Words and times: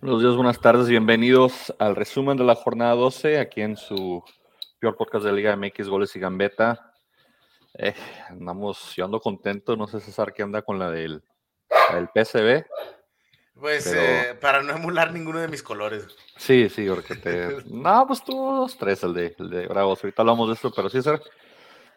Buenos 0.00 0.22
días, 0.22 0.34
buenas 0.36 0.60
tardes, 0.60 0.88
bienvenidos 0.88 1.74
al 1.78 1.96
resumen 1.96 2.36
de 2.36 2.44
la 2.44 2.54
jornada 2.54 2.94
12, 2.94 3.38
aquí 3.38 3.62
en 3.62 3.76
su 3.76 4.22
peor 4.78 4.96
podcast 4.96 5.24
de 5.24 5.32
Liga 5.32 5.56
MX, 5.56 5.88
Goles 5.88 6.14
y 6.14 6.20
Gambeta. 6.20 6.92
Eh, 7.74 7.94
andamos, 8.28 8.94
yo 8.94 9.04
ando 9.04 9.20
contento, 9.20 9.76
no 9.76 9.86
sé 9.88 10.00
César 10.00 10.32
qué 10.32 10.42
anda 10.42 10.62
con 10.62 10.78
la 10.78 10.90
del, 10.90 11.22
la 11.90 11.96
del 11.96 12.08
PSB. 12.14 12.64
Pues 13.58 13.88
Pero- 13.88 14.00
eh, 14.00 14.34
para 14.40 14.62
no 14.62 14.72
emular 14.74 15.12
ninguno 15.12 15.40
de 15.40 15.48
mis 15.48 15.62
colores. 15.64 16.06
Sí, 16.36 16.68
sí, 16.68 16.86
porque 16.88 17.16
te... 17.16 17.56
No, 17.66 18.06
pues 18.06 18.22
tú 18.22 18.32
dos, 18.36 18.76
tres, 18.78 19.02
el 19.02 19.14
de, 19.14 19.34
el 19.38 19.50
de 19.50 19.66
Bravos. 19.66 20.02
Ahorita 20.02 20.22
hablamos 20.22 20.48
de 20.48 20.54
esto, 20.54 20.70
pero 20.74 20.88
sí, 20.88 20.98
César. 20.98 21.20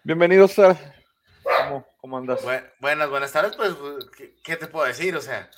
Bienvenido, 0.04 0.48
César. 0.48 0.96
¿Cómo, 1.44 1.86
cómo 2.00 2.18
andas? 2.18 2.44
Bu- 2.44 2.72
buenas, 2.80 3.10
buenas 3.12 3.32
tardes. 3.32 3.56
Pues, 3.56 3.76
¿qué, 4.18 4.36
qué 4.44 4.56
te 4.58 4.66
puedo 4.68 4.88
decir? 4.88 5.16
O 5.16 5.22
sea, 5.22 5.50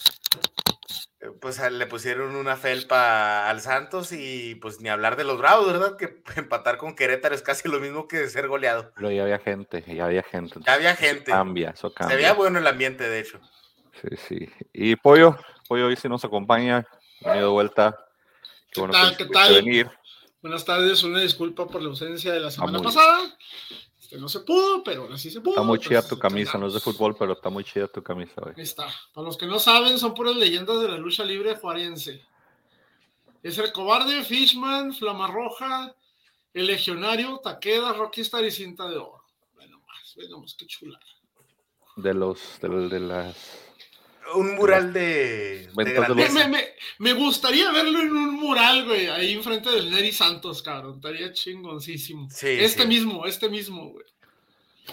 pues 1.42 1.60
le 1.72 1.88
pusieron 1.88 2.36
una 2.36 2.56
felpa 2.58 3.50
al 3.50 3.62
Santos 3.62 4.12
y 4.12 4.56
pues 4.56 4.82
ni 4.82 4.90
hablar 4.90 5.16
de 5.16 5.24
los 5.24 5.38
Bravos, 5.38 5.68
¿verdad? 5.68 5.96
Que 5.98 6.22
empatar 6.40 6.78
con 6.78 6.96
Querétaro 6.96 7.34
es 7.36 7.42
casi 7.42 7.68
lo 7.70 7.80
mismo 7.80 8.08
que 8.08 8.28
ser 8.30 8.48
goleado. 8.48 8.92
Pero 8.96 9.12
ya 9.12 9.24
había 9.24 9.40
gente, 9.40 9.84
ya 9.88 10.06
había 10.06 10.24
gente. 10.24 10.60
Ya 10.66 10.74
había 10.74 10.96
gente. 10.96 11.32
Eso 11.32 11.38
cambia, 11.38 11.70
eso 11.72 11.90
Se 11.90 11.96
cambia. 11.96 12.18
veía 12.18 12.34
bueno 12.34 12.60
el 12.60 12.68
ambiente, 12.68 13.08
de 13.08 13.20
hecho. 13.20 13.40
Sí, 14.02 14.18
sí. 14.28 14.50
Y 14.74 14.96
Pollo, 14.96 15.38
Pollo 15.68 15.88
hoy 15.88 15.96
sí 15.96 16.10
nos 16.10 16.26
acompaña. 16.26 16.86
Venido 17.22 17.48
de 17.48 17.52
vuelta. 17.54 17.98
¿Qué 18.72 18.82
bueno 18.82 18.94
tal? 18.94 19.16
que 19.16 19.26
¿Qué 19.28 19.30
tal? 19.32 19.54
venir. 19.54 19.90
Buenas 20.42 20.66
tardes, 20.66 21.04
una 21.04 21.22
disculpa 21.22 21.68
por 21.68 21.82
la 21.82 21.88
ausencia 21.90 22.34
de 22.34 22.40
la 22.42 22.52
semana 22.52 22.80
muy- 22.80 22.84
pasada. 22.88 23.20
Este, 24.14 24.22
no 24.22 24.30
se 24.30 24.42
pudo, 24.42 24.84
pero 24.84 25.04
ahora 25.04 25.18
sí 25.18 25.32
se 25.32 25.42
pudo. 25.42 25.54
Está 25.54 25.64
muy 25.64 25.80
chida 25.80 26.08
tu 26.08 26.20
camisa, 26.20 26.58
no 26.58 26.68
es 26.68 26.74
de 26.74 26.80
fútbol, 26.80 27.16
pero 27.18 27.34
está 27.34 27.50
muy 27.50 27.64
chida 27.64 27.88
tu 27.88 28.04
camisa 28.04 28.34
hoy. 28.44 28.54
Ahí 28.56 28.64
está. 28.64 28.88
Para 29.12 29.26
los 29.26 29.38
que 29.38 29.48
no 29.48 29.58
saben, 29.58 29.98
son 29.98 30.14
puras 30.14 30.36
leyendas 30.36 30.80
de 30.82 30.88
la 30.88 30.98
lucha 30.98 31.24
libre 31.24 31.56
juarense. 31.56 32.24
Es 33.42 33.58
el 33.58 33.72
cobarde, 33.74 34.24
Fishman, 34.24 34.94
Flamarroja, 34.94 35.96
el 36.54 36.68
legionario, 36.68 37.40
Taqueda, 37.40 37.94
Rockstar 37.94 38.46
y 38.46 38.52
cinta 38.52 38.88
de 38.88 38.98
oro. 38.98 39.24
Bueno, 39.56 39.80
más, 39.80 40.14
bueno, 40.16 40.40
más 40.40 40.54
qué 40.54 40.68
chula. 40.68 41.00
De 41.96 42.14
los, 42.14 42.60
de, 42.62 42.70
de 42.70 43.00
las. 43.00 43.36
Un 44.36 44.56
mural 44.56 44.94
de, 44.94 45.68
de 45.68 45.72
Me, 45.76 46.30
me- 46.30 46.48
me- 46.48 46.66
me 47.00 47.14
gustaría 47.14 47.72
verlo 47.72 48.00
en 48.02 48.12
un 48.16 48.36
mural, 48.36 48.86
güey, 48.86 49.08
ahí 49.08 49.34
enfrente 49.34 49.70
del 49.70 49.92
Neri 49.92 50.12
Santos, 50.12 50.62
cabrón. 50.64 50.96
Estaría 50.96 51.32
chingoncísimo. 51.34 52.30
Sí, 52.32 52.48
este 52.50 52.84
sí. 52.84 52.88
mismo, 52.88 53.26
este 53.26 53.50
mismo, 53.50 53.90
güey. 53.90 54.06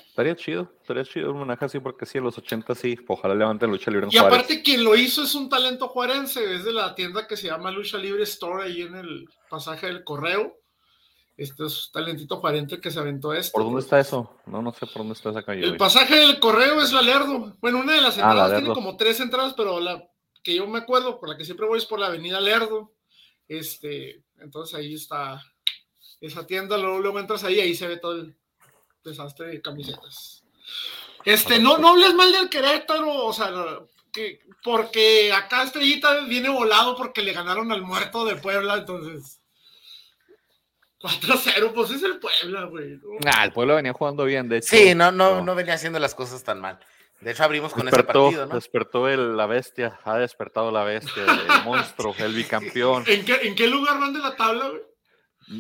Estaría 0.09 0.37
chido, 0.37 0.73
estaría 0.81 1.05
chido 1.05 1.31
un 1.31 1.39
homenaje 1.39 1.65
así, 1.65 1.81
porque 1.81 2.07
sí, 2.07 2.19
en 2.19 2.25
los 2.25 2.37
80 2.39 2.75
sí. 2.75 2.97
Ojalá 3.09 3.35
levante 3.35 3.67
lucha 3.67 3.91
libre 3.91 4.07
en 4.07 4.13
Y 4.13 4.19
Juárez. 4.19 4.39
aparte 4.39 4.63
quien 4.63 4.85
lo 4.85 4.95
hizo 4.95 5.23
es 5.25 5.35
un 5.35 5.49
talento 5.49 5.89
juarense, 5.89 6.55
es 6.55 6.65
de 6.65 6.73
la 6.73 6.95
tienda 6.95 7.27
que 7.27 7.37
se 7.37 7.49
llama 7.49 7.71
Lucha 7.73 7.99
Libre 7.99 8.23
Store 8.25 8.65
ahí 8.65 8.83
en 8.83 8.95
el 8.95 9.29
pasaje 9.49 9.87
del 9.87 10.05
correo. 10.05 10.60
Este 11.37 11.65
es 11.65 11.91
talentito 11.93 12.37
juarense 12.37 12.81
que 12.81 12.91
se 12.91 12.99
aventó 12.99 13.33
esto. 13.33 13.53
¿Por 13.53 13.65
dónde 13.65 13.81
está 13.81 13.99
eso? 13.99 14.37
No, 14.47 14.61
no 14.61 14.73
sé 14.73 14.87
por 14.87 14.99
dónde 14.99 15.15
está 15.15 15.31
esa 15.31 15.43
calle. 15.43 15.65
El 15.65 15.77
pasaje 15.77 16.17
del 16.17 16.39
correo 16.39 16.83
es 16.83 16.93
la 16.93 17.01
Lerdo. 17.01 17.57
Bueno, 17.61 17.79
una 17.81 17.95
de 17.95 18.03
las 18.03 18.19
Ah, 18.19 18.23
la 18.23 18.31
entradas 18.31 18.59
tiene 18.61 18.75
como 18.75 18.97
tres 18.97 19.21
entradas, 19.21 19.55
pero 19.57 19.81
la 19.81 20.07
que 20.43 20.55
yo 20.55 20.67
me 20.67 20.79
acuerdo, 20.79 21.19
por 21.19 21.29
la 21.29 21.37
que 21.37 21.45
siempre 21.45 21.67
voy 21.67 21.79
es 21.79 21.87
por 21.87 21.99
la 21.99 22.07
avenida 22.07 22.41
Lerdo. 22.41 22.93
Este, 23.49 24.23
entonces 24.39 24.75
ahí 24.75 24.95
está 24.95 25.43
esa 26.21 26.47
tienda, 26.47 26.77
luego, 26.77 26.99
luego 26.99 27.19
entras 27.19 27.45
ahí, 27.45 27.59
ahí 27.59 27.75
se 27.75 27.89
ve 27.89 27.97
todo 27.97 28.13
el 28.13 28.37
desastre 29.03 29.47
de 29.47 29.63
camisetas. 29.63 30.45
Este, 31.25 31.59
no, 31.59 31.79
no 31.79 31.89
hables 31.89 32.15
mal 32.15 32.31
del 32.33 32.49
Querétaro, 32.49 33.27
o 33.27 33.33
sea, 33.33 33.51
que, 34.13 34.41
porque 34.63 35.33
acá 35.33 35.63
Estrellita 35.63 36.21
viene 36.25 36.49
volado 36.49 36.97
porque 36.97 37.23
le 37.23 37.33
ganaron 37.33 37.73
al 37.73 37.83
muerto 37.83 38.25
de 38.25 38.37
Puebla, 38.37 38.77
entonces 38.77 39.40
4-0, 41.01 41.73
pues 41.73 41.91
es 41.93 42.03
el 42.03 42.19
Puebla, 42.19 42.65
güey. 42.65 42.99
¿no? 43.03 43.19
Nah, 43.25 43.45
el 43.45 43.53
pueblo 43.53 43.75
venía 43.77 43.93
jugando 43.93 44.25
bien, 44.25 44.49
de 44.49 44.59
hecho. 44.59 44.69
Sí, 44.77 44.95
no, 44.95 45.11
no, 45.11 45.43
no 45.43 45.55
venía 45.55 45.75
haciendo 45.75 45.99
las 45.99 46.15
cosas 46.15 46.43
tan 46.45 46.61
mal. 46.61 46.79
De 47.21 47.33
hecho, 47.33 47.45
abrimos 47.45 47.73
con 47.73 47.87
ese 47.87 47.97
Despertó, 47.97 48.25
partido, 48.25 48.47
¿no? 48.47 48.55
despertó 48.55 49.09
el- 49.09 49.37
la 49.37 49.47
bestia, 49.47 49.99
ha 50.05 50.17
despertado 50.19 50.71
la 50.71 50.85
bestia, 50.85 51.23
el 51.25 51.65
monstruo, 51.65 52.15
el 52.19 52.35
bicampeón. 52.35 53.05
¿En 53.07 53.25
qué, 53.25 53.35
¿En 53.43 53.55
qué 53.55 53.67
lugar 53.67 53.99
van 54.01 54.13
de 54.13 54.21
la 54.21 54.35
tabla, 54.37 54.69
güey? 54.69 54.81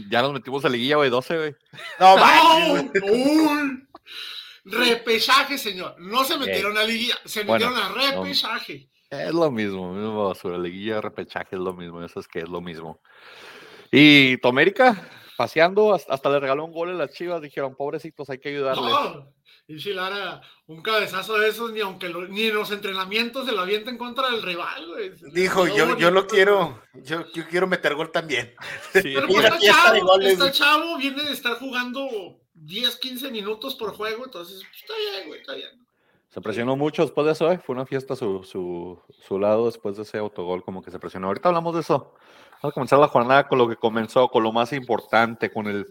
Ya 0.08 0.22
nos 0.22 0.32
metimos 0.32 0.64
a 0.64 0.68
liguilla, 0.68 0.96
güey, 0.96 1.10
12, 1.10 1.36
güey. 1.36 1.56
No, 1.98 2.16
¡No! 2.16 3.80
Repechaje, 4.64 5.58
señor. 5.58 5.96
No 5.98 6.24
se 6.24 6.36
metieron 6.38 6.76
a 6.76 6.84
liguilla, 6.84 7.16
se 7.24 7.44
Bueno, 7.44 7.70
metieron 7.70 7.98
a 7.98 8.10
repechaje. 8.12 8.88
Es 9.08 9.32
lo 9.34 9.50
mismo, 9.50 9.92
mismo 9.92 10.28
basura, 10.28 10.56
liguilla, 10.58 11.00
repechaje 11.00 11.56
es 11.56 11.60
lo 11.60 11.72
mismo, 11.72 12.02
eso 12.04 12.20
es 12.20 12.28
que 12.28 12.40
es 12.40 12.48
lo 12.48 12.60
mismo. 12.60 13.00
Y 13.90 14.36
Tomérica, 14.36 15.08
paseando, 15.40 15.94
hasta, 15.94 16.12
hasta 16.12 16.28
le 16.28 16.38
regaló 16.38 16.66
un 16.66 16.72
gol 16.72 16.90
a 16.90 16.92
las 16.92 17.12
chivas, 17.14 17.40
dijeron, 17.40 17.74
pobrecitos, 17.74 18.28
hay 18.28 18.38
que 18.38 18.50
ayudarles. 18.50 18.84
No, 18.84 19.32
y 19.66 19.80
si 19.80 19.94
Lara, 19.94 20.42
un 20.66 20.82
cabezazo 20.82 21.38
de 21.38 21.48
esos, 21.48 21.72
ni 21.72 21.80
aunque 21.80 22.10
lo- 22.10 22.28
ni 22.28 22.42
en 22.42 22.54
los 22.54 22.70
entrenamientos 22.72 23.46
se 23.46 23.52
lo 23.52 23.62
avienta 23.62 23.88
en 23.90 23.96
contra 23.96 24.28
del 24.28 24.42
rival, 24.42 24.86
güey. 24.88 25.12
Dijo, 25.32 25.66
yo, 25.66 25.96
yo 25.96 26.10
lo 26.10 26.26
quiero, 26.26 26.82
yo, 26.92 27.24
yo 27.32 27.48
quiero 27.48 27.66
meter 27.66 27.94
gol 27.94 28.12
también. 28.12 28.52
Sí, 28.92 29.00
Pero 29.14 29.26
pues 29.28 29.44
está 29.44 29.56
de 29.56 29.66
chavo, 29.66 30.06
goles, 30.06 30.32
está 30.32 30.52
chavo, 30.52 30.98
viene 30.98 31.22
de 31.22 31.32
estar 31.32 31.54
jugando 31.58 32.06
10, 32.52 32.96
15 32.96 33.30
minutos 33.30 33.76
por 33.76 33.94
juego, 33.96 34.26
entonces 34.26 34.56
pues, 34.62 34.76
está 34.82 34.92
bien, 34.94 35.28
güey, 35.28 35.40
está 35.40 35.54
bien. 35.54 35.70
Se 36.28 36.42
presionó 36.42 36.76
mucho 36.76 37.00
después 37.00 37.24
de 37.24 37.32
eso, 37.32 37.50
¿eh? 37.50 37.58
fue 37.64 37.74
una 37.74 37.86
fiesta 37.86 38.14
su, 38.14 38.44
su, 38.44 39.00
su 39.26 39.38
lado 39.38 39.64
después 39.64 39.96
de 39.96 40.02
ese 40.02 40.18
autogol, 40.18 40.62
como 40.62 40.82
que 40.82 40.90
se 40.90 40.98
presionó. 40.98 41.28
Ahorita 41.28 41.48
hablamos 41.48 41.74
de 41.74 41.80
eso. 41.80 42.14
Vamos 42.62 42.72
a 42.72 42.74
comenzar 42.74 42.98
la 42.98 43.08
jornada 43.08 43.48
con 43.48 43.58
lo 43.58 43.68
que 43.68 43.76
comenzó, 43.76 44.28
con 44.28 44.42
lo 44.42 44.52
más 44.52 44.72
importante, 44.72 45.50
con 45.50 45.66
el 45.66 45.86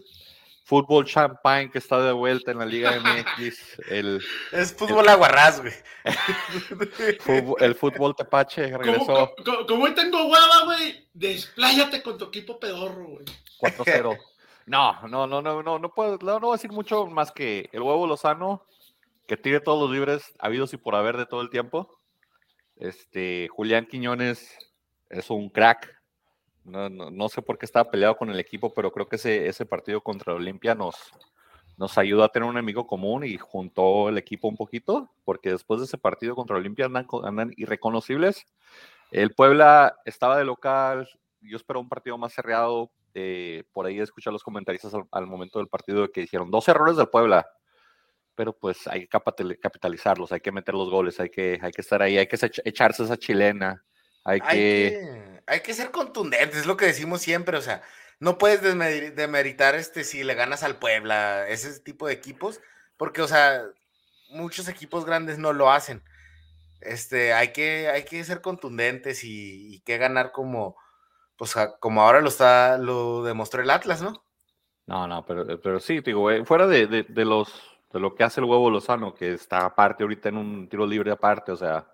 fútbol 0.64 1.04
champagne 1.04 1.68
que 1.70 1.78
está 1.78 2.00
de 2.00 2.12
vuelta 2.12 2.52
en 2.52 2.58
la 2.58 2.66
Liga 2.66 2.92
MX, 3.00 3.80
el, 3.90 4.22
Es 4.52 4.72
fútbol 4.74 5.08
aguarrás, 5.08 5.60
güey. 5.60 5.72
fútbol, 7.20 7.56
el 7.60 7.74
fútbol 7.74 8.14
tepache 8.14 8.76
regresó 8.78 9.34
como- 9.66 9.82
hoy 9.84 9.94
tengo 9.94 10.24
hueva, 10.26 10.64
güey, 10.66 11.08
despláyate 11.12 12.02
con 12.02 12.18
tu 12.18 12.26
equipo 12.26 12.60
pedorro, 12.60 13.04
güey. 13.06 13.24
4-0. 13.60 14.16
No, 14.66 15.08
no, 15.08 15.26
no, 15.26 15.42
no, 15.42 15.62
no, 15.64 15.78
no 15.80 15.92
puedo, 15.92 16.16
no, 16.18 16.34
no 16.34 16.40
voy 16.46 16.50
a 16.50 16.56
decir 16.56 16.70
mucho 16.70 17.06
más 17.06 17.32
que 17.32 17.68
el 17.72 17.82
huevo 17.82 18.06
Lozano, 18.06 18.64
que 19.26 19.36
tire 19.36 19.58
todos 19.58 19.80
los 19.82 19.90
libres 19.90 20.32
habidos 20.38 20.72
y 20.72 20.76
por 20.76 20.94
haber 20.94 21.16
de 21.16 21.26
todo 21.26 21.40
el 21.40 21.50
tiempo. 21.50 21.98
Este, 22.76 23.48
Julián 23.48 23.86
Quiñones 23.86 24.56
es 25.08 25.28
un 25.30 25.48
crack. 25.48 25.99
No, 26.70 26.88
no, 26.88 27.10
no 27.10 27.28
sé 27.28 27.42
por 27.42 27.58
qué 27.58 27.66
estaba 27.66 27.90
peleado 27.90 28.16
con 28.16 28.30
el 28.30 28.38
equipo, 28.40 28.72
pero 28.72 28.92
creo 28.92 29.08
que 29.08 29.16
ese, 29.16 29.46
ese 29.48 29.66
partido 29.66 30.00
contra 30.00 30.34
Olimpia 30.34 30.74
nos, 30.74 30.94
nos 31.76 31.98
ayudó 31.98 32.24
a 32.24 32.28
tener 32.28 32.48
un 32.48 32.56
enemigo 32.56 32.86
común 32.86 33.24
y 33.24 33.36
juntó 33.36 34.08
el 34.08 34.18
equipo 34.18 34.48
un 34.48 34.56
poquito, 34.56 35.10
porque 35.24 35.50
después 35.50 35.80
de 35.80 35.86
ese 35.86 35.98
partido 35.98 36.34
contra 36.34 36.56
Olimpia 36.56 36.86
andan, 36.86 37.06
andan 37.24 37.52
irreconocibles. 37.56 38.44
El 39.10 39.34
Puebla 39.34 39.96
estaba 40.04 40.38
de 40.38 40.44
local, 40.44 41.08
yo 41.40 41.56
espero 41.56 41.80
un 41.80 41.88
partido 41.88 42.16
más 42.18 42.32
cerrado. 42.32 42.90
eh, 43.14 43.64
por 43.72 43.86
ahí 43.86 43.98
escuché 43.98 44.30
a 44.30 44.32
los 44.32 44.44
comentaristas 44.44 44.94
al, 44.94 45.04
al 45.10 45.26
momento 45.26 45.58
del 45.58 45.66
partido 45.66 46.08
que 46.12 46.20
dijeron 46.20 46.50
dos 46.50 46.68
errores 46.68 46.96
del 46.96 47.08
Puebla, 47.08 47.44
pero 48.36 48.52
pues 48.52 48.86
hay 48.86 49.00
que 49.00 49.08
capital- 49.08 49.58
capitalizarlos, 49.60 50.30
hay 50.30 50.40
que 50.40 50.52
meter 50.52 50.74
los 50.74 50.88
goles, 50.90 51.18
hay 51.18 51.28
que, 51.28 51.58
hay 51.60 51.72
que 51.72 51.80
estar 51.80 52.00
ahí, 52.02 52.16
hay 52.18 52.28
que 52.28 52.36
ech- 52.36 52.62
echarse 52.64 53.02
esa 53.02 53.16
chilena, 53.16 53.84
hay 54.22 54.40
Hay 54.44 54.56
que... 54.56 55.00
que, 55.00 55.39
hay 55.50 55.60
que 55.60 55.74
ser 55.74 55.90
contundentes, 55.90 56.60
es 56.60 56.66
lo 56.66 56.76
que 56.76 56.86
decimos 56.86 57.20
siempre, 57.20 57.56
o 57.58 57.60
sea, 57.62 57.82
no 58.20 58.38
puedes 58.38 58.62
demeritar 58.62 59.74
este 59.74 60.04
si 60.04 60.22
le 60.22 60.34
ganas 60.34 60.62
al 60.62 60.78
Puebla, 60.78 61.48
ese 61.48 61.80
tipo 61.80 62.06
de 62.06 62.12
equipos, 62.14 62.60
porque, 62.96 63.20
o 63.22 63.28
sea, 63.28 63.64
muchos 64.30 64.68
equipos 64.68 65.04
grandes 65.04 65.38
no 65.38 65.52
lo 65.52 65.70
hacen. 65.72 66.02
Este, 66.80 67.32
hay 67.32 67.52
que, 67.52 67.88
hay 67.88 68.04
que 68.04 68.22
ser 68.24 68.40
contundentes 68.40 69.24
y, 69.24 69.80
que 69.80 69.98
ganar 69.98 70.32
como, 70.32 70.76
pues, 71.36 71.54
como 71.80 72.02
ahora 72.02 72.20
lo 72.20 72.28
está, 72.28 72.78
lo 72.78 73.24
demostró 73.24 73.60
el 73.62 73.70
Atlas, 73.70 74.02
¿no? 74.02 74.22
No, 74.86 75.06
no, 75.08 75.24
pero, 75.26 75.60
pero 75.60 75.80
sí, 75.80 76.00
digo, 76.00 76.30
eh, 76.30 76.44
fuera 76.44 76.66
de, 76.66 76.86
de- 76.86 77.04
de 77.04 77.24
los 77.24 77.52
de 77.92 77.98
lo 77.98 78.14
que 78.14 78.22
hace 78.22 78.40
el 78.40 78.46
huevo 78.46 78.70
Lozano, 78.70 79.14
que 79.14 79.32
está 79.32 79.66
aparte 79.66 80.04
ahorita 80.04 80.28
en 80.28 80.36
un 80.36 80.68
tiro 80.68 80.86
libre 80.86 81.10
aparte, 81.10 81.50
o 81.50 81.56
sea, 81.56 81.88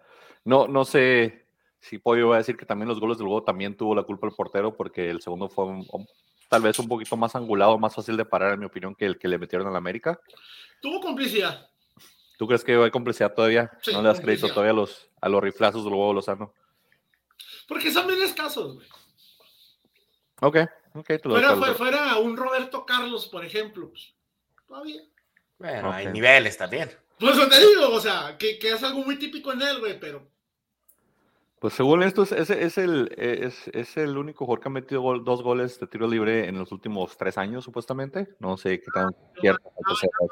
no, 0.45 0.69
no 0.69 0.85
sé 0.85 1.46
si 1.89 1.99
Pollo 1.99 2.29
va 2.29 2.37
a 2.37 2.39
decir 2.39 2.57
que 2.57 2.67
también 2.67 2.89
los 2.89 3.01
goles 3.01 3.19
del 3.19 3.27
huevo 3.27 3.43
también 3.45 3.77
tuvo 3.77 3.95
la 3.95 4.03
culpa 4.03 4.27
el 4.27 4.35
portero, 4.35 4.77
porque 4.77 5.09
el 5.11 5.21
segundo 5.23 5.49
fue 5.49 5.65
un- 5.67 5.87
un- 5.93 6.07
tal 6.49 6.63
vez 6.63 6.79
un 6.79 6.89
poquito 6.89 7.17
más 7.17 7.35
angulado, 7.37 7.79
más 7.79 7.95
fácil 7.95 8.17
de 8.17 8.25
parar, 8.25 8.55
en 8.55 8.61
mi 8.61 8.67
opinión, 8.67 8.95
que 8.95 9.05
el 9.07 9.19
que 9.19 9.29
le 9.29 9.39
metieron 9.39 9.67
al 9.69 9.77
América. 9.77 10.19
Tuvo 10.81 11.01
complicidad. 11.01 11.69
¿Tú 12.39 12.47
crees 12.47 12.63
que 12.63 12.75
hay 12.75 12.91
complicidad 12.91 13.33
todavía? 13.35 13.71
Sí, 13.83 13.93
¿No 13.93 14.03
le 14.03 14.09
das 14.09 14.21
crédito 14.21 14.49
todavía 14.49 14.73
a 14.73 14.75
los, 14.75 15.09
a 15.21 15.29
los 15.29 15.43
riflazos 15.43 15.85
del 15.85 15.93
huevo 15.95 16.13
Lozano? 16.13 16.53
Porque 17.67 17.91
son 17.91 18.07
bien 18.07 18.23
escasos, 18.23 18.75
güey. 18.75 18.87
Ok, 20.43 20.57
ok, 20.95 21.07
te 21.07 21.21
lo 21.25 21.31
Fuera, 21.31 21.55
te 21.55 21.61
lo- 21.61 21.75
fuera, 21.75 22.17
un 22.19 22.37
Roberto 22.37 22.85
Carlos, 22.85 23.27
por 23.29 23.45
ejemplo, 23.45 23.89
pues, 23.91 24.13
todavía. 24.67 25.01
Bueno, 25.59 25.91
hay 25.91 26.07
Ok. 26.09 26.13
niveles 26.13 26.59
también. 26.59 26.91
Pues 27.19 27.35
lo 27.37 27.49
te 27.49 27.59
digo, 27.59 27.89
o 27.91 28.01
sea, 28.01 28.37
que, 28.39 28.59
que 28.59 28.71
es 28.73 28.83
algo 28.83 29.01
muy 29.03 29.19
típico 29.19 29.51
en 29.53 29.63
él, 29.63 29.79
güey, 29.81 29.99
pero 29.99 30.29
Pues 31.59 31.75
según 31.75 32.03
esto, 32.03 32.23
es, 32.23 32.33
es, 32.33 32.51
es 32.51 32.79
el, 32.79 33.13
es, 33.17 33.69
es, 33.69 33.97
el 33.97 34.19
único 34.19 34.45
jugador 34.45 34.63
que 34.63 34.69
ha 34.69 34.73
metido 34.73 35.01
gol, 35.01 35.25
dos 35.25 35.43
goles 35.43 35.81
de 35.81 35.87
tiro 35.87 36.07
libre 36.07 36.49
en 36.49 36.59
los 36.59 36.71
últimos 36.71 37.17
tres 37.17 37.39
años, 37.39 37.65
supuestamente. 37.65 38.37
No 38.41 38.57
sé 38.59 38.81
qué 38.81 38.91
tan 38.93 39.09
cierto. 39.41 39.73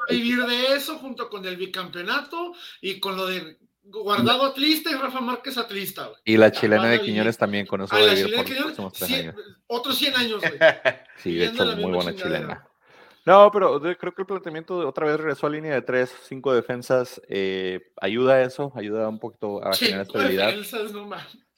a 0.07 0.13
vivir 0.13 0.45
de 0.45 0.75
eso 0.75 0.97
junto 0.97 1.29
con 1.29 1.45
el 1.45 1.57
bicampeonato 1.57 2.53
y 2.81 2.99
con 2.99 3.17
lo 3.17 3.25
de 3.25 3.57
Guardado 3.87 4.45
atlista 4.45 4.89
y 4.89 4.95
Rafa 4.95 5.21
Márquez 5.21 5.57
atlista. 5.59 6.07
Güey. 6.07 6.17
Y 6.25 6.37
la 6.37 6.51
chilena 6.51 6.85
de 6.85 7.01
Quiñones 7.01 7.37
también, 7.37 7.67
con 7.67 7.81
eso 7.81 7.95
ah, 7.95 7.99
vivir 7.99 8.35
por 8.35 8.49
los 8.49 8.61
próximos 8.63 8.93
tres 8.93 9.11
años. 9.11 9.35
Otros 9.67 9.95
100 9.97 10.15
años, 10.15 10.41
güey. 10.41 10.53
Sí, 11.17 11.35
de 11.35 11.45
hecho, 11.45 11.65
muy 11.77 11.91
buena 11.91 12.15
chilena. 12.15 12.67
No, 13.25 13.51
pero 13.51 13.81
creo 13.81 14.13
que 14.13 14.21
el 14.21 14.27
planteamiento 14.27 14.79
de 14.79 14.85
otra 14.85 15.07
vez 15.07 15.17
regresó 15.17 15.47
a 15.47 15.49
línea 15.49 15.73
de 15.73 15.81
tres, 15.81 16.15
cinco 16.27 16.53
defensas. 16.53 17.21
Eh, 17.27 17.91
ayuda 17.99 18.35
a 18.35 18.41
eso, 18.43 18.71
ayuda 18.75 19.09
un 19.09 19.19
poquito 19.19 19.65
a 19.65 19.73
generar 19.73 20.01
estabilidad. 20.07 20.47
Defensas, 20.47 20.91
no 20.91 21.09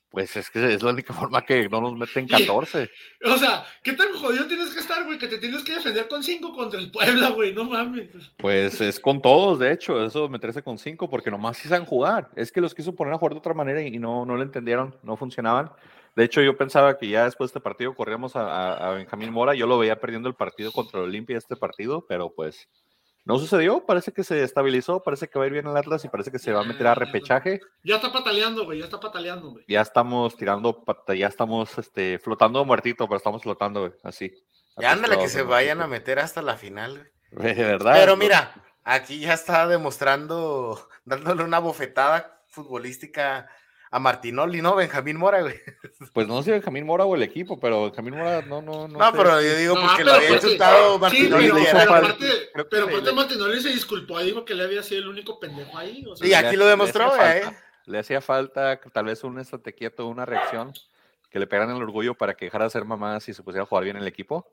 pues 0.09 0.35
es 0.35 0.49
que 0.49 0.73
es 0.73 0.81
la 0.81 0.91
única 0.91 1.13
forma 1.13 1.45
que 1.45 1.67
no 1.69 1.81
nos 1.81 1.95
meten 1.95 2.27
14. 2.27 2.89
O 3.25 3.37
sea, 3.37 3.65
¿qué 3.83 3.93
tan 3.93 4.13
jodido 4.13 4.47
tienes 4.47 4.73
que 4.73 4.79
estar, 4.79 5.03
güey? 5.05 5.17
Que 5.17 5.27
te 5.27 5.37
tienes 5.37 5.63
que 5.63 5.73
defender 5.73 6.07
con 6.07 6.23
5 6.23 6.53
contra 6.53 6.79
el 6.79 6.89
Puebla, 6.89 7.29
güey, 7.29 7.53
no 7.53 7.65
mames. 7.65 8.09
Pues 8.37 8.79
es 8.79 8.99
con 8.99 9.21
todos, 9.21 9.59
de 9.59 9.71
hecho, 9.71 10.03
eso 10.03 10.29
meterse 10.29 10.63
con 10.63 10.77
5, 10.77 11.09
porque 11.09 11.29
nomás 11.29 11.57
sí 11.57 11.67
saben 11.67 11.85
jugar. 11.85 12.29
Es 12.35 12.51
que 12.51 12.61
los 12.61 12.73
quiso 12.73 12.95
poner 12.95 13.13
a 13.13 13.17
jugar 13.17 13.33
de 13.33 13.39
otra 13.39 13.53
manera 13.53 13.81
y 13.81 13.99
no, 13.99 14.25
no 14.25 14.35
lo 14.35 14.43
entendieron, 14.43 14.95
no 15.03 15.17
funcionaban. 15.17 15.71
De 16.17 16.23
hecho, 16.23 16.41
yo 16.41 16.57
pensaba 16.57 16.97
que 16.97 17.07
ya 17.07 17.25
después 17.25 17.49
de 17.49 17.59
este 17.59 17.63
partido 17.63 17.93
corríamos 17.93 18.35
a, 18.35 18.73
a 18.73 18.89
Benjamín 18.95 19.31
Mora. 19.31 19.53
Yo 19.53 19.67
lo 19.67 19.77
veía 19.77 19.99
perdiendo 19.99 20.27
el 20.27 20.33
partido 20.33 20.71
contra 20.71 20.99
el 20.99 21.05
Olimpia 21.05 21.37
este 21.37 21.55
partido, 21.55 22.07
pero 22.07 22.33
pues 22.33 22.67
no 23.23 23.37
sucedió, 23.37 23.85
parece 23.85 24.11
que 24.11 24.23
se 24.23 24.41
estabilizó, 24.41 25.03
parece 25.03 25.27
que 25.27 25.37
va 25.37 25.45
a 25.45 25.47
ir 25.47 25.53
bien 25.53 25.67
el 25.67 25.77
Atlas 25.77 26.03
y 26.05 26.09
parece 26.09 26.31
que 26.31 26.39
se 26.39 26.51
va 26.51 26.61
a 26.61 26.63
meter 26.63 26.87
a 26.87 26.95
repechaje. 26.95 27.61
Ya 27.83 27.97
está 27.97 28.11
pataleando, 28.11 28.65
güey, 28.65 28.79
ya 28.79 28.85
está 28.85 28.99
pataleando, 28.99 29.51
güey. 29.51 29.65
Ya 29.67 29.81
estamos 29.81 30.35
tirando, 30.35 30.83
ya 31.15 31.27
estamos 31.27 31.77
este, 31.77 32.17
flotando 32.17 32.65
muertito, 32.65 33.05
pero 33.07 33.17
estamos 33.17 33.43
flotando, 33.43 33.81
güey, 33.81 33.93
así. 34.01 34.33
Ya 34.77 34.93
ándale 34.93 35.19
que 35.19 35.29
se 35.29 35.43
vayan 35.43 35.81
a 35.81 35.87
meter 35.87 36.17
hasta 36.17 36.41
la 36.41 36.57
final, 36.57 37.11
güey. 37.31 37.53
De 37.53 37.63
verdad. 37.63 37.93
Pero 37.93 38.17
mira, 38.17 38.55
aquí 38.83 39.19
ya 39.19 39.33
está 39.33 39.67
demostrando, 39.67 40.89
dándole 41.05 41.43
una 41.43 41.59
bofetada 41.59 42.41
futbolística 42.47 43.47
a 43.91 43.99
Martinoli, 43.99 44.61
¿no? 44.61 44.75
Benjamín 44.75 45.17
Mora, 45.17 45.41
güey. 45.41 45.55
Pues 46.13 46.27
no 46.27 46.41
sé 46.43 46.51
Benjamín 46.51 46.85
Mora 46.85 47.05
o 47.05 47.15
el 47.15 47.23
equipo, 47.23 47.59
pero 47.59 47.85
Benjamín 47.85 48.15
Mora 48.15 48.41
no, 48.41 48.61
no, 48.61 48.87
no. 48.87 48.99
No, 48.99 49.11
pero 49.11 49.41
yo 49.41 49.55
digo 49.55 49.75
porque 49.75 50.03
lo 50.03 50.13
había 50.13 50.31
insultado 50.31 50.99
Martinoli. 50.99 51.47
Sí, 51.47 51.53
pero, 51.71 51.93
aparte, 51.93 52.25
pero 52.69 52.85
aparte 52.85 53.11
Martinoli 53.11 53.61
se 53.61 53.69
disculpó, 53.69 54.19
dijo 54.19 54.45
que 54.45 54.53
le 54.53 54.63
había 54.63 54.83
sido 54.83 55.01
el 55.01 55.07
único 55.07 55.39
pendejo 55.39 55.77
ahí. 55.77 56.05
O 56.07 56.15
sea, 56.15 56.27
y 56.27 56.33
aquí 56.33 56.55
lo 56.55 56.65
demostró, 56.65 57.15
le 57.15 57.37
¿eh? 57.37 57.43
Le 57.85 57.99
hacía 57.99 58.19
falta 58.21 58.79
tal 58.91 59.05
vez 59.05 59.23
un 59.23 59.39
estate 59.39 59.73
quieto, 59.73 60.07
una 60.07 60.25
reacción, 60.25 60.73
que 61.29 61.39
le 61.39 61.47
pegaran 61.47 61.75
el 61.75 61.81
orgullo 61.81 62.15
para 62.15 62.35
que 62.35 62.45
dejara 62.45 62.65
de 62.65 62.71
ser 62.71 62.83
mamás 62.83 63.27
y 63.29 63.33
se 63.33 63.43
pusiera 63.43 63.63
a 63.63 63.67
jugar 63.67 63.85
bien 63.85 63.97
el 63.97 64.07
equipo. 64.07 64.45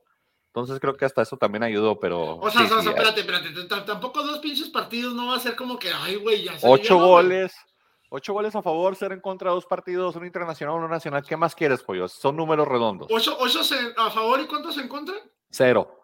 Entonces 0.49 0.79
creo 0.79 0.97
que 0.97 1.05
hasta 1.05 1.23
eso 1.23 1.37
también 1.37 1.65
ayudó, 1.65 1.99
pero. 1.99 2.37
O 2.37 2.49
sea, 2.49 2.63
o 2.63 2.81
sea 2.81 2.93
espérate, 2.93 3.21
espérate, 3.21 3.51
tampoco 3.85 4.23
dos 4.23 4.39
pinches 4.39 4.69
partidos 4.69 5.13
no 5.13 5.27
va 5.27 5.37
a 5.37 5.41
ser 5.41 5.57
como 5.57 5.81
que, 5.81 5.91
ay, 5.93 6.15
güey, 6.15 6.45
ya 6.45 6.57
se 6.57 6.67
Ocho 6.67 6.97
goles. 6.97 7.53
Ocho 8.16 8.32
goles 8.32 8.55
a 8.55 8.62
favor, 8.62 8.94
cero 8.94 9.12
en 9.12 9.20
contra, 9.20 9.50
dos 9.50 9.66
partidos, 9.66 10.14
uno 10.14 10.25
internacional, 10.25 10.76
uno 10.76 10.87
nacional. 10.87 11.25
¿Qué 11.28 11.37
más 11.37 11.52
quieres, 11.52 11.82
pollo? 11.82 12.06
Son 12.06 12.37
números 12.37 12.69
redondos. 12.69 13.08
¿Ocho, 13.11 13.37
ocho 13.40 13.58
a 13.96 14.08
favor 14.08 14.40
y 14.40 14.46
cuántos 14.46 14.78
en 14.78 14.87
contra? 14.87 15.16
Cero. 15.50 16.00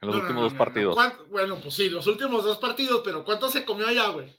En 0.00 0.06
los 0.06 0.18
últimos 0.18 0.44
dos 0.44 0.54
partidos. 0.54 0.96
Bueno, 1.30 1.58
pues 1.60 1.74
sí, 1.74 1.90
los 1.90 2.06
últimos 2.06 2.44
dos 2.44 2.58
partidos, 2.58 3.02
pero 3.04 3.24
¿cuánto 3.24 3.50
se 3.50 3.64
comió 3.64 3.88
allá, 3.88 4.10
güey? 4.10 4.38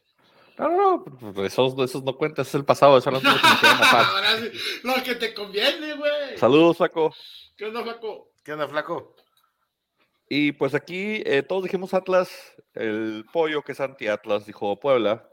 No, 0.58 0.70
no, 0.70 0.78
no, 0.78 1.04
pues 1.34 1.52
esos, 1.52 1.78
esos 1.80 2.04
no 2.06 2.16
cuentan, 2.16 2.46
es 2.46 2.56
el 2.56 2.64
pasado, 2.64 2.98
eso 2.98 3.12
no 3.12 3.18
es 3.18 3.24
lo 3.26 3.32
que 3.32 4.58
Lo 4.84 5.04
que 5.04 5.16
te 5.16 5.34
conviene, 5.34 5.96
güey. 5.96 6.38
Saludos, 6.38 6.78
Flaco. 6.78 7.14
¿Qué 7.58 7.66
onda, 7.66 7.84
Flaco? 7.84 8.30
¿Qué 8.46 8.54
onda, 8.54 8.66
Flaco? 8.70 9.14
Y 10.30 10.54
pues 10.54 10.74
aquí 10.74 11.22
eh, 11.26 11.44
todos 11.44 11.64
dijimos 11.64 11.94
Atlas, 11.94 12.32
el 12.76 13.26
pollo 13.34 13.62
que 13.62 13.74
es 13.74 13.82
anti-Atlas 13.82 14.46
dijo 14.46 14.80
Puebla, 14.80 15.30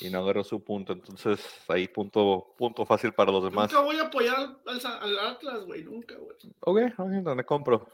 y 0.00 0.10
no 0.10 0.20
agarró 0.20 0.44
su 0.44 0.62
punto. 0.62 0.92
Entonces, 0.92 1.40
ahí 1.68 1.88
punto, 1.88 2.54
punto 2.56 2.86
fácil 2.86 3.12
para 3.12 3.32
los 3.32 3.44
demás. 3.44 3.70
Nunca 3.70 3.84
voy 3.84 3.98
a 3.98 4.02
apoyar 4.04 4.56
al, 4.66 5.18
Atlas, 5.18 5.64
güey, 5.64 5.84
nunca, 5.84 6.16
güey. 6.16 6.36
Ok, 6.60 6.98
ok, 6.98 7.08
donde 7.22 7.44
compro. 7.44 7.86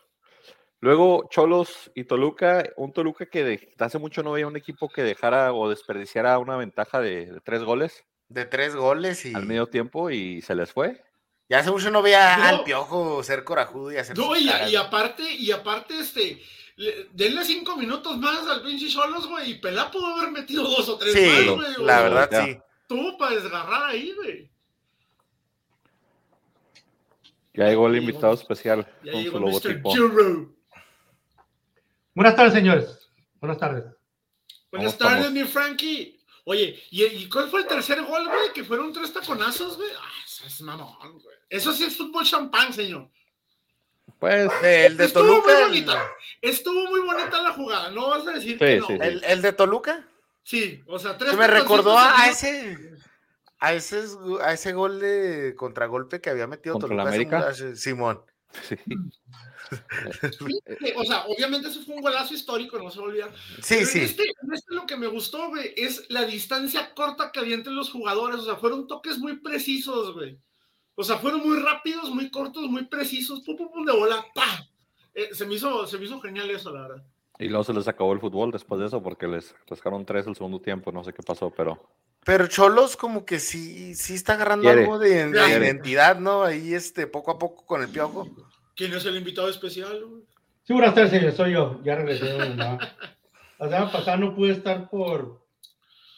Luego, 0.81 1.29
Cholos 1.29 1.91
y 1.95 2.05
Toluca, 2.05 2.65
un 2.77 2.93
Toluca 2.93 3.27
que 3.27 3.75
hace 3.79 3.99
mucho 3.99 4.23
no 4.23 4.33
veía 4.33 4.47
un 4.47 4.57
equipo 4.57 4.89
que 4.89 5.03
dejara 5.03 5.53
o 5.53 5.69
desperdiciara 5.69 6.39
una 6.39 6.57
ventaja 6.57 7.01
de, 7.01 7.41
tres 7.45 7.65
goles. 7.65 8.05
De 8.29 8.45
tres 8.45 8.77
goles 8.77 9.25
y. 9.25 9.35
Al 9.35 9.47
medio 9.47 9.67
tiempo 9.67 10.11
y 10.11 10.41
se 10.43 10.55
les 10.55 10.73
fue. 10.73 11.03
Ya 11.49 11.61
hace 11.61 11.71
mucho 11.71 11.91
no 11.91 12.03
veía 12.03 12.47
al 12.47 12.63
piojo 12.63 13.23
ser 13.23 13.43
corajudo 13.43 13.91
y 13.91 13.97
hacer. 13.97 14.17
No, 14.17 14.37
y, 14.37 14.77
aparte, 14.77 15.35
y 15.35 15.51
aparte, 15.51 15.99
este 15.99 16.39
denle 17.13 17.45
cinco 17.45 17.77
minutos 17.77 18.17
más 18.19 18.47
al 18.47 18.63
pinche 18.63 18.89
Cholos, 18.89 19.27
güey, 19.27 19.53
y 19.53 19.55
Pelá 19.57 19.91
pudo 19.91 20.07
haber 20.07 20.31
metido 20.31 20.63
dos 20.63 20.89
o 20.89 20.97
tres 20.97 21.15
más, 21.15 21.57
güey. 21.57 21.87
La 21.87 22.03
verdad, 22.03 22.45
sí. 22.45 22.59
Tuvo 22.87 23.19
para 23.19 23.35
desgarrar 23.35 23.91
ahí, 23.91 24.13
güey. 24.15 24.51
Ya 27.53 27.67
llegó 27.67 27.89
el 27.89 27.97
invitado 27.97 28.35
especial 28.35 28.87
ya 29.03 29.13
con 29.13 29.25
su 29.25 29.39
logotipo. 29.41 29.93
Buenas 32.15 32.37
tardes, 32.37 32.53
señores. 32.53 33.11
Buenas 33.41 33.59
tardes. 33.59 33.85
Buenas 34.71 34.97
tardes, 34.97 35.31
mi 35.33 35.43
Frankie. 35.45 36.19
Oye, 36.45 36.81
¿y, 36.91 37.29
cuál 37.29 37.51
fue 37.51 37.61
el 37.61 37.67
tercer 37.67 38.03
gol, 38.03 38.27
güey? 38.27 38.53
Que 38.55 38.65
fueron 38.65 38.93
tres 38.93 39.13
taconazos, 39.13 39.77
güey. 39.77 39.91
Ah, 40.01 40.11
eso 40.25 40.47
es 40.47 40.61
mamón, 40.63 41.19
güey. 41.21 41.37
Eso 41.51 41.73
sí 41.73 41.85
es 41.85 41.97
fútbol 41.97 42.25
champán, 42.25 42.73
señor. 42.73 43.11
Pues 44.19 44.51
el 44.63 44.97
de 44.97 45.05
Estuvo 45.05 45.25
Toluca. 45.25 45.53
Muy 45.53 45.63
bonita. 45.63 46.09
Estuvo 46.41 46.87
muy 46.87 47.01
bonita 47.01 47.43
la 47.43 47.53
jugada, 47.53 47.91
no 47.91 48.11
vas 48.11 48.27
a 48.27 48.33
decir 48.33 48.59
que 48.59 48.79
no. 48.79 48.89
¿El, 48.89 49.25
¿El, 49.25 49.43
de 49.43 49.53
Toluca? 49.53 50.07
Sí, 50.43 50.83
o 50.87 50.99
sea, 50.99 51.17
tres. 51.19 51.37
Me 51.37 51.47
recordó 51.47 51.99
a, 51.99 52.29
ese. 52.29 52.79
A 53.59 53.75
ese, 53.75 54.05
a 54.41 54.53
ese 54.53 54.73
gol 54.73 55.01
de 55.01 55.55
contragolpe 55.57 56.21
que 56.21 56.31
había 56.31 56.47
metido 56.47 56.75
¿Contra 56.75 56.89
Toluca. 56.89 57.05
La 57.05 57.09
América? 57.09 57.55
Simón. 57.75 58.23
Sí. 58.67 58.77
o 60.97 61.05
sea, 61.05 61.27
obviamente 61.27 61.69
eso 61.69 61.83
fue 61.83 61.97
un 61.97 62.01
golazo 62.01 62.35
histórico, 62.35 62.79
no 62.79 62.91
se 62.91 63.01
olvida. 63.01 63.31
Sí, 63.63 63.85
sí. 63.85 64.01
Este, 64.01 64.25
este, 64.25 64.75
lo 64.75 64.87
que 64.87 64.97
me 64.97 65.07
gustó, 65.07 65.49
güey, 65.49 65.75
es 65.77 66.09
la 66.09 66.25
distancia 66.25 66.95
corta 66.95 67.31
que 67.33 67.41
había 67.41 67.55
entre 67.55 67.73
los 67.73 67.91
jugadores. 67.91 68.41
O 68.41 68.45
sea, 68.45 68.57
fueron 68.57 68.87
toques 68.87 69.19
muy 69.19 69.37
precisos, 69.37 70.15
güey. 70.15 70.39
O 71.01 71.05
sea, 71.05 71.17
fueron 71.17 71.47
muy 71.47 71.61
rápidos, 71.61 72.11
muy 72.11 72.29
cortos, 72.29 72.69
muy 72.69 72.85
precisos, 72.87 73.43
pum, 73.43 73.57
pum, 73.57 73.71
pum, 73.71 73.85
de 73.85 73.93
bola, 73.93 74.27
¡pa! 74.35 74.67
Eh, 75.15 75.29
se, 75.33 75.47
me 75.47 75.55
hizo, 75.55 75.87
se 75.87 75.97
me 75.97 76.07
hizo 76.07 76.21
genial 76.21 76.51
eso, 76.51 76.73
la 76.73 76.89
verdad. 76.89 77.05
Y 77.39 77.47
luego 77.47 77.63
se 77.63 77.73
les 77.73 77.87
acabó 77.87 78.13
el 78.13 78.19
fútbol 78.19 78.51
después 78.51 78.81
de 78.81 78.89
eso 78.89 79.01
porque 79.01 79.29
les 79.29 79.55
pescaron 79.69 80.05
tres 80.05 80.27
el 80.27 80.35
segundo 80.35 80.61
tiempo, 80.61 80.91
no 80.91 81.05
sé 81.05 81.13
qué 81.13 81.23
pasó, 81.23 81.51
pero... 81.57 81.89
Pero 82.25 82.49
Cholos 82.49 82.97
como 82.97 83.25
que 83.25 83.39
sí, 83.39 83.95
sí 83.95 84.15
está 84.15 84.33
agarrando 84.33 84.69
algo 84.69 84.99
de, 84.99 85.31
identidad, 85.61 86.19
¿no? 86.19 86.43
Ahí 86.43 86.75
este, 86.75 87.07
poco 87.07 87.31
a 87.31 87.39
poco 87.39 87.65
con 87.65 87.81
el 87.81 87.89
piojo. 87.91 88.29
¿Quién 88.75 88.93
es 88.93 89.05
el 89.05 89.17
invitado 89.17 89.49
especial? 89.49 90.05
Sí, 90.65 90.73
buenas 90.73 90.97
tardes, 90.97 91.13
señor, 91.13 91.31
soy 91.31 91.53
yo, 91.53 91.81
ya 91.85 91.95
regresé. 91.95 92.37
la 92.57 92.91
semana 93.61 93.93
pasada 93.93 94.17
no 94.17 94.35
pude 94.35 94.51
estar 94.51 94.91
por, 94.91 95.47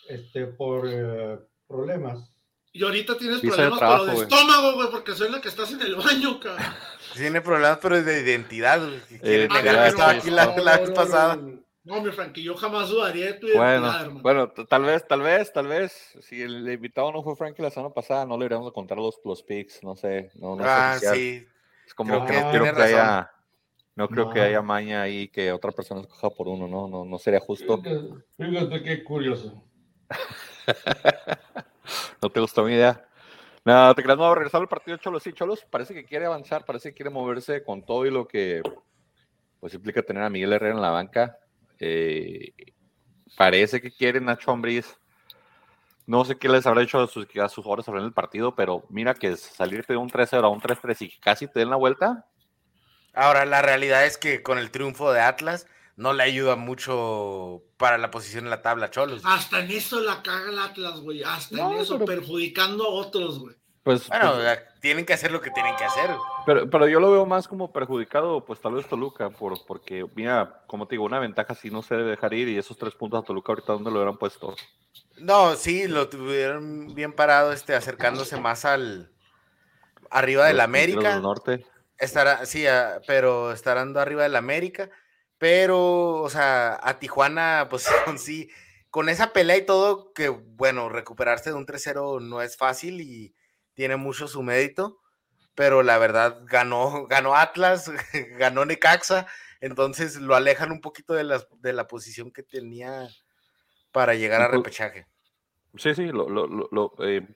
este, 0.08 0.46
por 0.46 0.88
eh, 0.88 1.38
problemas 1.68 2.29
y 2.72 2.84
ahorita 2.84 3.16
tienes 3.16 3.40
problemas 3.40 3.78
trabajo, 3.78 4.06
de 4.06 4.14
estómago, 4.14 4.74
güey, 4.74 4.90
porque 4.90 5.12
soy 5.12 5.30
la 5.30 5.40
que 5.40 5.48
estás 5.48 5.72
en 5.72 5.80
el 5.80 5.96
baño, 5.96 6.38
cabrón. 6.38 6.66
Tiene 7.14 7.40
problemas, 7.40 7.78
pero 7.82 7.96
es 7.96 8.04
de 8.04 8.22
identidad, 8.22 8.78
güey. 8.78 9.00
Eh, 9.22 9.48
negar 9.52 9.82
que 9.82 9.88
estaba 9.88 10.10
aquí 10.12 10.30
la, 10.30 10.78
vez 10.78 10.90
pasada. 10.92 11.38
No, 11.82 12.00
mi 12.00 12.12
Frankie, 12.12 12.42
yo 12.44 12.54
jamás 12.54 12.88
dudaría 12.88 13.26
de 13.26 13.32
tu 13.34 13.46
bueno, 13.48 13.86
hermano. 13.86 14.20
Bueno, 14.20 14.50
tal 14.50 14.84
vez, 14.84 15.06
tal 15.08 15.22
vez, 15.22 15.52
tal 15.52 15.66
vez, 15.66 16.16
si 16.20 16.40
el 16.40 16.70
invitado 16.70 17.10
no 17.10 17.22
fue 17.22 17.34
Frankie 17.34 17.62
la 17.62 17.70
semana 17.70 17.92
pasada, 17.92 18.24
no 18.24 18.38
le 18.38 18.44
iríamos 18.44 18.68
a 18.68 18.72
contar 18.72 18.98
los, 18.98 19.18
los 19.24 19.42
picks, 19.42 19.82
no 19.82 19.96
sé. 19.96 20.30
No, 20.34 20.54
no 20.54 20.62
ah, 20.64 20.96
sí. 21.00 21.44
Es 21.84 21.94
como 21.94 22.24
que, 22.26 22.40
no 22.40 22.50
creo 22.50 22.74
que 22.74 22.82
haya... 22.82 23.30
No 23.96 24.08
creo 24.08 24.30
que 24.30 24.40
haya 24.40 24.62
maña 24.62 25.02
ahí 25.02 25.28
que 25.28 25.52
otra 25.52 25.72
persona 25.72 26.00
escoja 26.00 26.30
por 26.30 26.48
uno, 26.48 26.66
¿no? 26.68 26.88
No, 26.88 27.04
no 27.04 27.18
sería 27.18 27.40
justo. 27.40 27.82
Fíjate 28.38 28.82
qué 28.82 29.04
curioso. 29.04 29.62
no 32.22 32.30
te 32.30 32.40
gustó 32.40 32.64
mi 32.64 32.74
idea. 32.74 33.06
Nada, 33.64 33.94
te 33.94 34.02
creas, 34.02 34.18
no, 34.18 34.34
regresar 34.34 34.60
al 34.60 34.68
partido 34.68 34.96
de 34.96 35.02
Cholos. 35.02 35.22
Sí, 35.22 35.32
Cholos 35.32 35.66
parece 35.70 35.94
que 35.94 36.04
quiere 36.04 36.26
avanzar, 36.26 36.64
parece 36.64 36.90
que 36.90 36.94
quiere 36.96 37.10
moverse 37.10 37.62
con 37.62 37.84
todo 37.84 38.06
y 38.06 38.10
lo 38.10 38.26
que 38.26 38.62
pues 39.60 39.74
implica 39.74 40.02
tener 40.02 40.22
a 40.22 40.30
Miguel 40.30 40.52
Herrera 40.54 40.74
en 40.74 40.80
la 40.80 40.90
banca. 40.90 41.38
Eh, 41.78 42.52
parece 43.36 43.80
que 43.80 43.90
quiere 43.90 44.20
Nacho 44.20 44.50
Ambriz. 44.50 44.96
No 46.06 46.24
sé 46.24 46.36
qué 46.36 46.48
les 46.48 46.66
habrá 46.66 46.82
hecho 46.82 47.00
a 47.00 47.06
sus, 47.06 47.26
a 47.36 47.48
sus 47.48 47.62
jugadores 47.62 47.86
en 47.86 47.96
el 47.96 48.12
partido, 48.12 48.54
pero 48.56 48.84
mira 48.88 49.14
que 49.14 49.36
salirte 49.36 49.92
de 49.92 49.98
un 49.98 50.08
3-0 50.08 50.42
a 50.42 50.48
un 50.48 50.60
3-3 50.60 51.02
y 51.02 51.18
casi 51.20 51.46
te 51.46 51.60
den 51.60 51.70
la 51.70 51.76
vuelta. 51.76 52.26
Ahora, 53.12 53.44
la 53.44 53.60
realidad 53.62 54.06
es 54.06 54.16
que 54.16 54.42
con 54.42 54.58
el 54.58 54.70
triunfo 54.70 55.12
de 55.12 55.20
Atlas 55.20 55.66
no 56.00 56.14
le 56.14 56.22
ayuda 56.22 56.56
mucho 56.56 57.62
para 57.76 57.98
la 57.98 58.10
posición 58.10 58.44
en 58.44 58.50
la 58.50 58.62
tabla, 58.62 58.90
Cholos. 58.90 59.20
Hasta 59.24 59.60
en 59.60 59.70
eso 59.70 60.00
la 60.00 60.22
caga 60.22 60.48
el 60.50 60.58
Atlas, 60.58 61.00
güey. 61.00 61.22
Hasta 61.22 61.56
No, 61.56 61.72
en 61.72 61.80
eso, 61.80 61.98
pero- 61.98 62.06
perjudicando 62.06 62.84
a 62.86 62.88
otros, 62.88 63.38
güey. 63.38 63.54
Pues, 63.82 64.08
Bueno, 64.08 64.32
pues, 64.32 64.42
sea, 64.44 64.68
tienen 64.80 65.04
que 65.06 65.12
hacer 65.14 65.30
lo 65.32 65.40
que 65.40 65.50
tienen 65.50 65.74
que 65.76 65.84
hacer. 65.84 66.10
pero, 66.46 66.68
pero 66.70 66.86
yo 66.88 67.00
lo 67.00 67.10
veo 67.12 67.24
más 67.26 67.46
como 67.48 67.70
perjudicado, 67.72 68.44
pues 68.44 68.60
tal 68.60 68.74
vez 68.74 68.86
Toluca, 68.86 69.30
por, 69.30 69.64
porque, 69.66 70.06
mira, 70.14 70.62
como 70.66 70.86
te 70.86 70.94
digo, 70.94 71.04
una 71.04 71.18
ventaja 71.18 71.54
sí 71.54 71.70
no 71.70 71.82
se 71.82 71.96
debe 71.96 72.10
dejar 72.10 72.32
ir 72.34 72.48
y 72.48 72.58
esos 72.58 72.76
tres 72.78 72.94
puntos 72.94 73.22
a 73.22 73.26
Toluca 73.26 73.52
ahorita, 73.52 73.72
¿dónde 73.74 73.90
lo 73.90 73.96
hubieran 73.96 74.16
puesto? 74.18 74.54
No, 75.18 75.54
sí, 75.54 75.86
lo 75.88 76.08
tuvieron 76.08 76.94
bien 76.94 77.12
parado, 77.14 77.52
este, 77.52 77.74
acercándose 77.74 78.38
más 78.40 78.64
al 78.64 79.10
arriba 80.10 80.46
del 80.46 80.60
América. 80.60 81.12
del 81.14 81.22
Norte. 81.22 81.66
Estará, 81.98 82.44
sí, 82.46 82.66
ah, 82.66 83.00
pero 83.06 83.52
estarán 83.52 83.96
arriba 83.98 84.22
del 84.24 84.36
América. 84.36 84.90
Pero, 85.40 86.16
o 86.20 86.28
sea, 86.28 86.78
a 86.82 86.98
Tijuana, 86.98 87.66
pues 87.70 87.88
con 88.04 88.18
sí, 88.18 88.50
con 88.90 89.08
esa 89.08 89.32
pelea 89.32 89.56
y 89.56 89.64
todo, 89.64 90.12
que 90.12 90.28
bueno, 90.28 90.90
recuperarse 90.90 91.48
de 91.50 91.56
un 91.56 91.64
3-0 91.64 92.20
no 92.20 92.42
es 92.42 92.58
fácil 92.58 93.00
y 93.00 93.34
tiene 93.72 93.96
mucho 93.96 94.28
su 94.28 94.42
mérito. 94.42 94.98
Pero 95.54 95.82
la 95.82 95.96
verdad, 95.96 96.42
ganó, 96.44 97.06
ganó 97.08 97.34
Atlas, 97.36 97.90
ganó 98.38 98.66
Necaxa, 98.66 99.26
entonces 99.62 100.16
lo 100.16 100.34
alejan 100.36 100.72
un 100.72 100.82
poquito 100.82 101.14
de 101.14 101.24
la, 101.24 101.42
de 101.60 101.72
la 101.72 101.86
posición 101.88 102.30
que 102.32 102.42
tenía 102.42 103.08
para 103.92 104.14
llegar 104.14 104.42
a 104.42 104.48
repechaje. 104.48 105.06
Sí, 105.78 105.94
sí, 105.94 106.06
lo, 106.08 106.28
lo, 106.28 106.46
lo- 106.70 106.92
eh, 106.98 107.26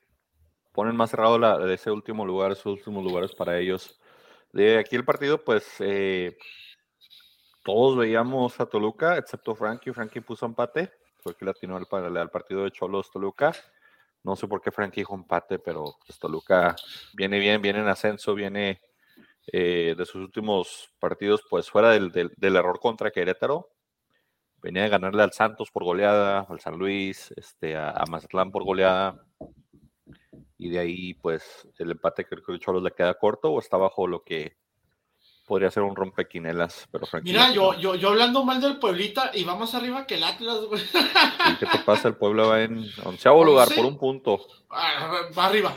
ponen 0.72 0.94
más 0.96 1.10
cerrado 1.10 1.38
la, 1.38 1.56
de 1.58 1.72
ese 1.74 1.90
último 1.90 2.26
lugar, 2.26 2.52
esos 2.52 2.66
últimos 2.66 3.02
lugares 3.02 3.34
para 3.34 3.58
ellos. 3.58 3.98
De 4.52 4.78
aquí 4.78 4.94
el 4.94 5.04
partido, 5.06 5.42
pues 5.42 5.66
eh, 5.80 6.36
todos 7.64 7.96
veíamos 7.96 8.60
a 8.60 8.66
Toluca, 8.66 9.16
excepto 9.16 9.54
Frankie. 9.54 9.92
Frankie 9.92 10.20
puso 10.20 10.46
empate, 10.46 10.92
fue 11.20 11.34
que 11.34 11.44
le 11.44 11.50
atinó 11.50 11.76
al, 11.76 12.16
al 12.16 12.30
partido 12.30 12.62
de 12.62 12.70
Cholos 12.70 13.10
Toluca. 13.10 13.52
No 14.22 14.36
sé 14.36 14.46
por 14.46 14.60
qué 14.60 14.70
Frankie 14.70 15.00
dijo 15.00 15.14
empate, 15.14 15.58
pero 15.58 15.96
pues, 16.06 16.18
Toluca 16.18 16.76
viene 17.14 17.38
bien, 17.38 17.60
viene 17.60 17.80
en 17.80 17.88
ascenso, 17.88 18.34
viene 18.34 18.80
eh, 19.46 19.94
de 19.96 20.06
sus 20.06 20.16
últimos 20.22 20.90
partidos, 20.98 21.42
pues 21.48 21.68
fuera 21.70 21.90
del, 21.90 22.12
del- 22.12 22.56
error 22.56 22.78
contra 22.78 23.10
Querétaro. 23.10 23.70
Venía 24.62 24.84
de 24.84 24.88
ganarle 24.88 25.22
al 25.22 25.32
Santos 25.32 25.70
por 25.70 25.84
goleada, 25.84 26.46
al 26.48 26.60
San 26.60 26.78
Luis, 26.78 27.32
este, 27.36 27.76
a, 27.76 27.90
a 27.90 28.04
Mazatlán 28.10 28.50
por 28.50 28.64
goleada. 28.64 29.26
Y 30.56 30.70
de 30.70 30.78
ahí, 30.78 31.14
pues, 31.14 31.68
el 31.78 31.90
empate 31.90 32.24
que 32.24 32.36
el 32.48 32.60
Cholos 32.60 32.82
le 32.82 32.92
queda 32.92 33.14
corto 33.14 33.50
o 33.52 33.58
está 33.58 33.76
bajo 33.76 34.06
lo 34.06 34.22
que 34.22 34.56
podría 35.46 35.70
ser 35.70 35.82
un 35.82 35.94
rompequinelas. 35.96 36.88
Pero 36.90 37.06
Frankie 37.06 37.30
Mira, 37.32 37.52
yo, 37.52 37.74
yo, 37.78 37.94
yo 37.94 38.08
hablando 38.08 38.44
mal 38.44 38.60
del 38.60 38.78
Pueblita 38.78 39.30
y 39.34 39.44
va 39.44 39.56
más 39.56 39.74
arriba 39.74 40.06
que 40.06 40.14
el 40.16 40.24
Atlas, 40.24 40.60
güey. 40.68 40.82
¿Y 40.82 41.56
¿Qué 41.56 41.66
te 41.66 41.78
pasa? 41.80 42.08
El 42.08 42.14
pueblo 42.16 42.48
va 42.48 42.62
en 42.62 42.86
onceavo 43.04 43.44
lugar 43.44 43.68
Once. 43.68 43.76
por 43.76 43.86
un 43.86 43.98
punto. 43.98 44.46
Ah, 44.70 45.28
Va 45.36 45.46
arriba, 45.46 45.76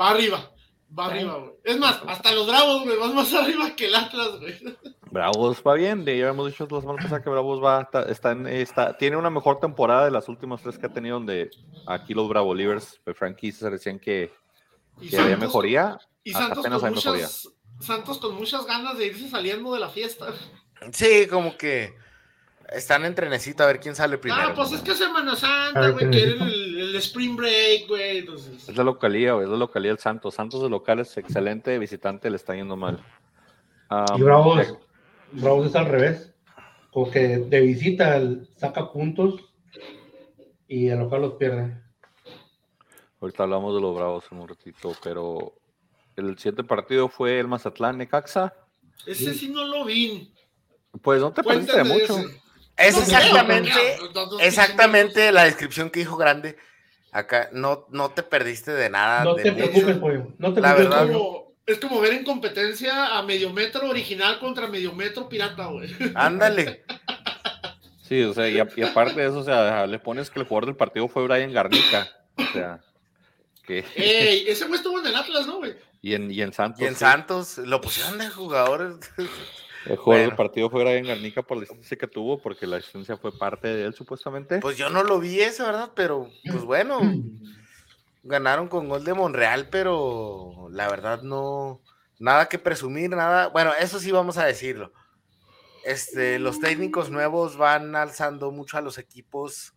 va 0.00 0.10
arriba, 0.10 0.50
va 0.98 1.06
arriba, 1.06 1.34
güey. 1.38 1.52
Es 1.64 1.78
más, 1.78 2.00
hasta 2.06 2.32
los 2.32 2.46
Bravos, 2.46 2.84
güey, 2.84 2.98
van 2.98 3.14
más 3.14 3.32
arriba 3.34 3.70
que 3.74 3.86
el 3.86 3.94
Atlas, 3.94 4.38
güey. 4.40 4.54
Bravos 5.10 5.62
va 5.66 5.74
bien, 5.74 6.04
de, 6.04 6.18
ya 6.18 6.28
hemos 6.28 6.48
dicho 6.48 6.66
la 6.70 6.80
semana 6.80 6.98
pasada 7.02 7.22
que 7.22 7.30
Bravos 7.30 7.62
va, 7.64 7.80
está, 7.82 8.02
está 8.02 8.32
en- 8.32 8.46
está- 8.48 8.96
tiene 8.98 9.16
una 9.16 9.30
mejor 9.30 9.60
temporada 9.60 10.04
de 10.04 10.10
las 10.10 10.28
últimas 10.28 10.60
tres 10.60 10.76
que 10.78 10.86
ha 10.86 10.92
tenido, 10.92 11.14
donde 11.16 11.48
aquí 11.86 12.12
los 12.12 12.28
Bravo 12.28 12.54
Livers, 12.54 13.00
de 13.06 13.14
Frankie 13.14 13.52
se 13.52 13.70
decían 13.70 13.98
que, 13.98 14.32
que 15.08 15.16
había 15.18 15.36
mejoría. 15.36 15.96
Y 16.24 16.32
Santos 16.32 16.58
apenas 16.58 16.80
con, 16.80 16.88
hay 16.88 16.94
mejoría. 16.96 17.28
Santos 17.80 18.18
con 18.18 18.34
muchas 18.34 18.66
ganas 18.66 18.98
de 18.98 19.06
irse 19.06 19.28
saliendo 19.28 19.72
de 19.74 19.80
la 19.80 19.88
fiesta. 19.88 20.26
Sí, 20.92 21.26
como 21.28 21.56
que 21.56 21.94
están 22.72 23.04
en 23.04 23.14
trenecito 23.14 23.62
a 23.62 23.66
ver 23.66 23.80
quién 23.80 23.94
sale 23.94 24.18
primero. 24.18 24.42
Ah, 24.42 24.52
pues 24.54 24.72
es 24.72 24.80
que 24.80 24.92
es 24.92 24.98
Semana 24.98 25.36
Santa, 25.36 25.90
güey, 25.90 26.04
¿qué 26.04 26.10
quieren 26.10 26.42
el, 26.42 26.80
el 26.80 26.96
Spring 26.96 27.36
Break, 27.36 27.88
güey. 27.88 28.18
Entonces, 28.18 28.68
Es 28.68 28.76
la 28.76 28.84
localía, 28.84 29.34
güey, 29.34 29.44
es 29.44 29.50
la 29.50 29.56
localía 29.56 29.90
del 29.90 29.98
Santos. 29.98 30.34
Santos 30.34 30.62
de 30.62 30.68
local 30.68 30.98
es 31.00 31.16
excelente, 31.16 31.70
de 31.70 31.78
visitante 31.78 32.30
le 32.30 32.36
está 32.36 32.54
yendo 32.54 32.76
mal. 32.76 33.00
Y 34.16 34.22
Bravos, 34.22 34.78
Bravos 35.32 35.66
es 35.66 35.76
al 35.76 35.86
revés. 35.86 36.32
Como 36.90 37.10
que 37.10 37.38
de 37.38 37.60
visita 37.60 38.20
saca 38.56 38.90
puntos 38.90 39.44
y 40.66 40.88
el 40.88 40.98
local 40.98 41.20
los 41.22 41.34
pierde. 41.34 41.76
Ahorita 43.20 43.44
hablamos 43.44 43.74
de 43.74 43.80
los 43.80 43.94
Bravos 43.94 44.24
en 44.30 44.38
un 44.38 44.48
ratito, 44.48 44.92
pero 45.02 45.52
el 46.16 46.36
siguiente 46.38 46.64
partido 46.64 47.08
fue 47.08 47.38
el 47.38 47.48
Mazatlán 47.48 47.98
Necaxa. 47.98 48.54
ese 49.06 49.34
sí 49.34 49.48
no 49.48 49.64
lo 49.64 49.84
vi. 49.84 50.32
Pues 51.02 51.20
no 51.20 51.32
te 51.32 51.42
perdiste 51.42 51.76
de 51.76 51.84
mucho. 51.84 52.18
ese. 52.18 52.40
Es 52.78 52.96
exactamente, 52.98 53.70
exactamente 54.40 55.32
la 55.32 55.44
descripción 55.44 55.90
que 55.90 56.00
dijo 56.00 56.16
Grande. 56.16 56.56
Acá 57.12 57.48
no, 57.52 57.86
no 57.90 58.10
te 58.10 58.22
perdiste 58.22 58.72
de 58.72 58.90
nada. 58.90 59.24
No 59.24 59.34
de 59.34 59.42
te 59.44 59.52
mucho. 59.52 59.64
preocupes, 59.70 59.96
pollo. 59.98 60.26
No 60.38 60.52
te 60.52 60.60
La 60.60 60.74
preocupes, 60.74 60.98
verdad, 60.98 61.10
Es 61.10 61.16
como, 61.16 61.52
es 61.66 61.78
como 61.78 62.00
ver 62.00 62.12
en 62.12 62.24
competencia 62.24 63.16
a 63.16 63.22
medio 63.22 63.50
metro 63.52 63.88
original 63.88 64.38
contra 64.38 64.66
medio 64.68 64.92
metro 64.92 65.26
pirata, 65.28 65.66
güey. 65.66 65.88
Ándale. 66.14 66.84
Sí, 68.02 68.22
o 68.22 68.34
sea, 68.34 68.48
y, 68.48 68.58
a- 68.60 68.68
y 68.76 68.82
aparte 68.82 69.20
de 69.20 69.28
eso, 69.28 69.38
o 69.38 69.44
sea, 69.44 69.86
le 69.86 69.98
pones 69.98 70.30
que 70.30 70.38
el 70.40 70.46
jugador 70.46 70.66
del 70.66 70.76
partido 70.76 71.08
fue 71.08 71.24
Brian 71.26 71.52
Garnica. 71.52 72.08
O 72.36 72.52
sea, 72.52 72.80
que. 73.66 73.84
Ey, 73.96 74.44
ese 74.48 74.66
güey 74.66 74.76
estuvo 74.78 75.00
en 75.00 75.06
el 75.06 75.16
Atlas, 75.16 75.46
¿no, 75.46 75.56
güey? 75.56 75.74
Y 76.06 76.14
en, 76.14 76.30
y 76.30 76.40
en 76.40 76.52
Santos. 76.52 76.80
Y 76.80 76.84
en 76.84 76.94
sí, 76.94 77.00
Santos 77.00 77.58
lo 77.58 77.80
pusieron 77.80 78.16
de 78.18 78.30
jugador. 78.30 79.00
El 79.86 79.96
jugador 79.96 80.28
del 80.28 80.36
partido 80.36 80.70
fue 80.70 80.84
Brian 80.84 81.04
Garnica 81.04 81.42
por 81.42 81.56
la 81.56 81.64
asistencia 81.64 81.96
que 81.96 82.06
tuvo, 82.06 82.38
porque 82.38 82.64
la 82.64 82.76
asistencia 82.76 83.16
fue 83.16 83.36
parte 83.36 83.66
de 83.66 83.86
él, 83.86 83.94
supuestamente. 83.94 84.60
Pues 84.60 84.76
yo 84.76 84.88
no 84.88 85.02
lo 85.02 85.18
vi 85.18 85.40
eso, 85.40 85.66
¿verdad? 85.66 85.90
Pero, 85.96 86.30
pues 86.44 86.62
bueno, 86.62 87.00
ganaron 88.22 88.68
con 88.68 88.88
gol 88.88 89.04
de 89.04 89.14
Monreal, 89.14 89.68
pero 89.68 90.68
la 90.70 90.88
verdad 90.88 91.22
no, 91.22 91.80
nada 92.20 92.48
que 92.48 92.60
presumir, 92.60 93.10
nada. 93.10 93.48
Bueno, 93.48 93.72
eso 93.80 93.98
sí 93.98 94.12
vamos 94.12 94.38
a 94.38 94.44
decirlo. 94.44 94.92
Este, 95.84 96.38
los 96.38 96.60
técnicos 96.60 97.10
nuevos 97.10 97.56
van 97.56 97.96
alzando 97.96 98.52
mucho 98.52 98.78
a 98.78 98.80
los 98.80 98.96
equipos, 98.98 99.74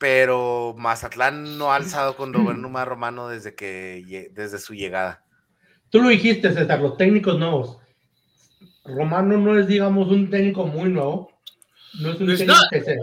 pero 0.00 0.74
Mazatlán 0.78 1.58
no 1.58 1.70
ha 1.72 1.76
alzado 1.76 2.16
con 2.16 2.32
Roberto 2.32 2.54
Numa 2.62 2.86
Romano 2.86 3.28
desde 3.28 3.54
que 3.54 4.30
desde 4.32 4.58
su 4.58 4.72
llegada. 4.74 5.22
Tú 5.90 6.00
lo 6.00 6.08
dijiste, 6.08 6.52
César, 6.54 6.80
los 6.80 6.96
técnicos 6.96 7.38
nuevos. 7.38 7.78
Romano 8.84 9.36
no 9.36 9.58
es, 9.58 9.66
digamos, 9.66 10.08
un 10.08 10.30
técnico 10.30 10.66
muy 10.66 10.90
nuevo. 10.90 11.30
No 12.00 12.12
es 12.12 12.20
un 12.20 12.26
No 12.28 12.32
es 12.32 12.38
técnico 12.38 12.56
se... 12.70 12.98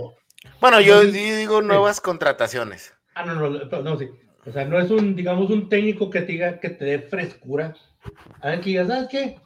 Bueno, 0.60 0.82
yo 0.82 1.04
No, 1.04 1.12
di- 1.12 1.32
digo 1.32 1.62
nuevas 1.62 2.02
contrataciones. 2.02 2.94
Ah, 3.14 3.26
no, 3.26 3.36
no, 3.36 3.50
no, 3.50 3.82
no, 3.84 4.00
sí. 4.00 4.10
O 4.48 4.52
sea, 4.52 4.66
no 4.66 4.80
es 4.80 4.90
un, 4.90 5.16
digamos, 5.16 5.52
un 5.52 5.70
técnico 5.70 6.10
que 6.10 6.22
te 6.22 6.32
diga 6.32 6.60
que 6.60 6.70
te 6.72 6.86
dé 6.86 7.00
frescura. 7.00 7.76
A 8.42 8.50
ver, 8.50 8.62
que 8.62 8.70
digas, 8.72 8.88
¿sabes 8.88 9.08
qué? 9.10 9.40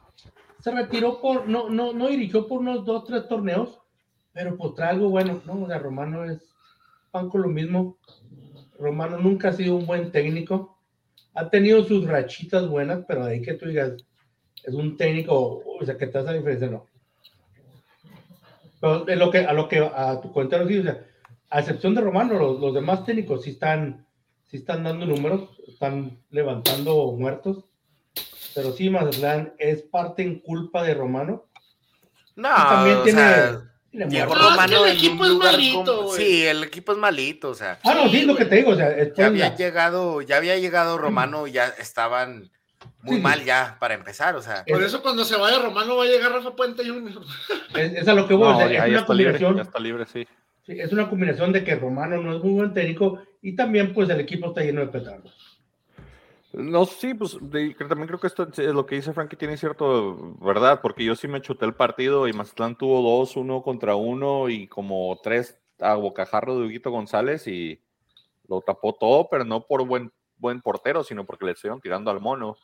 Se 0.60 0.70
retiró 0.70 1.20
por, 1.20 1.46
no, 1.48 1.68
no, 1.68 1.92
no 1.92 2.08
dirigió 2.08 2.46
por 2.48 2.60
unos 2.60 2.86
dos, 2.86 3.04
tres 3.04 3.28
torneos, 3.28 3.78
pero 4.32 4.56
pues 4.56 4.74
trae 4.74 4.90
algo 4.90 5.10
bueno, 5.10 5.42
¿no? 5.44 5.64
O 5.64 5.66
sea, 5.66 5.78
Romano 5.78 6.24
es 6.24 6.51
pan 7.12 7.28
con 7.28 7.42
lo 7.42 7.48
mismo. 7.48 7.98
Romano 8.78 9.18
nunca 9.18 9.50
ha 9.50 9.52
sido 9.52 9.76
un 9.76 9.86
buen 9.86 10.10
técnico. 10.10 10.78
Ha 11.34 11.48
tenido 11.50 11.84
sus 11.84 12.06
rachitas 12.08 12.66
buenas, 12.68 13.04
pero 13.06 13.24
de 13.24 13.32
ahí 13.34 13.42
que 13.42 13.54
tú 13.54 13.68
digas, 13.68 13.92
es 14.64 14.74
un 14.74 14.96
técnico, 14.96 15.62
o 15.64 15.84
sea, 15.84 15.96
que 15.96 16.06
te 16.08 16.18
hace 16.18 16.26
la 16.28 16.32
diferencia, 16.38 16.68
no. 16.68 16.86
Pero 18.80 19.04
de 19.04 19.16
lo 19.16 19.30
que, 19.30 19.38
a 19.38 19.52
lo 19.52 19.68
que, 19.68 19.78
a 19.78 20.20
tu 20.20 20.32
comentario, 20.32 20.66
sí, 20.66 20.78
o 20.78 20.82
sea, 20.82 21.06
a 21.50 21.60
excepción 21.60 21.94
de 21.94 22.00
Romano, 22.00 22.34
los, 22.34 22.60
los 22.60 22.74
demás 22.74 23.04
técnicos 23.04 23.42
sí 23.44 23.50
están, 23.50 24.06
sí 24.44 24.56
están 24.56 24.82
dando 24.82 25.06
números, 25.06 25.50
están 25.68 26.18
levantando 26.30 27.12
muertos. 27.12 27.64
Pero 28.54 28.72
sí, 28.72 28.90
Mazatlán 28.90 29.54
es 29.58 29.82
parte 29.82 30.22
en 30.22 30.40
culpa 30.40 30.82
de 30.82 30.94
Romano. 30.94 31.44
No, 32.36 32.48
también 32.48 32.96
o 32.98 33.02
tiene- 33.02 33.18
sea, 33.20 33.71
No, 33.92 34.06
es 34.06 34.12
que 34.14 34.24
Romano 34.24 34.84
el 34.86 34.90
en 34.90 34.96
equipo 34.96 35.24
es 35.26 35.32
malito, 35.32 35.84
como- 35.96 36.02
güey. 36.08 36.24
Sí, 36.24 36.46
el 36.46 36.64
equipo 36.64 36.92
es 36.92 36.98
malito, 36.98 37.50
o 37.50 37.54
sea. 37.54 37.78
Ah, 37.84 37.94
no, 37.94 38.08
sí, 38.10 38.22
lo 38.22 38.34
que 38.34 38.46
te 38.46 38.56
digo, 38.56 38.70
o 38.70 38.76
sea, 38.76 38.90
es 38.90 39.12
Ya 39.14 39.26
había 39.26 39.54
llegado, 39.54 40.22
ya 40.22 40.36
había 40.38 40.56
llegado 40.58 40.96
Romano, 40.98 41.46
ya 41.46 41.66
estaban 41.78 42.50
muy 43.02 43.10
Sí, 43.10 43.16
sí. 43.16 43.20
mal 43.20 43.44
ya 43.44 43.76
para 43.78 43.94
empezar, 43.94 44.34
o 44.36 44.42
sea. 44.42 44.64
Por 44.66 44.82
eso 44.82 45.02
cuando 45.02 45.24
se 45.24 45.36
vaya 45.36 45.58
Romano 45.58 45.96
va 45.96 46.04
a 46.04 46.06
llegar 46.06 46.32
Rafa 46.32 46.56
Puente 46.56 46.86
Jr. 46.88 47.22
Es, 47.74 47.92
es 47.94 48.08
a 48.08 48.14
lo 48.14 48.26
que 48.26 48.34
voy, 48.34 48.48
No, 48.48 48.56
o 48.56 48.58
sea, 48.58 48.66
ya, 48.68 48.72
es 48.72 48.78
ya 48.84 48.88
una 48.88 48.98
está 49.00 49.14
libre, 49.14 49.32
combinación. 49.32 49.56
ya 49.56 49.62
está 49.62 49.78
libre, 49.78 50.06
sí. 50.06 50.26
sí, 50.66 50.80
es 50.80 50.92
una 50.92 51.08
combinación 51.10 51.52
de 51.52 51.62
que 51.64 51.74
Romano 51.74 52.16
no 52.22 52.36
es 52.36 52.42
muy 52.42 52.52
buen 52.52 52.72
técnico 52.72 53.22
y 53.42 53.54
también 53.54 53.92
pues 53.92 54.08
el 54.08 54.20
equipo 54.20 54.48
está 54.48 54.62
lleno 54.62 54.80
de 54.80 54.86
petardos. 54.88 55.51
No, 56.52 56.84
sí, 56.84 57.14
pues 57.14 57.38
de- 57.40 57.74
también 57.74 58.06
creo 58.08 58.20
que 58.20 58.26
esto, 58.26 58.46
lo 58.56 58.84
que 58.84 58.96
dice 58.96 59.12
Frankie 59.14 59.36
tiene 59.36 59.56
cierto 59.56 60.36
verdad, 60.40 60.80
porque 60.82 61.04
yo 61.04 61.14
sí 61.16 61.26
me 61.26 61.40
chuté 61.40 61.64
el 61.64 61.74
partido 61.74 62.28
y 62.28 62.32
Mazatlán 62.34 62.76
tuvo 62.76 63.00
dos, 63.02 63.36
uno 63.36 63.62
contra 63.62 63.94
uno 63.96 64.48
y 64.50 64.68
como 64.68 65.18
tres 65.22 65.58
a 65.80 65.94
bocajarro 65.94 66.58
de 66.58 66.66
Huguito 66.66 66.90
González 66.90 67.46
y 67.46 67.80
lo 68.48 68.60
tapó 68.60 68.94
todo, 68.94 69.28
pero 69.30 69.44
no 69.44 69.66
por 69.66 69.86
buen, 69.86 70.12
buen 70.36 70.60
portero, 70.60 71.02
sino 71.04 71.24
porque 71.24 71.46
le 71.46 71.52
estuvieron 71.52 71.80
tirando 71.80 72.10
al 72.10 72.20
mono. 72.20 72.56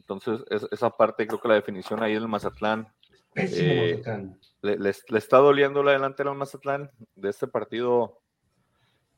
Entonces, 0.00 0.44
es- 0.50 0.68
esa 0.70 0.90
parte 0.90 1.26
creo 1.26 1.40
que 1.40 1.48
la 1.48 1.54
definición 1.54 2.02
ahí 2.02 2.12
del 2.14 2.28
Mazatlán 2.28 2.92
Pésimo 3.32 3.72
Eh, 3.72 3.90
Mazatlán. 3.96 4.38
Le, 4.60 4.76
le- 4.78 4.92
le 5.08 5.18
está 5.18 5.38
doliendo 5.38 5.82
la 5.82 5.92
delantera 5.92 6.30
al 6.30 6.36
Mazatlán 6.36 6.90
de 7.16 7.30
este 7.30 7.46
partido. 7.48 8.20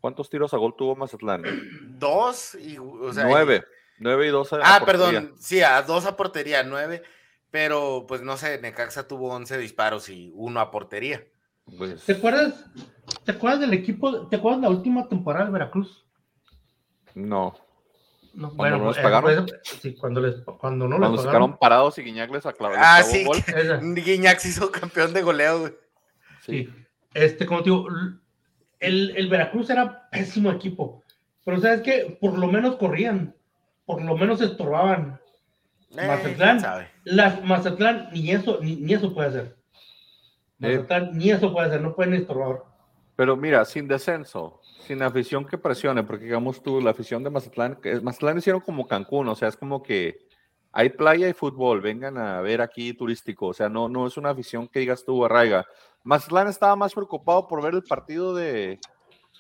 ¿Cuántos 0.01 0.31
tiros 0.31 0.55
a 0.55 0.59
gol 0.59 0.75
tuvo 0.77 0.95
Mazatlán? 0.95 1.43
Dos 1.99 2.55
y. 2.55 2.79
O 2.79 3.13
sea, 3.13 3.25
nueve. 3.25 3.65
Nueve 3.99 4.27
y 4.27 4.31
dos. 4.31 4.53
a- 4.53 4.57
a 4.57 4.77
Ah, 4.77 4.81
portería. 4.81 5.21
perdón, 5.21 5.35
sí, 5.39 5.63
a 5.63 5.83
dos 5.83 6.05
a 6.07 6.17
portería, 6.17 6.63
nueve, 6.63 7.03
pero 7.51 8.05
pues 8.07 8.23
no 8.23 8.37
sé, 8.37 8.61
Necaxa 8.61 9.09
tuvo 9.09 9.33
11 9.33 9.57
disparos 9.59 10.09
y 10.09 10.31
uno 10.35 10.61
a 10.61 10.71
portería. 10.71 11.25
Pues, 11.79 12.05
¿Te 12.05 12.13
acuerdas? 12.13 12.65
¿Te 13.25 13.33
acuerdas 13.33 13.61
del 13.61 13.73
equipo? 13.75 14.29
¿Te 14.29 14.37
acuerdas 14.37 14.61
la 14.63 14.69
última 14.71 15.09
temporada 15.09 15.45
del 15.45 15.53
Veracruz? 15.53 16.05
no. 17.15 17.55
No, 18.35 18.51
¿Cuando 18.55 18.77
no 18.77 18.89
les 18.91 18.99
eh, 18.99 19.03
pagaron? 19.03 19.47
pues, 19.47 19.61
sí, 19.81 19.95
cuando, 19.95 20.21
les, 20.21 20.43
cuando 20.43 20.87
no 20.87 20.99
Cuando 20.99 21.17
les 21.17 21.25
pagaron. 21.25 21.57
parados 21.57 21.97
y 21.97 22.03
Guiñac 22.03 22.31
les 22.31 22.45
aclavó 22.45 22.75
Ah, 22.77 23.03
sí, 23.03 23.25
gol. 23.25 23.39
Guiñac 23.95 24.39
se 24.41 24.49
hizo 24.51 24.71
campeón 24.71 25.15
de 25.15 25.23
goleo, 25.23 25.61
güey. 25.61 25.73
Sí. 26.45 26.65
sí. 26.67 26.75
Este, 27.15 27.47
como 27.47 27.61
te 27.63 27.71
digo, 27.71 27.87
el, 28.79 29.17
el 29.17 29.29
Veracruz 29.31 29.71
era 29.71 30.11
pésimo 30.11 30.51
equipo. 30.51 31.03
Pero 31.47 31.61
sabes 31.63 31.81
que 31.81 32.19
por 32.21 32.37
lo 32.39 32.47
menos 32.49 32.77
corrían, 32.77 33.35
por 33.87 34.03
lo 34.03 34.17
menos 34.17 34.43
estorbaban. 34.43 35.19
Eh, 35.97 36.07
Mazatlán. 36.07 36.89
Las 37.05 37.43
Mazatlán 37.43 38.09
ni 38.13 38.33
eso, 38.33 38.59
ni, 38.61 38.77
ni 38.77 38.93
eso 38.93 39.15
puede 39.15 39.29
hacer. 39.29 39.57
Eh. 40.61 40.77
Mazatlán 40.77 41.17
ni 41.17 41.31
eso 41.31 41.53
puede 41.53 41.69
hacer, 41.69 41.81
no 41.81 41.95
pueden 41.95 42.15
estorbar. 42.15 42.65
Pero 43.15 43.37
mira, 43.37 43.65
sin 43.65 43.89
descenso, 43.89 44.61
sin 44.87 45.03
afición 45.03 45.47
que 45.47 45.57
presione, 45.57 46.03
porque 46.03 46.25
digamos 46.25 46.63
tú, 46.63 46.83
la 46.83 46.91
afición 46.91 47.25
de 47.25 47.31
Mazatlán, 47.31 47.77
que 47.77 47.99
Mazatlán 48.01 48.39
hicieron 48.39 48.61
como 48.61 48.87
Cancún, 48.87 49.29
o 49.29 49.35
sea, 49.35 49.49
es 49.49 49.57
como 49.57 49.83
que 49.83 50.19
hay 50.73 50.91
playa 50.91 51.27
y 51.29 51.33
fútbol, 51.33 51.81
vengan 51.81 52.19
a 52.19 52.43
ver 52.43 52.61
aquí 52.61 52.93
turístico, 52.93 53.47
o 53.47 53.55
sea, 53.55 53.71
no, 53.71 53.89
no 53.89 54.07
es 54.07 54.19
una 54.19 54.31
afición 54.31 54.69
que 54.69 54.81
digas 54.81 55.05
tú, 55.05 55.25
arraiga. 55.25 55.65
Mazatlán 56.03 56.49
estaba 56.49 56.77
más 56.77 56.93
preocupado 56.93 57.49
por 57.49 57.63
ver 57.63 57.75
el 57.75 57.83
partido 57.83 58.35
de, 58.35 58.79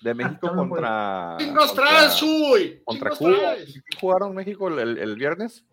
de 0.03 0.15
México 0.15 0.51
contra, 0.57 1.35
¿Quién 1.39 1.55
nos 1.55 1.69
contra, 1.73 1.87
traes, 1.87 2.17
Chuy? 2.17 2.83
contra 2.85 3.11
¿Quién 3.11 3.33
Cuba. 3.33 3.55
jugaron 4.01 4.35
México 4.35 4.69
el, 4.69 4.99
el- 4.99 5.15
viernes? 5.17 5.65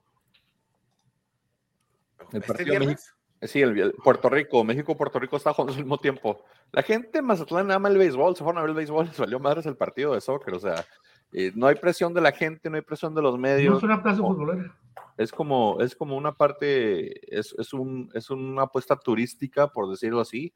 El 2.32 2.38
¿Este 2.40 2.48
partido 2.48 2.70
viernes? 2.72 2.88
México- 2.90 3.18
Sí, 3.46 3.60
el, 3.62 3.78
el 3.78 3.92
Puerto 3.92 4.30
Rico, 4.30 4.64
México, 4.64 4.96
Puerto 4.96 5.20
Rico 5.20 5.36
está 5.36 5.52
jugando 5.54 5.74
al 5.74 5.80
mismo 5.80 5.98
tiempo. 5.98 6.46
La 6.72 6.82
gente 6.82 7.10
de 7.12 7.22
Mazatlán 7.22 7.70
ama 7.72 7.90
el 7.90 7.98
béisbol, 7.98 8.38
se 8.38 8.44
fueron 8.44 8.60
a 8.60 8.62
ver 8.62 8.70
el 8.70 8.76
béisbol, 8.78 9.06
les 9.08 9.18
valió 9.18 9.38
madres 9.38 9.66
el 9.66 9.76
partido 9.76 10.14
de 10.14 10.22
soccer, 10.22 10.54
o 10.54 10.60
sea, 10.62 10.86
eh, 11.34 11.52
no 11.54 11.68
hay 11.68 11.76
presión 11.76 12.14
de 12.14 12.22
la 12.22 12.32
gente, 12.32 12.70
no 12.70 12.78
hay 12.78 12.84
presión 12.84 13.14
de 13.14 13.22
los 13.22 13.34
No 13.34 13.40
medios, 13.40 13.78
es 13.80 13.84
una 13.84 14.02
plaza 14.02 14.22
no. 14.22 14.28
futbolera. 14.30 14.74
es 15.18 15.34
como, 15.34 15.82
es 15.82 15.94
como 15.94 16.16
una 16.16 16.32
parte, 16.32 17.38
es, 17.38 17.54
es, 17.60 17.74
un, 17.74 18.10
es 18.14 18.30
una 18.30 18.62
apuesta 18.62 18.96
turística, 18.96 19.68
por 19.68 19.90
decirlo 19.90 20.22
así. 20.22 20.54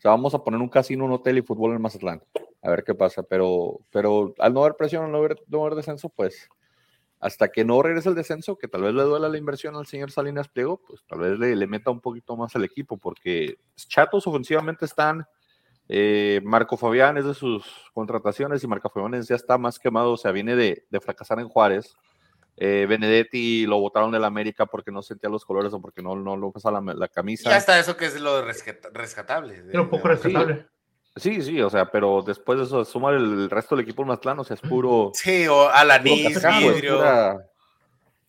O 0.00 0.02
sea, 0.02 0.12
vamos 0.12 0.34
a 0.34 0.42
poner 0.42 0.58
un 0.62 0.70
casino, 0.70 1.04
un 1.04 1.12
hotel 1.12 1.36
y 1.36 1.42
fútbol 1.42 1.74
en 1.74 1.82
Mazatlán, 1.82 2.22
a 2.62 2.70
ver 2.70 2.84
qué 2.84 2.94
pasa, 2.94 3.22
pero, 3.22 3.80
pero 3.90 4.34
al 4.38 4.54
no 4.54 4.60
haber 4.62 4.74
presión, 4.74 5.04
al 5.04 5.12
no 5.12 5.18
haber, 5.18 5.36
no 5.46 5.60
haber 5.60 5.74
descenso, 5.74 6.08
pues 6.08 6.48
hasta 7.18 7.48
que 7.48 7.66
no 7.66 7.82
regrese 7.82 8.08
el 8.08 8.14
descenso, 8.14 8.56
que 8.56 8.66
tal 8.66 8.80
vez 8.80 8.94
le 8.94 9.02
duela 9.02 9.28
la 9.28 9.36
inversión 9.36 9.76
al 9.76 9.86
señor 9.86 10.10
Salinas 10.10 10.48
Pliego, 10.48 10.80
pues 10.88 11.04
tal 11.06 11.18
vez 11.18 11.38
le, 11.38 11.66
meta 11.66 11.90
un 11.90 12.00
poquito 12.00 12.34
más 12.34 12.56
al 12.56 12.64
equipo, 12.64 12.96
porque 12.96 13.58
chatos 13.76 14.26
ofensivamente 14.26 14.86
están. 14.86 15.26
eh, 15.86 16.40
Marco 16.44 16.78
Fabián 16.78 17.18
es 17.18 17.26
de 17.26 17.34
sus 17.34 17.66
contrataciones 17.92 18.64
y 18.64 18.66
Marco 18.66 18.88
Fabián 18.88 19.20
ya 19.20 19.34
está 19.34 19.58
más 19.58 19.78
quemado, 19.78 20.12
o 20.12 20.16
sea, 20.16 20.32
viene 20.32 20.56
de 20.56 21.00
fracasar 21.02 21.40
en 21.40 21.48
Juárez. 21.50 21.94
Eh, 22.56 22.86
Benedetti 22.88 23.64
lo 23.66 23.78
botaron 23.80 24.10
del 24.10 24.24
América 24.24 24.66
porque 24.66 24.90
no 24.90 25.00
sentía 25.02 25.30
los 25.30 25.44
colores 25.44 25.72
o 25.72 25.80
porque 25.80 26.02
no, 26.02 26.14
no 26.16 26.36
lo 26.36 26.52
pesa 26.52 26.70
la, 26.70 26.80
la 26.94 27.08
camisa. 27.08 27.48
Ya 27.50 27.56
está 27.56 27.78
eso 27.78 27.96
que 27.96 28.06
es 28.06 28.20
lo 28.20 28.44
rescata- 28.44 28.90
rescatable. 28.92 29.62
de- 29.62 29.72
Era 29.72 29.80
un 29.82 29.88
poco 29.88 30.08
rescatable. 30.08 30.66
Sí, 31.16 31.42
sí, 31.42 31.60
o 31.60 31.68
sea, 31.70 31.90
pero 31.90 32.22
después 32.22 32.58
de 32.58 32.64
eso, 32.66 32.84
suma 32.84 33.10
el, 33.10 33.50
resto 33.50 33.74
del 33.74 33.84
equipo 33.84 34.04
Mazatlán, 34.04 34.38
o 34.40 34.44
sea, 34.44 34.54
es 34.54 34.60
puro. 34.60 35.10
Sí, 35.14 35.46
o 35.48 35.68
Alanis, 35.68 36.40
Vidrio, 36.60 36.98
pura- 36.98 37.46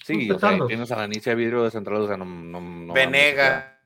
Sí, 0.04 0.32
o 0.32 0.40
sea, 0.40 0.58
tienes 0.66 0.92
a 0.92 0.96
la 0.98 1.06
Inicia 1.06 1.36
Vidrio 1.36 1.64
de 1.64 1.70
central, 1.72 2.02
o 2.02 2.08
sea, 2.08 2.18
no. 2.18 2.26
no, 2.26 2.60
no 2.60 2.94
Venega. 2.94 3.80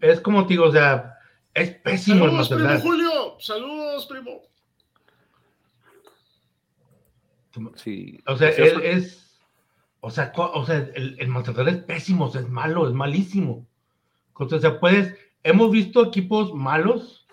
Es 0.00 0.20
como 0.20 0.46
te 0.46 0.54
digo, 0.54 0.64
o 0.66 0.72
sea, 0.72 1.18
es 1.52 1.70
pésimo 1.76 2.24
el 2.26 2.30
Saludos, 2.30 2.48
primo 2.48 2.62
Mazatlán. 2.64 2.80
Julio. 2.82 3.36
Saludos, 3.40 4.06
primo. 4.06 4.42
Sí. 7.74 8.20
O 8.26 8.36
sea, 8.36 8.50
él 8.50 8.80
es. 8.82 9.40
O 10.00 10.10
sea, 10.10 10.32
o 10.36 10.64
sea 10.64 10.76
el, 10.94 11.16
el 11.18 11.28
Mazatlán 11.28 11.68
es 11.68 11.78
pésimo, 11.78 12.26
o 12.26 12.30
sea, 12.30 12.40
es 12.40 12.48
malo, 12.48 12.86
es 12.86 12.94
malísimo. 12.94 13.66
O 14.34 14.48
sea, 14.48 14.78
puedes. 14.78 15.14
Hemos 15.42 15.70
visto 15.70 16.04
equipos 16.04 16.54
malos, 16.54 17.26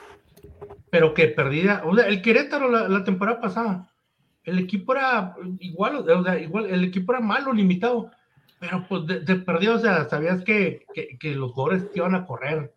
pero 0.89 1.13
que 1.13 1.27
perdida. 1.27 1.83
O 1.85 1.95
sea, 1.95 2.07
el 2.07 2.21
Querétaro 2.21 2.69
la, 2.69 2.87
la 2.87 3.03
temporada 3.03 3.41
pasada. 3.41 3.89
El 4.43 4.59
equipo 4.59 4.93
era 4.93 5.35
igual, 5.59 6.07
o 6.09 6.23
sea, 6.23 6.39
igual, 6.39 6.65
el 6.65 6.83
equipo 6.83 7.13
era 7.13 7.21
malo, 7.21 7.53
limitado. 7.53 8.11
Pero 8.59 8.85
pues 8.87 9.05
de, 9.07 9.19
de 9.21 9.35
perdido, 9.37 9.75
o 9.75 9.79
sea, 9.79 10.07
sabías 10.09 10.43
que, 10.43 10.85
que, 10.93 11.17
que 11.17 11.35
los 11.35 11.51
jugadores 11.51 11.91
te 11.91 11.99
iban 11.99 12.15
a 12.15 12.25
correr, 12.25 12.73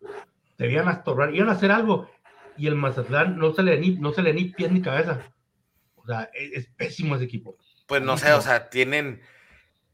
te 0.55 0.71
iban 0.71 0.87
a 0.87 0.93
estorbar, 0.93 1.33
iban 1.33 1.49
a 1.49 1.53
hacer 1.53 1.71
algo. 1.71 2.09
Y 2.57 2.67
el 2.67 2.75
Mazatlán 2.75 3.37
no 3.37 3.53
se 3.53 3.63
le 3.63 3.79
ni, 3.79 3.91
no 3.91 4.11
se 4.11 4.21
le 4.21 4.33
ni 4.33 4.45
pie 4.45 4.69
ni 4.69 4.81
cabeza. 4.81 5.21
O 6.07 6.09
sea, 6.09 6.29
es, 6.33 6.51
es 6.53 6.67
pésimo 6.77 7.15
ese 7.15 7.25
equipo. 7.25 7.57
Pues 7.85 8.01
no 8.01 8.17
sé, 8.17 8.31
o 8.33 8.41
sea, 8.41 8.69
tienen. 8.69 9.21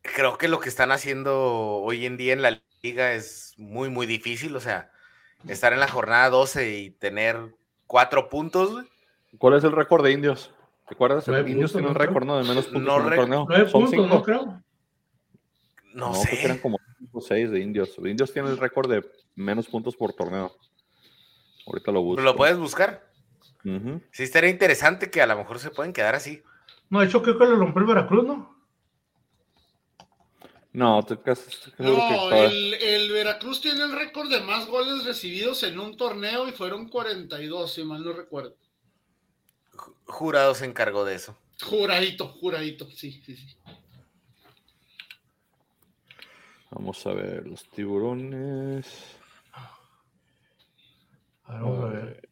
Creo 0.02 0.38
que 0.38 0.48
lo 0.48 0.60
que 0.60 0.70
están 0.70 0.92
haciendo 0.92 1.42
hoy 1.78 2.06
en 2.06 2.18
día 2.18 2.34
en 2.34 2.42
la 2.42 2.62
liga 2.82 3.14
es 3.14 3.54
muy, 3.58 3.90
muy 3.90 4.06
difícil. 4.06 4.56
O 4.56 4.60
sea, 4.60 4.92
estar 5.48 5.74
en 5.74 5.80
la 5.80 5.88
jornada 5.88 6.30
12 6.30 6.78
y 6.78 6.90
tener 6.92 7.56
cuatro 7.88 8.30
puntos, 8.30 8.72
güey. 8.74 8.86
¿Cuál 9.38 9.56
es 9.56 9.64
el 9.64 9.72
récord 9.72 10.04
de 10.04 10.12
Indios? 10.12 10.54
¿Te 10.88 10.94
acuerdas? 10.96 11.28
Nueve 11.28 11.50
Indios 11.50 11.72
puntos, 11.72 11.82
tiene 11.82 11.88
un 11.88 11.96
récord 12.08 12.26
¿no? 12.26 12.38
de 12.38 12.44
menos 12.48 12.66
puntos 12.66 12.84
No 12.84 13.00
en 13.02 13.10
re- 13.10 13.16
torneo. 13.16 13.46
Nueve 13.48 13.70
Son 13.70 13.82
puntos, 13.82 13.92
cinco. 13.92 14.08
¿no? 14.16 14.24
Creo. 14.24 14.64
No, 15.94 16.12
creo 16.12 16.24
que 16.38 16.44
eran 16.46 16.58
sé. 16.58 16.62
como 16.62 16.78
5 17.00 17.18
o 17.18 17.22
6 17.22 17.52
de 17.52 17.60
Indios. 17.60 17.98
Indios 18.00 18.34
tiene 18.34 18.50
el 18.50 18.58
récord 18.58 18.90
de 18.92 19.04
menos 19.36 19.68
puntos 19.68 19.96
por 19.96 20.14
torneo. 20.14 20.56
Ahorita 21.68 21.92
lo 21.92 22.02
busco. 22.02 22.22
¿Lo 22.22 22.36
puedes 22.36 22.58
buscar? 22.58 23.08
Ujú. 23.66 24.02
Sí, 24.12 24.24
estaría 24.24 24.50
interesante 24.50 25.10
que 25.10 25.22
a 25.22 25.28
lo 25.28 25.38
mejor 25.38 25.60
se 25.60 25.72
pueden 25.72 25.94
quedar 25.94 26.16
así. 26.16 26.44
No, 26.90 27.00
de 27.00 27.08
hecho 27.08 27.22
creo 27.24 27.38
que 27.38 27.46
lo 27.46 27.56
rompió 27.56 27.82
el 27.82 27.88
Veracruz, 27.88 28.26
¿no? 28.26 28.54
No, 30.74 31.04
te 31.04 31.22
casas. 31.22 31.72
No, 31.78 32.32
el, 32.32 32.74
el 32.74 33.12
Veracruz 33.12 33.62
tiene 33.62 33.84
el 33.84 33.92
récord 33.92 34.30
de 34.30 34.42
más 34.42 34.66
goles 34.68 35.06
recibidos 35.06 35.62
en 35.64 35.80
un 35.80 35.96
torneo 35.96 36.48
y 36.48 36.52
fueron 36.52 36.90
42, 36.90 37.72
si 37.74 37.84
mal 37.84 38.04
no 38.04 38.12
recuerdo. 38.14 38.56
Ju- 39.74 39.96
Jurado 40.06 40.56
se 40.56 40.66
encargó 40.66 41.06
de 41.06 41.16
eso. 41.16 41.38
Juradito, 41.62 42.28
juradito, 42.28 42.90
sí, 42.90 43.22
sí, 43.24 43.38
sí. 43.38 43.56
Vamos 46.72 47.06
a 47.06 47.14
ver, 47.14 47.46
los 47.48 47.70
tiburones. 47.70 48.88
A 51.46 51.54
ver, 51.54 51.62
vamos 51.62 51.84
a 51.84 51.88
ver. 51.90 52.30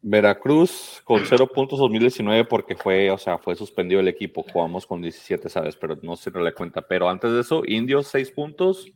Veracruz 0.00 1.02
con 1.04 1.24
0 1.26 1.48
puntos 1.52 1.78
2019 1.78 2.44
porque 2.44 2.76
fue, 2.76 3.10
o 3.10 3.18
sea, 3.18 3.38
fue 3.38 3.56
suspendido 3.56 4.00
el 4.00 4.08
equipo. 4.08 4.44
Jugamos 4.52 4.86
con 4.86 5.02
17, 5.02 5.48
¿sabes? 5.48 5.76
Pero 5.76 5.98
no 6.02 6.16
se 6.16 6.30
le 6.30 6.54
cuenta. 6.54 6.82
Pero 6.82 7.08
antes 7.08 7.32
de 7.32 7.40
eso, 7.40 7.62
Indios 7.66 8.08
6 8.08 8.30
puntos. 8.30 8.86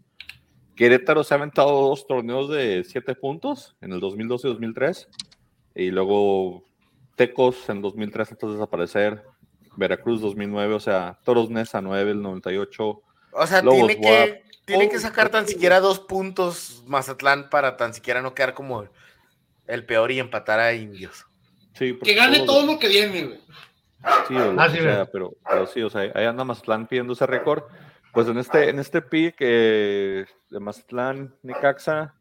Querétaro 0.77 1.23
se 1.23 1.35
ha 1.35 1.37
aventado 1.37 1.71
dos 1.71 2.07
torneos 2.07 2.49
de 2.49 2.85
7 2.85 3.15
puntos 3.15 3.77
en 3.81 3.93
el 3.93 4.01
2012 4.01 4.47
y 4.47 4.51
2003. 4.51 5.09
Y 5.75 5.91
luego 5.91 6.65
Tecos 7.17 7.69
en 7.69 7.83
2003 7.83 8.33
antes 8.33 8.49
de 8.49 8.55
desaparecer. 8.55 9.23
Veracruz 9.77 10.21
2009, 10.21 10.75
o 10.75 10.81
sea, 10.81 11.19
Toros 11.25 11.51
Nesa 11.51 11.81
9, 11.81 12.11
el 12.13 12.23
98. 12.23 13.03
O 13.33 13.47
sea, 13.47 13.63
Lobos 13.63 13.87
tiene 13.87 14.01
que, 14.01 14.45
tiene 14.67 14.89
que 14.89 14.97
Oh, 14.97 15.01
sacar 15.01 15.31
tan 15.31 15.49
siquiera 15.49 15.81
dos 15.81 15.99
puntos 15.99 16.83
Mazatlán 16.87 17.49
para 17.49 17.77
tan 17.77 17.95
siquiera 17.95 18.21
no 18.23 18.35
quedar 18.35 18.55
como 18.55 18.85
el 19.67 19.85
peor 19.87 20.11
y 20.13 20.19
empatar 20.21 20.61
a 20.61 20.73
indios. 20.75 21.25
Sí, 21.75 21.99
Que 22.03 22.15
gane 22.15 22.39
todos- 22.41 22.47
todo 22.47 22.67
lo 22.75 22.79
que 22.79 22.89
viene, 22.89 23.25
güey. 23.25 23.41
Sí, 24.29 24.35
o, 24.35 24.55
Ah, 24.59 24.67
o 24.67 24.71
sí, 24.71 24.77
sea, 24.77 24.83
mira. 24.83 25.07
pero, 25.13 25.33
pero 25.49 25.67
sí, 25.67 25.81
o 25.83 25.89
sea, 25.91 26.01
ahí 26.15 26.25
anda 26.25 26.45
Mazatlán 26.45 26.87
pidiendo 26.89 27.13
ese 27.13 27.27
récord. 27.27 27.63
Pues 28.13 28.27
en 28.29 28.37
este, 28.39 28.69
en 28.69 28.79
este 28.79 29.01
pick 29.01 29.37
eh, 29.39 30.27
de 30.51 30.61
Mazatlán, 30.61 31.35
Necaxa, 31.43 32.15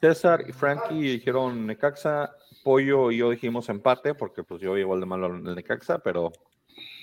César 0.00 0.44
y 0.48 0.52
Frankie 0.52 1.00
dijeron 1.12 1.66
Necaxa, 1.66 2.34
Pollo 2.64 3.10
y 3.10 3.18
yo 3.18 3.30
dijimos 3.30 3.68
empate, 3.68 4.14
porque 4.14 4.42
pues 4.42 4.60
yo 4.60 4.76
igual 4.76 5.00
de 5.00 5.06
malo 5.06 5.34
en 5.36 5.46
el 5.46 5.54
Necaxa, 5.54 5.98
pero 5.98 6.32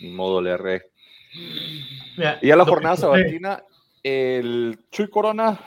ni 0.01 0.11
modo 0.11 0.41
le 0.41 0.51
erré. 0.51 0.91
Y 2.41 2.51
a 2.51 2.55
la 2.55 2.65
jornada 2.65 2.95
sabatina, 2.95 3.63
el 4.03 4.79
Chuy 4.91 5.09
Corona, 5.09 5.59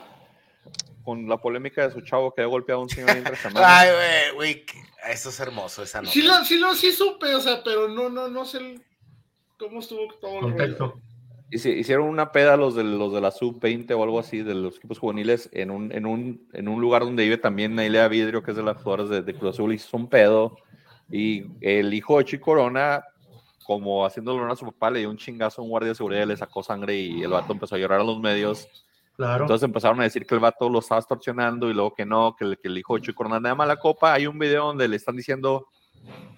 con 1.03 1.27
la 1.27 1.37
polémica 1.37 1.87
de 1.87 1.93
su 1.93 2.01
chavo 2.01 2.33
que 2.33 2.41
había 2.41 2.51
golpeado 2.51 2.81
a 2.81 2.83
un 2.83 2.89
señor 2.89 3.09
entre 3.17 3.35
semanas. 3.35 3.69
Ay, 3.71 3.89
güey, 4.35 4.65
eso 5.09 5.29
es 5.29 5.39
hermoso, 5.39 5.83
esa 5.83 6.01
nota. 6.01 6.11
Sí 6.13 6.21
lo, 6.21 6.33
sí 6.45 6.57
lo 6.59 6.73
sí 6.75 6.91
supe, 6.91 7.33
o 7.35 7.39
sea, 7.41 7.63
pero 7.63 7.87
no, 7.87 8.09
no, 8.09 8.27
no 8.27 8.45
sé 8.45 8.57
el- 8.59 8.83
cómo 9.57 9.79
estuvo 9.79 10.01
todo 10.19 10.35
el 10.35 10.41
rollo. 10.41 10.77
Contexto. 10.77 10.93
hici- 11.51 11.77
hicieron 11.77 12.07
una 12.07 12.31
peda 12.31 12.55
los 12.57 12.75
de, 12.75 12.83
los 12.83 13.13
de 13.13 13.21
la 13.21 13.31
sub-20 13.31 13.91
o 13.97 14.03
algo 14.03 14.19
así, 14.19 14.41
de 14.43 14.53
los 14.55 14.77
equipos 14.77 14.99
juveniles, 14.99 15.49
en 15.53 15.69
un, 15.71 15.91
en 15.91 16.05
un, 16.05 16.47
en 16.53 16.67
un 16.67 16.79
lugar 16.81 17.01
donde 17.03 17.23
vive 17.23 17.37
también 17.37 17.75
Nailea 17.75 18.07
Vidrio, 18.07 18.41
que 18.43 18.51
es 18.51 18.57
de 18.57 18.63
las 18.63 18.77
jugadoras 18.77 19.09
de, 19.09 19.21
de 19.21 19.33
Cruz 19.35 19.55
Azul, 19.55 19.73
hizo 19.73 19.97
un 19.97 20.07
pedo. 20.07 20.57
Y 21.11 21.43
el 21.61 21.93
hijo 21.93 22.17
de 22.19 22.25
Chico 22.25 22.45
Corona, 22.45 23.03
como 23.65 24.05
haciéndole 24.05 24.39
honor 24.39 24.51
a 24.51 24.55
su 24.55 24.65
papá, 24.65 24.89
le 24.91 24.99
dio 24.99 25.09
un 25.09 25.17
chingazo 25.17 25.61
a 25.61 25.63
un 25.65 25.69
guardia 25.69 25.89
de 25.89 25.95
seguridad, 25.95 26.25
le 26.25 26.37
sacó 26.37 26.63
sangre 26.63 26.95
y 26.97 27.21
el 27.21 27.29
vato 27.29 27.51
empezó 27.53 27.75
a 27.75 27.79
llorar 27.79 27.99
a 27.99 28.03
los 28.03 28.19
medios. 28.19 28.67
Claro. 29.25 29.43
Entonces 29.43 29.63
empezaron 29.65 29.99
a 29.99 30.03
decir 30.03 30.25
que 30.25 30.33
el 30.33 30.41
vato 30.41 30.67
lo 30.67 30.79
estaba 30.79 30.99
extorsionando 30.99 31.69
y 31.69 31.73
luego 31.73 31.93
que 31.93 32.05
no, 32.05 32.35
que 32.35 32.43
el, 32.45 32.57
que 32.57 32.67
el 32.69 32.77
hijo 32.79 32.95
de 32.95 33.01
Chico 33.01 33.17
Corona 33.17 33.35
anda 33.35 33.49
de 33.49 33.55
mala 33.55 33.75
copa. 33.77 34.13
Hay 34.13 34.25
un 34.25 34.39
video 34.39 34.65
donde 34.65 34.87
le 34.87 34.95
están 34.95 35.15
diciendo, 35.15 35.67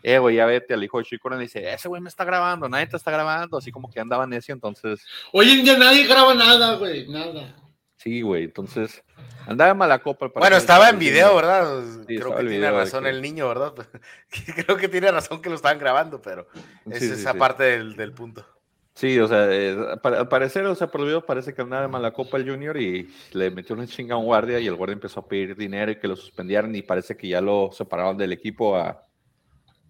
eh, 0.02 0.18
güey, 0.18 0.36
ya 0.36 0.46
vete 0.46 0.74
al 0.74 0.84
hijo 0.84 0.98
de 0.98 1.06
Chico 1.06 1.24
Corona. 1.24 1.42
Y 1.42 1.46
dice, 1.46 1.72
ese 1.74 1.88
güey 1.88 2.02
me 2.02 2.10
está 2.10 2.26
grabando, 2.26 2.68
nadie 2.68 2.88
te 2.88 2.98
está 2.98 3.10
grabando. 3.10 3.58
Así 3.58 3.72
como 3.72 3.90
que 3.90 4.00
andaba 4.02 4.28
necio. 4.28 4.54
Entonces, 4.54 5.06
Hoy 5.32 5.50
en 5.52 5.64
día 5.64 5.78
nadie 5.78 6.06
graba 6.06 6.34
nada, 6.34 6.76
güey, 6.76 7.08
nada. 7.08 7.56
sí, 7.96 8.22
güey. 8.22 8.44
Entonces, 8.44 9.02
andaba 9.48 9.70
de 9.70 9.74
mala 9.76 10.00
copa. 10.00 10.30
Bueno, 10.36 10.58
estaba 10.58 10.90
en 10.90 11.00
video, 11.00 11.34
¿verdad? 11.38 11.84
Sí, 12.06 12.18
Creo 12.18 12.36
que 12.36 12.42
el 12.42 12.50
tiene 12.50 12.70
razón 12.70 13.04
que- 13.06 13.10
el 13.12 13.22
niño, 13.22 13.48
¿verdad? 13.48 13.74
Creo 14.68 14.76
que 14.76 14.90
tiene 14.90 15.10
razón 15.10 15.42
que 15.42 15.48
lo 15.50 15.56
estaban 15.56 15.80
grabando, 15.80 16.22
pero 16.22 16.48
es 16.90 17.00
sí, 17.00 17.06
esa 17.12 17.32
sí. 17.32 17.38
parte 17.40 17.64
del, 17.64 17.96
del 17.96 18.12
punto. 18.12 18.46
Sí, 18.96 19.18
o 19.18 19.28
sea, 19.28 19.48
eh, 19.52 19.76
al 20.04 20.28
parecer, 20.28 20.66
o 20.66 20.76
sea, 20.76 20.88
por 20.88 21.02
el 21.02 21.08
video 21.08 21.26
parece 21.26 21.54
que 21.54 21.64
andaba 21.64 21.82
de 21.82 21.88
mala 21.88 22.14
copa 22.14 22.38
el 22.38 22.48
Junior 22.48 22.80
y 22.80 23.10
le 23.34 23.50
metió 23.50 23.76
una 23.76 23.88
chinga 23.88 24.14
a 24.14 24.18
un 24.20 24.26
guardia 24.26 24.60
y 24.60 24.68
el 24.68 24.76
guardia 24.76 24.94
empezó 24.94 25.22
a 25.22 25.28
pedir 25.28 25.56
dinero 25.56 25.92
y 25.92 25.96
que 25.96 26.08
lo 26.08 26.16
suspendieran 26.16 26.76
y 26.76 26.84
parece 26.84 27.18
que 27.18 27.28
ya 27.28 27.42
lo 27.42 27.72
separaron 27.72 28.18
del 28.18 28.34
equipo 28.34 28.76
a, 28.76 29.04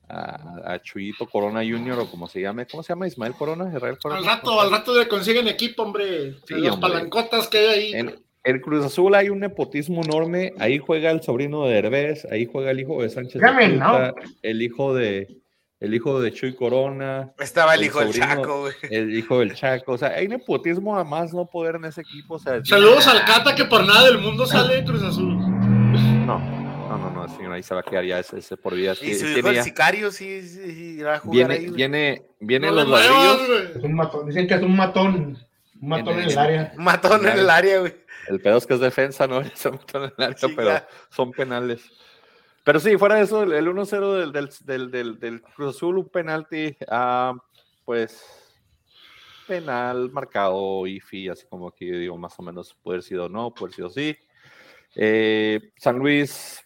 a, 0.08 0.74
a 0.74 0.82
Chuyito 0.82 1.28
Corona 1.28 1.60
Junior 1.60 2.00
o 2.00 2.10
como 2.10 2.30
se 2.30 2.40
llame, 2.40 2.66
¿cómo 2.66 2.82
se 2.82 2.94
llama? 2.94 3.06
Ismael 3.06 3.34
Corona, 3.34 3.70
Israel 3.76 3.98
Corona. 4.02 4.20
Al 4.22 4.26
rato, 4.38 4.62
al 4.62 4.72
rato 4.72 4.98
le 4.98 5.08
consiguen 5.10 5.50
equipo, 5.50 5.84
hombre. 5.84 6.36
Sí, 6.48 6.56
las 6.56 6.76
hombre. 6.76 6.90
palancotas 6.90 7.50
que 7.50 7.58
hay 7.58 7.68
ahí. 7.68 7.94
En, 7.94 8.16
en 8.46 8.60
Cruz 8.62 8.86
Azul 8.86 9.16
hay 9.16 9.30
un 9.30 9.40
nepotismo 9.42 10.02
enorme. 10.02 10.54
Ahí 10.60 10.78
juega 10.78 11.12
el 11.12 11.22
sobrino 11.22 11.66
de 11.66 11.74
Derbez, 11.74 12.26
ahí 12.32 12.46
juega 12.50 12.72
el 12.72 12.80
hijo 12.80 13.02
de 13.02 13.10
Sánchez. 13.10 13.42
de 13.42 14.14
El 14.44 14.62
hijo 14.62 14.94
de 14.94 15.43
el 15.84 15.94
hijo 15.94 16.22
de 16.22 16.32
Chuy 16.32 16.56
Corona, 16.56 17.34
Estaba 17.40 17.76
el, 17.76 17.82
El 17.82 17.86
hijo 17.88 18.00
del 18.00 18.14
Chaco, 18.14 18.62
güey. 18.62 18.74
el 18.90 19.18
hijo 19.18 19.40
del 19.40 19.54
Chaco. 19.54 19.92
O 19.92 19.98
sea, 19.98 20.10
hay 20.10 20.30
nepotismo 20.30 20.98
a 20.98 21.04
más 21.04 21.34
no 21.34 21.46
poder 21.46 21.76
en 21.76 21.86
ese 21.86 22.02
equipo. 22.02 22.36
O 22.36 22.40
sea, 22.40 22.64
Saludos 22.64 23.06
al 23.08 23.26
Cata 23.26 23.54
que 23.54 23.66
por 23.66 23.86
nada 23.86 24.06
del 24.06 24.18
mundo 24.18 24.46
sale 24.46 24.78
de 24.78 24.86
Cruz 24.86 25.04
Azul. 25.04 25.38
No, 26.26 26.40
no, 26.40 26.98
no, 26.98 27.10
no, 27.12 27.28
señor, 27.36 27.52
ahí 27.52 27.64
se 27.64 27.74
va 27.74 27.82
a 27.82 27.84
quedar 27.84 28.06
ya 28.06 28.20
ese, 28.20 28.40
ese 28.40 28.56
por 28.56 28.74
vida. 28.76 28.94
Y 29.02 29.14
su 29.14 29.28
hijo 29.28 29.50
el 29.50 29.62
sicario 29.62 30.10
sí, 30.12 30.42
sí, 30.42 30.72
sí, 30.74 30.96
irá 31.00 31.16
a 31.16 31.20
jugar 31.20 31.50
viene, 31.50 31.54
ahí, 31.66 32.22
viene, 32.40 32.70
No 32.70 32.76
le 32.76 32.84
los 32.84 32.88
ladrillos. 32.90 33.76
Es 33.76 33.84
un 33.84 33.94
matón. 33.94 34.26
Dicen 34.28 34.48
que 34.48 34.54
es 34.54 34.62
un 34.62 34.76
matón. 34.78 35.38
Un 35.82 35.90
matón 35.90 36.20
en 36.20 36.30
el 36.30 36.38
área. 36.38 36.74
Un 36.78 36.84
matón 36.86 37.28
en 37.28 37.40
el 37.40 37.50
área, 37.50 37.80
güey. 37.82 37.94
El 38.30 38.40
pedo 38.40 38.58
es 38.58 38.66
que 38.66 38.76
es 38.76 38.80
defensa, 38.80 39.28
¿no? 39.28 39.42
Es 39.42 39.66
un 39.66 39.74
montón 39.74 40.04
en 40.06 40.14
el 40.18 40.24
área, 40.24 40.38
Sí, 40.38 40.54
pero 40.56 40.70
ya. 40.70 40.88
son 41.10 41.32
penales. 41.34 41.82
Pero 42.64 42.80
sí, 42.80 42.98
fuera 42.98 43.16
de 43.16 43.24
eso, 43.24 43.44
el, 43.44 43.54
el 43.54 43.68
1-0 43.68 44.20
del, 44.20 44.32
del, 44.32 44.50
del, 44.62 44.92
del, 44.92 45.20
del 45.20 45.42
Cruz 45.42 45.76
Azul, 45.76 45.98
un 45.98 46.10
penalti, 46.10 46.76
ah, 46.88 47.36
pues 47.84 48.24
penal 49.48 50.10
marcado, 50.12 50.88
IFI, 50.88 51.30
así 51.30 51.46
como 51.50 51.68
aquí 51.68 51.86
digo, 51.86 52.18
más 52.18 52.34
o 52.40 52.44
menos 52.44 52.76
puede 52.82 52.96
haber 52.96 53.04
sido 53.04 53.30
no, 53.30 53.54
puede 53.54 53.74
haber 53.74 53.76
sido 53.76 53.90
sí. 53.90 54.18
Eh, 54.96 55.72
San 55.78 55.98
Luis 55.98 56.64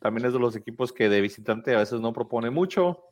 también 0.00 0.26
es 0.26 0.32
de 0.32 0.38
los 0.38 0.56
equipos 0.56 0.92
que 0.92 1.08
de 1.08 1.20
visitante 1.20 1.74
a 1.74 1.78
veces 1.78 2.00
no 2.00 2.12
propone 2.12 2.50
mucho. 2.50 3.08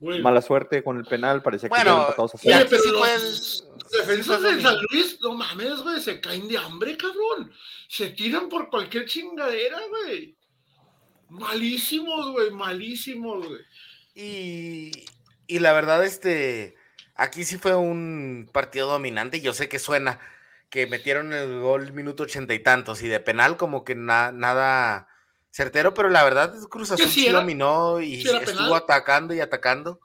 Mala 0.00 0.40
suerte 0.40 0.82
con 0.82 0.96
el 0.96 1.04
penal, 1.04 1.42
parecía 1.42 1.68
que 1.68 1.74
Bueno, 1.74 2.00
empatados 2.00 2.34
a 2.34 2.38
cero. 2.38 2.56
Oye, 2.56 2.66
pero 2.70 2.92
los 2.92 3.68
defensas 3.92 4.42
de 4.42 4.62
San 4.62 4.76
Luis, 4.90 5.18
no 5.20 5.34
mames, 5.34 5.82
güey, 5.82 6.00
se 6.00 6.18
caen 6.22 6.48
de 6.48 6.56
hambre, 6.56 6.96
cabrón. 6.96 7.52
Se 7.86 8.08
tiran 8.10 8.48
por 8.48 8.70
cualquier 8.70 9.04
chingadera, 9.04 9.78
güey. 9.90 10.34
Malísimos, 11.30 12.32
güey, 12.32 12.50
malísimos, 12.50 13.46
güey. 13.46 13.60
Y, 14.14 14.90
y 15.46 15.58
la 15.60 15.72
verdad, 15.72 16.04
este, 16.04 16.74
aquí 17.14 17.44
sí 17.44 17.56
fue 17.58 17.74
un 17.76 18.48
partido 18.52 18.88
dominante. 18.90 19.40
Yo 19.40 19.52
sé 19.54 19.68
que 19.68 19.78
suena 19.78 20.20
que 20.68 20.86
metieron 20.86 21.32
el 21.32 21.60
gol 21.60 21.92
minuto 21.92 22.24
ochenta 22.24 22.54
y 22.54 22.60
tantos 22.62 23.02
y 23.02 23.08
de 23.08 23.20
penal 23.20 23.56
como 23.56 23.84
que 23.84 23.94
na- 23.94 24.32
nada 24.32 25.08
certero, 25.50 25.94
pero 25.94 26.08
la 26.10 26.22
verdad 26.22 26.54
Cruz 26.68 26.92
Azul 26.92 27.08
sí 27.08 27.28
dominó 27.28 28.00
y 28.00 28.22
¿Sí 28.22 28.28
era 28.28 28.38
estuvo 28.38 28.56
penal? 28.56 28.74
atacando 28.74 29.34
y 29.34 29.40
atacando. 29.40 29.98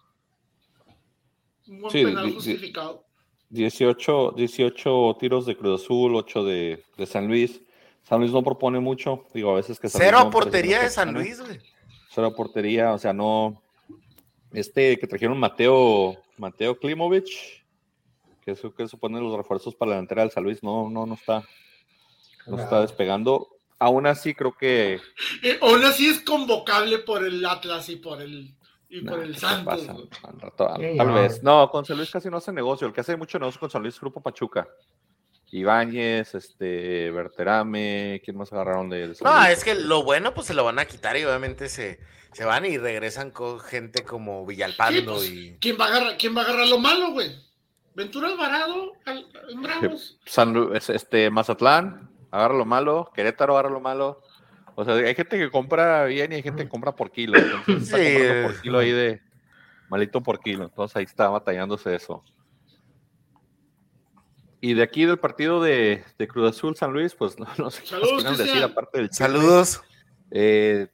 Un 1.68 1.82
buen 1.82 1.92
Sí, 1.92 2.04
penal 2.04 2.32
justificado. 2.34 3.06
18, 3.50 4.34
18 4.36 5.18
tiros 5.20 5.46
de 5.46 5.56
Cruz 5.56 5.84
Azul, 5.84 6.16
8 6.16 6.44
de, 6.44 6.84
de 6.98 7.06
San 7.06 7.28
Luis. 7.28 7.62
San 8.08 8.20
Luis 8.20 8.32
no 8.32 8.44
propone 8.44 8.80
mucho, 8.80 9.26
digo, 9.34 9.52
a 9.52 9.56
veces 9.56 9.80
que 9.80 9.90
San 9.90 10.00
Luis 10.00 10.08
Cero 10.10 10.24
no 10.26 10.30
portería 10.32 10.82
de 10.82 10.90
San. 10.90 11.14
Luis, 11.14 11.42
güey. 11.42 11.60
Cero 12.10 12.28
a 12.28 12.36
portería, 12.36 12.94
o 12.94 12.98
sea, 12.98 13.12
no. 13.14 13.62
Este 14.54 14.98
que 14.98 15.08
trajeron 15.08 15.38
Mateo, 15.40 16.16
Mateo 16.38 16.78
Klimovich, 16.80 17.66
que 18.42 18.52
es 18.52 18.62
que 18.78 18.88
supone 18.88 19.20
los 19.20 19.36
refuerzos 19.36 19.76
para 19.76 19.90
la 19.90 19.96
delantera 19.96 20.22
del 20.22 20.32
San 20.32 20.44
Luis, 20.44 20.64
no, 20.64 20.90
no, 20.90 21.06
no 21.06 21.16
está, 21.16 21.44
no 22.48 22.58
está 22.60 22.82
despegando. 22.82 23.50
Aún 23.80 24.08
así, 24.08 24.34
creo 24.34 24.56
que 24.56 25.02
Eh, 25.44 25.60
aún 25.62 25.84
así 25.84 26.08
es 26.08 26.22
convocable 26.22 27.00
por 27.00 27.26
el 27.26 27.46
Atlas 27.46 27.90
y 27.90 27.98
por 27.98 28.22
el, 28.22 28.56
y 28.88 29.02
Nah, 29.02 29.12
por 29.12 29.20
el 29.24 29.28
¿qué 29.30 29.34
te 29.34 29.40
Santos. 29.42 29.66
pasa? 29.82 29.92
güey. 29.94 30.08
Al 30.24 30.40
rato- 30.40 30.70
al- 30.70 30.82
Sí, 30.92 30.98
tal 30.98 31.08
no. 31.08 31.14
vez. 31.16 31.44
No, 31.44 31.70
con 31.70 31.84
San 31.84 31.98
Luis 31.98 32.10
casi 32.12 32.30
no 32.30 32.38
hace 32.38 32.54
negocio. 32.54 32.88
El 32.88 32.94
que 32.94 33.02
hace 33.02 33.18
mucho 33.18 33.38
negocio 33.40 33.60
con 33.60 33.70
San 33.70 33.82
Luis 33.82 33.96
es 33.96 34.00
Grupo 34.00 34.22
Pachuca. 34.22 34.66
Ibáñez, 35.60 36.36
este, 36.36 37.12
Berterame, 37.12 38.22
¿quién 38.24 38.38
más 38.38 38.52
agarraron 38.54 38.90
de, 38.90 39.14
San 39.16 39.26
No, 39.32 39.46
es 39.46 39.64
que 39.64 39.76
lo 39.76 40.04
bueno 40.04 40.34
pues 40.34 40.48
se 40.48 40.54
lo 40.54 40.64
van 40.64 40.80
a 40.80 40.86
quitar 40.86 41.16
y 41.18 41.24
obviamente 41.24 41.70
se, 41.70 42.00
se 42.34 42.46
van 42.46 42.66
y 42.66 42.78
regresan 42.78 43.32
con 43.32 43.60
gente 43.60 44.04
como 44.04 44.42
Sí, 44.42 44.48
Villalpando 44.48 45.14
pues, 45.14 45.30
y... 45.30 45.58
¿quién, 45.60 45.78
va 45.80 45.86
a 45.86 45.88
agarrar, 45.90 46.18
¿Quién 46.18 46.36
va 46.36 46.42
a 46.42 46.46
agarrar 46.46 46.68
lo 46.68 46.80
malo, 46.80 47.12
güey? 47.12 47.32
Ventura 47.96 48.28
Alvarado 48.28 48.92
al- 49.06 49.26
en 49.50 49.62
Bravos. 49.62 50.20
San 50.26 50.74
es- 50.76 50.90
este, 50.90 51.30
Mazatlán, 51.30 52.10
agarra 52.32 52.54
lo 52.56 52.66
malo, 52.66 53.10
Querétaro 53.16 53.54
agarra 53.54 53.70
lo 53.70 53.80
malo. 53.80 54.22
O 54.76 54.84
sea, 54.84 54.96
hay 54.96 55.16
gente 55.16 55.38
que 55.38 55.50
compra 55.50 56.04
bien 56.04 56.34
y 56.34 56.36
hay 56.36 56.44
gente 56.44 56.64
que 56.64 56.70
compra 56.70 56.94
por 56.94 57.10
kilo. 57.12 57.38
Entonces 57.40 57.84
está 57.84 57.98
Sí, 57.98 58.14
comprando 58.14 58.48
por 58.50 58.62
kilo 58.62 58.80
ahí 58.80 58.92
de 58.92 59.22
malito 59.88 60.22
por 60.22 60.40
kilo. 60.42 60.66
Entonces 60.66 60.98
ahí 60.98 61.06
está 61.06 61.30
batallándose 61.30 61.96
eso. 61.96 62.26
Y 64.62 64.74
de 64.74 64.84
aquí 64.84 65.06
del 65.06 65.20
partido 65.20 65.62
de, 65.62 66.04
de 66.18 66.28
Cruz 66.28 66.50
Azul 66.50 66.76
San 66.76 66.94
Luis, 66.94 67.14
pues 67.14 67.38
no, 67.38 67.48
no 67.58 67.70
sé 67.70 67.84
qué 67.84 67.96
quieran 68.00 68.38
decir 68.38 68.64
aparte 68.64 69.00
del. 69.00 69.12
Saludos. 69.12 69.82
Eh, 70.32 70.88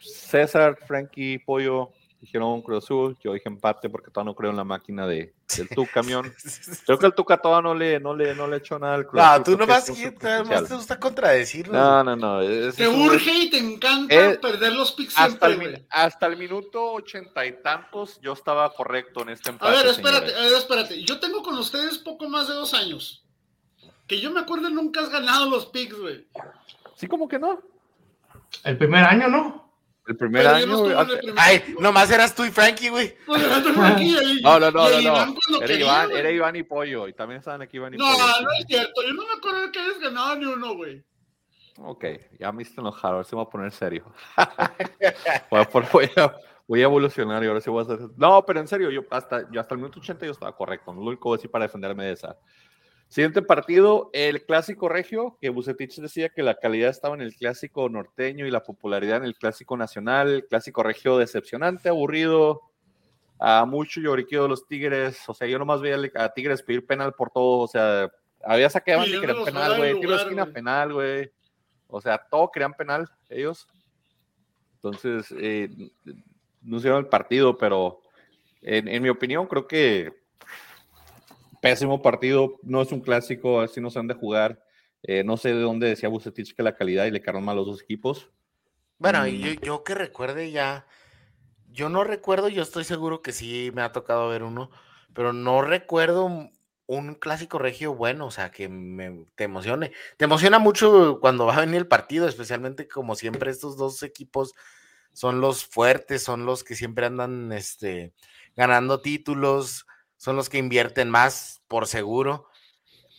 César, 0.00 0.76
Frankie, 0.86 1.38
Pollo 1.38 1.90
dijeron 2.24 2.62
Cruz 2.62 2.84
Azul. 2.84 3.16
Yo 3.22 3.32
dije 3.32 3.48
empate 3.48 3.88
porque 3.88 4.10
todavía 4.10 4.30
no 4.32 4.34
creo 4.34 4.50
en 4.50 4.56
la 4.56 4.64
máquina 4.64 5.06
de, 5.06 5.32
del 5.56 5.68
tu 5.68 5.86
camión. 5.86 6.32
Creo 6.86 6.98
que 6.98 7.06
el 7.06 7.14
Tuca 7.14 7.36
todavía 7.36 7.62
no 7.68 7.74
le, 7.74 8.00
no 8.00 8.14
le, 8.16 8.34
no 8.34 8.46
le 8.46 8.56
echó 8.56 8.78
nada 8.78 8.94
al 8.94 9.06
Cruz 9.06 9.22
No, 9.22 9.42
tú 9.42 9.56
nomás, 9.56 9.88
es 9.88 9.98
que- 9.98 10.12
potencial. 10.12 10.66
te 10.68 10.74
gusta 10.74 10.98
contradecirnos. 10.98 11.74
No, 11.74 12.02
no, 12.04 12.16
no. 12.16 12.40
es- 12.40 12.74
Te 12.76 12.84
es 12.84 12.88
urge 12.88 13.32
y 13.32 13.50
te 13.50 13.58
encanta 13.58 14.14
Eh, 14.14 14.38
perder 14.38 14.72
los 14.74 14.92
picks 14.92 15.16
hasta, 15.18 15.46
siempre, 15.48 15.68
el, 15.68 15.86
hasta 15.90 16.26
el 16.26 16.36
minuto 16.36 16.92
ochenta 16.92 17.44
y 17.46 17.60
tantos 17.62 18.20
yo 18.20 18.32
estaba 18.32 18.72
correcto 18.74 19.22
en 19.22 19.28
este 19.30 19.50
A 19.50 19.52
empate. 19.52 19.76
ver, 19.76 19.86
espérate, 19.86 20.26
señores. 20.28 20.36
a 20.36 20.44
ver, 20.50 20.52
espérate. 20.58 21.02
Yo 21.04 21.20
tengo 21.20 21.42
con 21.42 21.56
ustedes 21.58 21.98
poco 21.98 22.28
más 22.28 22.48
de 22.48 22.54
dos 22.54 22.74
años. 22.74 23.24
Que 24.06 24.20
yo 24.20 24.30
me 24.30 24.40
acuerdo 24.40 24.68
nunca 24.70 25.00
has 25.00 25.08
ganado 25.10 25.48
los 25.48 25.66
picks, 25.66 25.98
güey. 25.98 26.26
Sí, 26.96 27.06
como 27.06 27.26
que 27.28 27.38
no. 27.38 27.60
El 28.62 28.76
primer 28.78 29.04
año, 29.04 29.28
¿no? 29.28 29.73
El 30.06 30.16
primer 30.16 30.42
Pero 30.42 30.54
año. 30.56 30.66
no 30.66 31.00
el 31.00 31.18
primer- 31.18 31.34
Ay, 31.38 31.74
nomás 31.80 32.10
eras 32.10 32.34
tú 32.34 32.44
y 32.44 32.50
Frankie, 32.50 32.90
güey. 32.90 33.16
Pues, 33.24 33.42
y- 33.42 34.42
No, 34.42 34.60
no, 34.60 34.70
no, 34.70 34.88
no, 34.88 35.26
no. 35.26 35.58
Era 35.58 35.66
quería, 35.66 35.80
Iván, 35.86 36.10
era 36.12 36.30
Iván 36.30 36.56
y 36.56 36.62
Pollo. 36.62 37.08
Y 37.08 37.14
también 37.14 37.38
estaban 37.38 37.62
aquí 37.62 37.78
Iván 37.78 37.94
y 37.94 37.96
No, 37.96 38.04
Pollo. 38.04 38.40
no 38.42 38.52
es 38.58 38.66
cierto. 38.66 39.02
Yo 39.02 39.14
no 39.14 39.22
me 39.26 39.32
acuerdo 39.34 39.62
de 39.62 39.72
que 39.72 39.78
hayas 39.80 39.98
ganado 40.00 40.36
ni 40.36 40.44
uno, 40.44 40.74
güey. 40.74 41.02
Ok, 41.78 42.04
ya 42.38 42.52
me 42.52 42.62
hiciste 42.62 42.80
enojar, 42.80 43.12
ahora 43.12 43.24
sí 43.24 43.34
me 43.34 43.42
voy 43.42 43.48
a 43.48 43.50
poner 43.50 43.72
serio. 43.72 44.04
voy, 45.50 45.60
a, 45.60 45.64
por- 45.64 45.90
voy 45.90 46.10
a- 46.16 46.34
voy 46.68 46.80
a 46.80 46.84
evolucionar 46.84 47.42
y 47.42 47.46
ahora 47.46 47.60
sí 47.60 47.70
voy 47.70 47.80
a 47.80 47.82
hacer. 47.82 47.98
No, 48.16 48.44
pero 48.44 48.60
en 48.60 48.68
serio, 48.68 48.90
yo 48.90 49.02
hasta, 49.10 49.50
yo 49.50 49.60
hasta 49.60 49.74
el 49.74 49.78
minuto 49.80 49.98
80 50.00 50.24
yo 50.26 50.32
estaba 50.32 50.54
correcto. 50.56 50.92
No 50.92 51.00
lo 51.00 51.06
único 51.08 51.22
que 51.22 51.28
voy 51.30 51.34
a 51.34 51.38
decir 51.38 51.50
para 51.50 51.64
defenderme 51.64 52.04
de 52.04 52.12
esa. 52.12 52.36
Siguiente 53.08 53.42
partido, 53.42 54.10
el 54.12 54.44
clásico 54.44 54.88
regio, 54.88 55.38
que 55.40 55.48
Bucetich 55.48 56.00
decía 56.00 56.30
que 56.30 56.42
la 56.42 56.56
calidad 56.56 56.90
estaba 56.90 57.14
en 57.14 57.20
el 57.20 57.34
clásico 57.34 57.88
norteño 57.88 58.46
y 58.46 58.50
la 58.50 58.64
popularidad 58.64 59.18
en 59.18 59.24
el 59.24 59.36
clásico 59.36 59.76
nacional. 59.76 60.28
El 60.32 60.46
clásico 60.46 60.82
regio 60.82 61.16
decepcionante, 61.18 61.88
aburrido, 61.88 62.62
a 63.38 63.64
mucho 63.66 64.00
lloriqueo 64.00 64.44
de 64.44 64.48
los 64.48 64.66
Tigres. 64.66 65.28
O 65.28 65.34
sea, 65.34 65.46
yo 65.46 65.58
nomás 65.58 65.80
veía 65.80 65.98
a 66.16 66.28
Tigres 66.30 66.62
pedir 66.62 66.86
penal 66.86 67.12
por 67.12 67.30
todo. 67.30 67.60
O 67.60 67.68
sea, 67.68 68.10
había 68.42 68.68
saqueaban 68.68 69.06
y 69.08 69.20
querían 69.20 69.44
penal, 69.44 69.76
güey. 69.76 70.00
Tiro 70.00 70.16
de 70.16 70.22
esquina 70.22 70.46
penal, 70.46 70.92
güey. 70.92 71.30
O 71.86 72.00
sea, 72.00 72.18
todo 72.18 72.50
querían 72.50 72.74
penal 72.74 73.08
ellos. 73.28 73.68
Entonces, 74.76 75.32
eh, 75.38 75.70
no 76.62 76.78
hicieron 76.78 76.98
el 76.98 77.08
partido, 77.08 77.56
pero 77.56 78.02
en, 78.60 78.88
en 78.88 79.02
mi 79.02 79.08
opinión 79.08 79.46
creo 79.46 79.66
que 79.66 80.12
pésimo 81.64 82.02
partido, 82.02 82.58
no 82.62 82.82
es 82.82 82.92
un 82.92 83.00
clásico, 83.00 83.60
así 83.62 83.80
no 83.80 83.88
se 83.90 83.98
han 83.98 84.06
de 84.06 84.12
jugar. 84.14 84.62
Eh, 85.02 85.24
no 85.24 85.38
sé 85.38 85.54
de 85.54 85.60
dónde 85.62 85.88
decía 85.88 86.10
Bucetich 86.10 86.54
que 86.54 86.62
la 86.62 86.74
calidad 86.76 87.06
y 87.06 87.10
le 87.10 87.20
quedaron 87.22 87.42
mal 87.44 87.56
los 87.56 87.66
dos 87.66 87.80
equipos. 87.82 88.30
Bueno, 88.98 89.22
Mm. 89.24 89.28
yo, 89.28 89.52
yo 89.62 89.82
que 89.82 89.94
recuerde 89.94 90.50
ya, 90.50 90.86
yo 91.72 91.88
no 91.88 92.04
recuerdo, 92.04 92.48
yo 92.48 92.62
estoy 92.62 92.84
seguro 92.84 93.22
que 93.22 93.32
sí 93.32 93.70
me 93.74 93.80
ha 93.80 93.92
tocado 93.92 94.28
ver 94.28 94.42
uno, 94.42 94.70
pero 95.14 95.32
no 95.32 95.62
recuerdo 95.62 96.26
un- 96.26 96.52
un 96.86 97.14
clásico 97.14 97.58
regio 97.58 97.94
bueno, 97.94 98.26
o 98.26 98.30
sea, 98.30 98.50
que 98.50 98.68
me, 98.68 99.24
te 99.34 99.44
emocione. 99.44 99.92
Te 100.18 100.26
emociona 100.26 100.58
mucho 100.58 101.18
cuando 101.18 101.46
va 101.46 101.56
a 101.56 101.60
venir 101.60 101.76
el 101.76 101.86
partido, 101.88 102.28
especialmente 102.28 102.86
como 102.88 103.14
siempre 103.14 103.50
estos 103.50 103.78
dos 103.78 104.02
equipos 104.02 104.52
son 105.14 105.40
los 105.40 105.64
fuertes, 105.64 106.22
son 106.22 106.44
los 106.44 106.62
que 106.62 106.74
siempre 106.74 107.06
andan 107.06 107.52
este, 107.52 108.12
ganando 108.54 109.00
títulos, 109.00 109.86
son 110.24 110.36
los 110.36 110.48
que 110.48 110.56
invierten 110.56 111.10
más 111.10 111.62
por 111.68 111.86
seguro. 111.86 112.48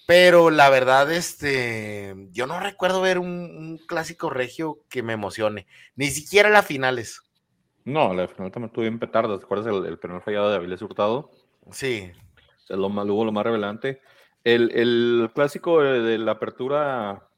Pero 0.08 0.50
la 0.50 0.72
verdad, 0.72 1.12
este, 1.12 2.16
yo 2.32 2.48
no 2.48 2.60
recuerdo 2.60 3.00
ver 3.00 3.20
un, 3.20 3.28
un 3.28 3.78
clásico 3.78 4.32
regio 4.32 4.80
que 4.90 5.04
me 5.04 5.14
emocione, 5.14 5.68
ni 5.96 6.08
siquiera 6.08 6.50
las 6.50 6.66
finales. 6.66 7.22
No, 7.84 8.12
la 8.12 8.28
final 8.28 8.52
también 8.52 8.70
estuvo 8.70 8.82
bien 8.82 8.98
petarda. 8.98 9.38
¿Te 9.38 9.46
acuerdas 9.46 9.68
el, 9.68 9.86
el 9.86 10.00
primer 10.00 10.24
fallado 10.24 10.50
de 10.50 10.56
Avilés 10.56 10.82
Hurtado? 10.82 11.30
Sí, 11.72 12.12
Es 12.68 12.76
lo 12.76 12.90
más, 12.90 13.06
hubo 13.06 13.24
lo 13.24 13.32
más 13.32 13.44
revelante. 13.44 14.02
El, 14.44 14.72
el 14.72 15.30
clásico 15.36 15.84
de, 15.84 16.02
de 16.02 16.18
la 16.18 16.32
apertura, 16.32 17.30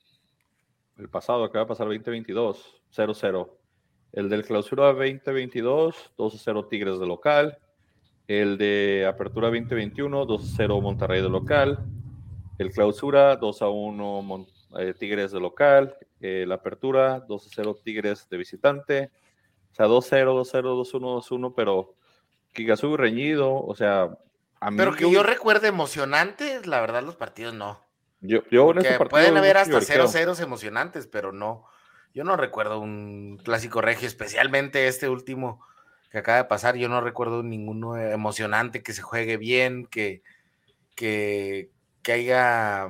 el 0.98 1.10
pasado, 1.10 1.52
que 1.52 1.58
va 1.58 1.66
a 1.66 1.68
pasar 1.68 1.88
2022, 1.88 2.82
0-0. 2.96 3.50
El 4.14 4.30
del 4.30 4.46
clausura 4.46 4.94
2022, 4.94 6.14
2-0 6.18 6.70
Tigres 6.70 7.00
de 7.00 7.06
local. 7.06 7.60
El 8.28 8.58
de 8.58 9.06
apertura 9.08 9.48
2021, 9.48 10.26
2-0 10.26 10.82
Monterrey 10.82 11.22
de 11.22 11.30
local. 11.30 11.80
El 12.58 12.72
clausura, 12.72 13.40
2-1 13.40 14.22
Mon- 14.22 14.48
eh, 14.80 14.94
Tigres 14.98 15.32
de 15.32 15.40
local. 15.40 15.96
Eh, 16.20 16.46
la 16.48 16.56
apertura, 16.56 17.26
2-0 17.26 17.76
Tigres 17.84 18.28
de 18.30 18.38
visitante. 18.38 19.12
O 19.72 19.76
sea, 19.76 19.86
2-0, 19.88 20.34
2-0, 20.34 20.76
2-1, 20.76 21.14
2-1, 21.16 21.54
pero 21.56 21.94
Kigasu 22.54 22.98
reñido, 22.98 23.54
o 23.54 23.76
sea, 23.76 24.10
a 24.60 24.72
mí 24.72 24.78
pero 24.78 24.94
que 24.96 25.10
yo 25.12 25.22
recuerde 25.22 25.68
emocionantes, 25.68 26.66
la 26.66 26.82
verdad 26.82 27.04
los 27.04 27.16
partidos 27.16 27.54
no. 27.54 27.80
Yo, 28.22 28.40
yo 28.50 28.72
en 28.72 28.80
este 28.80 28.90
partido 28.98 29.10
pueden 29.10 29.38
haber 29.38 29.58
hasta 29.58 29.74
lloriqueo. 29.80 30.08
0-0 30.08 30.42
emocionantes, 30.44 31.06
pero 31.08 31.32
no. 31.32 31.66
Yo 32.16 32.24
no 32.24 32.36
recuerdo 32.36 32.80
un 32.80 33.40
clásico 33.44 33.80
regio, 33.80 34.08
especialmente 34.08 34.88
este 34.88 35.08
último 35.08 35.62
que 36.10 36.18
acaba 36.20 36.38
de 36.38 36.46
pasar. 36.46 36.76
Yo 36.76 36.90
no 36.90 37.02
recuerdo 37.02 37.44
ninguno 37.44 37.98
emocionante 37.98 38.84
que 38.84 38.94
se 38.94 39.02
juegue 39.02 39.38
bien, 39.38 39.86
que, 39.88 40.22
que, 40.96 41.70
que 42.02 42.12
haya 42.12 42.88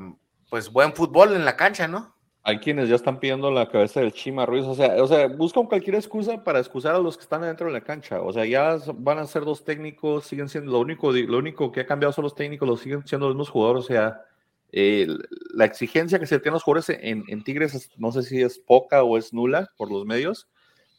pues 0.50 0.72
buen 0.72 0.94
fútbol 0.94 1.36
en 1.36 1.46
la 1.46 1.58
cancha, 1.58 1.88
¿no? 1.88 2.16
Hay 2.44 2.60
quienes 2.60 2.88
ya 2.88 2.96
están 2.96 3.20
pidiendo 3.20 3.52
la 3.52 3.68
cabeza 3.70 4.00
del 4.00 4.14
Chima 4.14 4.46
Ruiz, 4.46 4.64
o 4.64 4.74
sea, 4.74 5.04
o 5.04 5.08
sea, 5.08 5.28
buscan 5.28 5.66
cualquier 5.66 5.96
excusa 5.96 6.46
para 6.46 6.60
excusar 6.60 6.96
a 6.96 7.00
los 7.00 7.18
que 7.18 7.24
están 7.24 7.44
adentro 7.44 7.68
de 7.68 7.74
la 7.74 7.82
cancha. 7.82 8.22
O 8.22 8.32
sea, 8.32 8.46
ya 8.46 8.78
van 8.96 9.18
a 9.20 9.28
ser 9.28 9.44
dos 9.44 9.66
técnicos, 9.66 10.26
siguen 10.26 10.48
siendo 10.48 10.72
lo 10.72 10.80
único, 10.80 11.12
lo 11.12 11.38
único 11.40 11.74
que 11.74 11.82
ha 11.82 11.86
cambiado 11.86 12.14
son 12.14 12.24
los 12.24 12.36
técnicos, 12.36 12.66
los 12.66 12.80
siguen 12.80 13.06
siendo 13.06 13.28
los 13.28 13.36
mismos 13.36 13.50
jugadores. 13.50 13.84
O 13.84 13.88
sea, 13.88 14.22
eh, 14.72 15.08
la 15.54 15.66
exigencia 15.66 16.20
que 16.20 16.26
se 16.26 16.40
tiene 16.40 16.54
los 16.56 16.64
jugadores 16.64 16.98
en, 17.02 17.44
Tigres, 17.44 17.74
es- 17.74 17.92
no 17.98 18.14
sé 18.14 18.24
si 18.24 18.42
es 18.42 18.60
poca 18.60 19.04
o 19.04 19.18
es 19.18 19.34
nula 19.34 19.70
por 19.76 19.92
los 19.92 20.06
medios, 20.06 20.48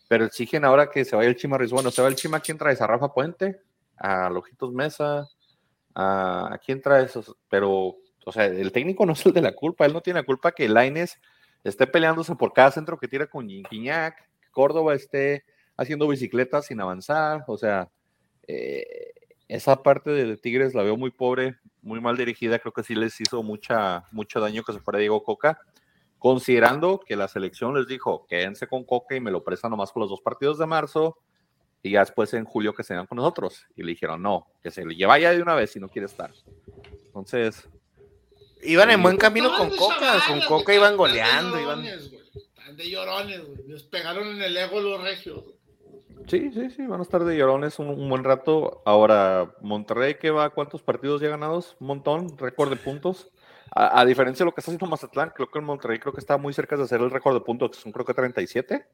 pero 0.08 0.24
exigen 0.24 0.64
ahora 0.64 0.90
que 0.90 1.04
se 1.04 1.14
vaya 1.14 1.28
el 1.28 1.36
Chima 1.36 1.58
Ruiz. 1.58 1.70
Bueno, 1.70 1.90
se 1.90 2.02
va 2.02 2.08
el 2.08 2.16
Chima, 2.16 2.40
¿quién 2.40 2.58
traes? 2.58 2.80
¿A 2.80 2.86
Rafa 2.86 3.12
Puente? 3.12 3.60
¿A 3.96 4.30
Lojitos 4.30 4.72
Mesa? 4.72 5.28
¿A, 5.94 6.54
a 6.54 6.58
quién 6.58 6.80
traes? 6.80 7.18
Pero, 7.48 7.96
o 8.24 8.32
sea, 8.32 8.46
el 8.46 8.72
técnico 8.72 9.06
no 9.06 9.12
es 9.12 9.24
el 9.26 9.32
de 9.32 9.42
la 9.42 9.54
culpa, 9.54 9.86
él 9.86 9.92
no 9.92 10.00
tiene 10.00 10.20
la 10.20 10.26
culpa 10.26 10.52
que 10.52 10.68
Laines 10.68 11.18
esté 11.64 11.86
peleándose 11.86 12.34
por 12.34 12.52
cada 12.52 12.70
centro 12.70 12.98
que 12.98 13.08
tira 13.08 13.26
con 13.26 13.46
Guiñac, 13.46 14.28
Córdoba 14.50 14.94
esté 14.94 15.44
haciendo 15.76 16.08
bicicletas 16.08 16.66
sin 16.66 16.80
avanzar, 16.80 17.44
o 17.46 17.56
sea, 17.56 17.90
eh, 18.46 19.12
esa 19.46 19.82
parte 19.82 20.10
de 20.10 20.36
Tigres 20.36 20.74
la 20.74 20.82
veo 20.82 20.96
muy 20.96 21.10
pobre, 21.10 21.56
muy 21.82 22.00
mal 22.00 22.16
dirigida, 22.16 22.58
creo 22.58 22.72
que 22.72 22.82
sí 22.82 22.94
les 22.94 23.20
hizo 23.20 23.42
mucha, 23.42 24.04
mucho 24.10 24.40
daño 24.40 24.62
que 24.62 24.72
se 24.72 24.80
fuera 24.80 24.98
Diego 24.98 25.22
Coca, 25.22 25.60
considerando 26.18 27.00
que 27.00 27.16
la 27.16 27.28
selección 27.28 27.74
les 27.74 27.86
dijo, 27.86 28.26
quédense 28.26 28.66
con 28.66 28.84
Coca 28.84 29.14
y 29.16 29.20
me 29.20 29.30
lo 29.30 29.44
prestan 29.44 29.70
nomás 29.70 29.92
por 29.92 30.02
los 30.02 30.10
dos 30.10 30.20
partidos 30.20 30.58
de 30.58 30.66
marzo, 30.66 31.18
y 31.82 31.92
ya 31.92 32.00
después 32.00 32.34
en 32.34 32.44
julio 32.44 32.74
que 32.74 32.82
se 32.82 32.94
vengan 32.94 33.06
con 33.06 33.16
nosotros, 33.16 33.66
y 33.76 33.82
le 33.82 33.90
dijeron, 33.90 34.22
no, 34.22 34.48
que 34.62 34.70
se 34.70 34.84
le 34.84 34.94
lleva 34.94 35.18
ya 35.18 35.32
de 35.32 35.42
una 35.42 35.54
vez 35.54 35.70
si 35.70 35.80
no 35.80 35.88
quiere 35.88 36.06
estar. 36.06 36.32
Entonces, 37.06 37.68
Iban 38.62 38.90
en 38.90 39.02
buen 39.02 39.16
camino 39.16 39.56
con 39.56 39.70
Coca, 39.70 40.18
con 40.26 40.40
Coca 40.40 40.74
iban 40.74 40.92
están 40.92 40.92
de 40.92 40.96
goleando, 40.96 41.60
iban... 41.60 41.82
llorones, 41.82 42.10
güey, 42.10 42.22
Están 42.34 42.76
de 42.76 42.90
llorones, 42.90 43.46
güey. 43.46 43.68
Les 43.68 43.82
pegaron 43.84 44.28
en 44.28 44.42
el 44.42 44.56
ego 44.56 44.80
los 44.80 45.02
regios. 45.02 45.44
Sí, 46.26 46.50
sí, 46.52 46.70
sí, 46.70 46.86
van 46.86 47.00
a 47.00 47.04
estar 47.04 47.24
de 47.24 47.36
llorones 47.36 47.78
un, 47.78 47.88
un 47.88 48.08
buen 48.08 48.24
rato. 48.24 48.82
Ahora, 48.84 49.54
Monterrey, 49.60 50.16
¿qué 50.20 50.30
va? 50.30 50.50
¿Cuántos 50.50 50.82
partidos 50.82 51.20
ya 51.20 51.28
ganados? 51.28 51.76
Un 51.78 51.86
montón, 51.86 52.36
récord 52.36 52.70
de 52.70 52.76
puntos. 52.76 53.30
A, 53.74 54.00
a 54.00 54.04
diferencia 54.04 54.44
de 54.44 54.46
lo 54.46 54.54
que 54.54 54.60
está 54.60 54.70
haciendo 54.70 54.86
Mazatlán, 54.86 55.32
creo 55.34 55.50
que 55.50 55.58
el 55.58 55.64
Monterrey 55.64 55.98
creo 55.98 56.12
que 56.12 56.20
está 56.20 56.36
muy 56.36 56.52
cerca 56.52 56.76
de 56.76 56.84
hacer 56.84 57.00
el 57.00 57.10
récord 57.10 57.34
de 57.34 57.40
puntos, 57.40 57.70
que 57.70 57.76
son 57.82 57.92
creo 57.92 58.04
que 58.06 58.14
37. 58.14 58.86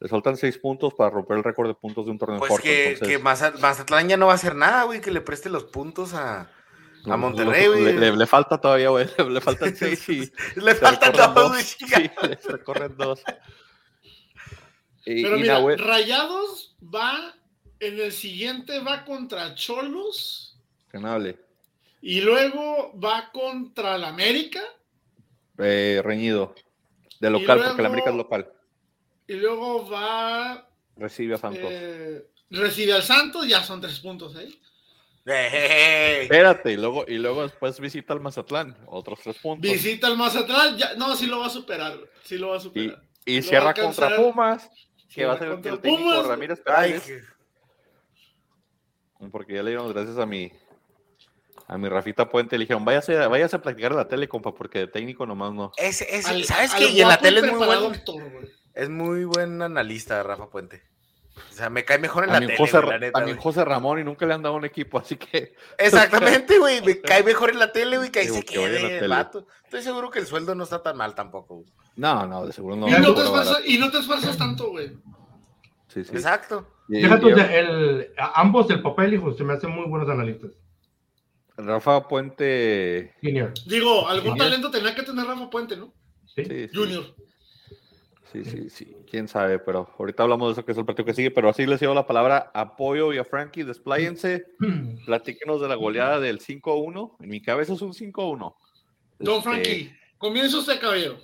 Le 0.00 0.08
faltan 0.08 0.36
6 0.36 0.56
puntos 0.58 0.94
para 0.94 1.10
romper 1.10 1.36
el 1.36 1.44
récord 1.44 1.68
de 1.68 1.74
puntos 1.74 2.06
de 2.06 2.10
un 2.12 2.18
torneo 2.18 2.38
Pues 2.38 2.48
corto. 2.50 2.64
que, 2.64 2.92
entonces, 2.92 3.08
que 3.08 3.22
Maza- 3.22 3.52
Mazatlán 3.60 4.08
ya 4.08 4.16
no 4.16 4.26
va 4.26 4.32
a 4.32 4.36
hacer 4.36 4.54
nada, 4.56 4.84
güey, 4.84 5.00
que 5.02 5.10
le 5.10 5.20
preste 5.20 5.50
los 5.50 5.64
puntos 5.64 6.14
a, 6.14 6.50
Monterrey, 7.04 7.66
güey. 7.66 7.82
Le, 7.84 7.92
le- 7.94 8.16
le 8.16 8.26
falta 8.26 8.58
todavía, 8.58 8.88
güey. 8.90 9.06
Le 9.28 9.40
faltan 9.40 9.74
6 9.76 10.08
y. 10.08 10.32
Le 10.56 10.74
faltan 10.74 11.12
dos, 11.34 11.50
güey. 11.50 11.62
Sí, 11.62 11.76
le 12.22 12.38
recorren 12.48 12.96
dos. 12.96 13.22
Y, 15.06 15.22
Pero 15.22 15.36
y 15.36 15.40
mira, 15.42 15.58
Nahuel- 15.60 15.78
Rayados 15.78 16.76
va, 16.82 17.34
en 17.78 18.00
el 18.00 18.12
siguiente 18.12 18.80
va 18.80 19.04
contra 19.04 19.54
Cholos 19.54 20.58
que 20.90 20.98
no 20.98 21.10
hable. 21.10 21.38
Y 22.02 22.20
luego 22.20 22.92
va 22.98 23.30
contra 23.32 23.96
el 23.96 24.04
América 24.04 24.60
Eh, 25.58 26.00
reñido. 26.04 26.54
De 27.20 27.28
local, 27.30 27.62
porque 27.66 27.82
la 27.82 27.88
América 27.88 28.10
es 28.10 28.16
local. 28.16 28.50
y 29.26 29.34
luego 29.34 29.88
va, 29.90 30.66
Recibe 30.96 31.34
a 31.34 31.38
Santos. 31.38 31.68
eh, 31.70 32.26
recibe 32.50 32.92
al 32.94 33.02
Santos, 33.02 33.46
ya 33.46 33.62
son 33.62 33.80
tres 33.80 34.00
puntos 34.00 34.34
ahí. 34.36 34.58
Ey, 35.26 36.22
Espérate, 36.22 36.72
y 36.72 36.76
luego, 36.76 37.04
y 37.06 37.18
luego 37.18 37.42
después 37.42 37.78
visita 37.78 38.14
al 38.14 38.20
Mazatlán, 38.20 38.74
otros 38.86 39.20
tres 39.22 39.36
puntos. 39.38 39.70
Visita 39.70 40.06
al 40.06 40.16
Mazatlán, 40.16 40.76
ya, 40.78 40.94
no, 40.94 41.14
sí 41.14 41.26
lo 41.26 41.40
va 41.40 41.46
a 41.46 41.50
superar, 41.50 41.96
güey, 41.98 42.08
sí 42.24 42.38
lo 42.38 42.48
va 42.48 42.56
a 42.56 42.60
superar. 42.60 43.02
y 43.26 43.36
Lo 43.36 43.42
cierra 43.42 43.64
va 43.66 43.70
a 43.70 43.74
contra. 43.74 44.16
Pumas, 44.16 44.70
que 45.12 45.26
va 45.26 45.34
a 45.34 45.38
ser 45.38 45.50
contra 45.50 45.72
el 45.72 45.80
técnico 45.80 46.02
Pumas. 46.10 46.26
Ramírez 46.26 46.62
ay, 46.66 46.98
que- 47.00 47.20
porque 49.30 49.54
ya 49.54 49.62
le 49.62 49.70
dieron 49.70 49.84
las 49.86 49.94
gracias 49.94 50.16
a 50.18 50.24
mi 50.26 50.50
a 51.72 51.78
mi 51.78 51.88
Rafita 51.88 52.28
Puente, 52.28 52.58
le 52.58 52.64
dijeron, 52.64 52.84
váyase, 52.84 53.14
váyase 53.28 53.54
a 53.56 53.62
practicar 53.62 53.92
en 53.92 53.98
la 53.98 54.08
tele, 54.08 54.26
compa, 54.28 54.52
porque 54.52 54.80
de 54.80 54.86
técnico 54.88 55.24
nomás 55.24 55.52
no. 55.52 55.70
ese- 55.76 56.06
Al- 56.26 56.44
¿Sabes 56.44 56.74
qué? 56.74 56.86
Y 56.90 57.00
en 57.00 57.08
la 57.08 57.18
tele 57.18 57.40
es 57.40 57.52
muy 57.52 57.64
buen, 57.66 58.02
es 58.74 58.88
muy 58.90 59.24
buen 59.24 59.62
analista, 59.62 60.22
Rafa 60.22 60.48
Puente. 60.50 60.82
O 61.50 61.52
sea, 61.54 61.70
me 61.70 61.84
cae 61.84 61.98
mejor 61.98 62.24
en 62.24 62.32
la 62.32 62.40
tele, 62.40 62.56
José, 62.56 62.78
güey, 62.78 62.90
la 62.90 62.98
neta, 62.98 63.12
también 63.18 63.36
güey. 63.36 63.42
José 63.44 63.64
Ramón 63.64 63.98
y 64.00 64.04
nunca 64.04 64.26
le 64.26 64.34
han 64.34 64.42
dado 64.42 64.56
un 64.56 64.64
equipo, 64.64 64.98
así 64.98 65.16
que 65.16 65.54
Exactamente, 65.78 66.58
güey. 66.58 66.82
Me 66.82 67.00
cae 67.00 67.22
mejor 67.22 67.50
en 67.50 67.58
la 67.60 67.70
tele, 67.72 67.96
güey, 67.98 68.10
que 68.10 68.18
ahí 68.20 68.28
se 68.28 68.42
quede 68.42 68.76
el 68.94 68.98
tele. 69.00 69.08
vato. 69.08 69.46
Estoy 69.64 69.82
seguro 69.82 70.10
que 70.10 70.18
el 70.18 70.26
sueldo 70.26 70.54
no 70.56 70.64
está 70.64 70.82
tan 70.82 70.96
mal 70.96 71.14
tampoco. 71.14 71.56
güey. 71.56 71.68
no, 71.96 72.26
no, 72.26 72.46
de 72.46 72.52
seguro 72.52 72.74
no. 72.76 72.88
y, 72.88 72.90
no 72.90 73.14
te 73.14 73.20
esfuerzas, 73.22 73.46
barato. 73.54 73.64
y 73.66 73.78
no 73.78 73.90
te 73.90 73.98
esfuerzas 73.98 74.36
tanto, 74.36 74.70
güey. 74.70 74.88
Sí, 75.88 76.04
sí. 76.04 76.10
Exacto. 76.12 76.68
Y- 76.88 77.00
Fíjate, 77.02 77.28
y- 77.28 77.32
o 77.32 77.36
sea, 77.36 77.56
el, 77.58 78.12
a- 78.18 78.40
ambos, 78.40 78.68
el 78.70 78.82
papel, 78.82 79.14
hijo, 79.14 79.32
se 79.32 79.44
me 79.44 79.52
hacen 79.54 79.70
muy 79.70 79.86
buenos 79.88 80.08
analistas. 80.08 80.50
Rafa 81.64 82.08
Puente, 82.08 83.14
Junior. 83.22 83.52
Digo, 83.66 84.08
algún 84.08 84.36
talento 84.36 84.70
tenía 84.70 84.94
que 84.94 85.02
tener 85.02 85.24
Rafa 85.24 85.50
Puente, 85.50 85.76
¿no? 85.76 85.92
¿sí? 86.26 86.68
Junior. 86.72 87.04
Sí, 88.32 88.44
sí, 88.44 88.70
sí, 88.70 88.96
quién 89.10 89.26
sabe, 89.26 89.58
pero 89.58 89.92
ahorita 89.98 90.22
hablamos 90.22 90.48
de 90.48 90.52
eso 90.52 90.64
que 90.64 90.70
es 90.70 90.78
el 90.78 90.84
partido 90.84 91.04
que 91.04 91.14
sigue, 91.14 91.32
pero 91.32 91.48
así 91.48 91.66
les 91.66 91.80
llevo 91.80 91.94
la 91.94 92.06
palabra 92.06 92.52
apoyo 92.54 93.12
y 93.12 93.18
a 93.18 93.24
Frankie, 93.24 93.64
despláyense, 93.64 94.46
platíquenos 95.06 95.60
de 95.60 95.66
la 95.66 95.74
goleada 95.74 96.20
del 96.20 96.38
5-1, 96.38 97.16
en 97.20 97.28
mi 97.28 97.42
cabeza 97.42 97.72
es 97.72 97.82
un 97.82 97.92
5-1. 97.92 98.54
Don 99.18 99.38
Este, 99.38 99.42
Frankie, 99.42 99.92
comienza 100.16 100.58
usted, 100.58 100.80
caballero. 100.80 101.18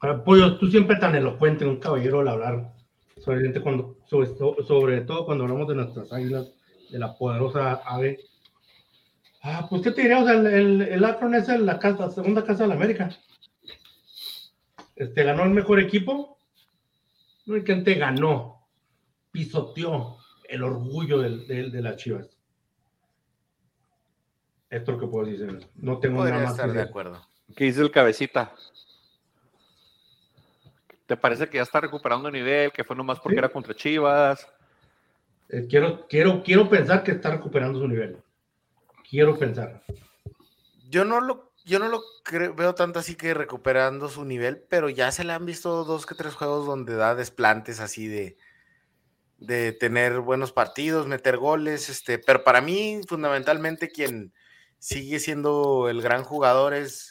Ahora, 0.00 0.24
Pollo, 0.24 0.58
tú 0.58 0.66
siempre 0.68 0.96
tan 0.96 1.14
elocuente, 1.14 1.64
un 1.64 1.78
caballero 1.78 2.20
al 2.20 2.28
hablar, 2.28 2.72
sobre, 3.18 3.52
cuando, 3.60 3.96
sobre, 4.06 4.28
sobre 4.36 5.00
todo 5.02 5.26
cuando 5.26 5.44
hablamos 5.44 5.68
de 5.68 5.74
nuestras 5.76 6.12
águilas, 6.12 6.50
de 6.90 6.98
la 6.98 7.16
poderosa 7.16 7.82
ave. 7.84 8.18
Ah, 9.48 9.64
pues, 9.70 9.80
¿qué 9.82 9.92
te 9.92 10.02
diría? 10.02 10.18
O 10.18 10.24
sea, 10.24 10.34
el, 10.34 10.46
el, 10.48 10.82
el 10.82 11.04
Akron 11.04 11.32
es 11.36 11.46
la, 11.48 11.78
casa, 11.78 12.06
la 12.06 12.10
segunda 12.10 12.44
casa 12.44 12.64
de 12.64 12.68
la 12.68 12.74
América. 12.74 13.10
Este, 14.96 15.22
ganó 15.22 15.44
el 15.44 15.50
mejor 15.50 15.78
equipo. 15.78 16.36
No 17.46 17.54
es 17.54 17.62
que 17.62 17.76
te 17.76 17.94
ganó, 17.94 18.66
pisoteó 19.30 20.16
el 20.48 20.64
orgullo 20.64 21.18
del- 21.20 21.46
del- 21.46 21.70
de 21.70 21.80
las 21.80 21.94
Chivas. 21.96 22.26
Esto 24.68 24.90
es 24.92 24.98
lo 24.98 25.00
que 25.00 25.06
puedo 25.06 25.26
decir. 25.26 25.68
No 25.76 25.98
tengo 26.00 26.16
Podría 26.16 26.34
nada 26.34 26.46
más 26.46 26.54
estar 26.54 26.66
que 26.66 26.72
de 26.72 26.78
decir. 26.78 26.90
acuerdo. 26.90 27.26
¿Qué 27.54 27.64
dice 27.66 27.82
el 27.82 27.92
cabecita? 27.92 28.52
¿Te 31.06 31.16
parece 31.16 31.48
que 31.48 31.58
ya 31.58 31.62
está 31.62 31.80
recuperando 31.80 32.28
nivel? 32.32 32.72
Que 32.72 32.82
fue 32.82 32.96
nomás 32.96 33.20
porque 33.20 33.36
Sí. 33.36 33.38
era 33.38 33.48
contra 33.48 33.74
Chivas. 33.76 34.48
Eh, 35.50 35.68
quiero, 35.70 36.08
quiero, 36.08 36.42
quiero 36.42 36.68
pensar 36.68 37.04
que 37.04 37.12
está 37.12 37.30
recuperando 37.30 37.78
su 37.78 37.86
nivel. 37.86 38.16
Quiero 39.10 39.38
pensar. 39.38 39.82
Yo 40.88 41.04
no 41.04 41.20
lo, 41.20 41.52
yo 41.64 41.78
no 41.78 41.88
lo 41.88 42.00
creo- 42.24 42.54
veo 42.54 42.74
tanto 42.74 42.98
así 42.98 43.14
que 43.14 43.34
recuperando 43.34 44.08
su 44.08 44.24
nivel, 44.24 44.64
pero 44.68 44.88
ya 44.88 45.10
se 45.12 45.24
le 45.24 45.32
han 45.32 45.46
visto 45.46 45.84
dos 45.84 46.06
que 46.06 46.14
tres 46.14 46.34
juegos 46.34 46.66
donde 46.66 46.94
da 46.94 47.14
desplantes 47.14 47.80
así 47.80 48.06
de, 48.08 48.36
de 49.38 49.72
tener 49.72 50.20
buenos 50.20 50.52
partidos, 50.52 51.06
meter 51.06 51.36
goles, 51.36 51.88
este, 51.88 52.18
pero 52.18 52.44
para 52.44 52.60
mí 52.60 53.00
fundamentalmente 53.08 53.90
quien 53.90 54.32
sigue 54.78 55.18
siendo 55.20 55.88
el 55.88 56.02
gran 56.02 56.22
jugador 56.22 56.74
es 56.74 57.10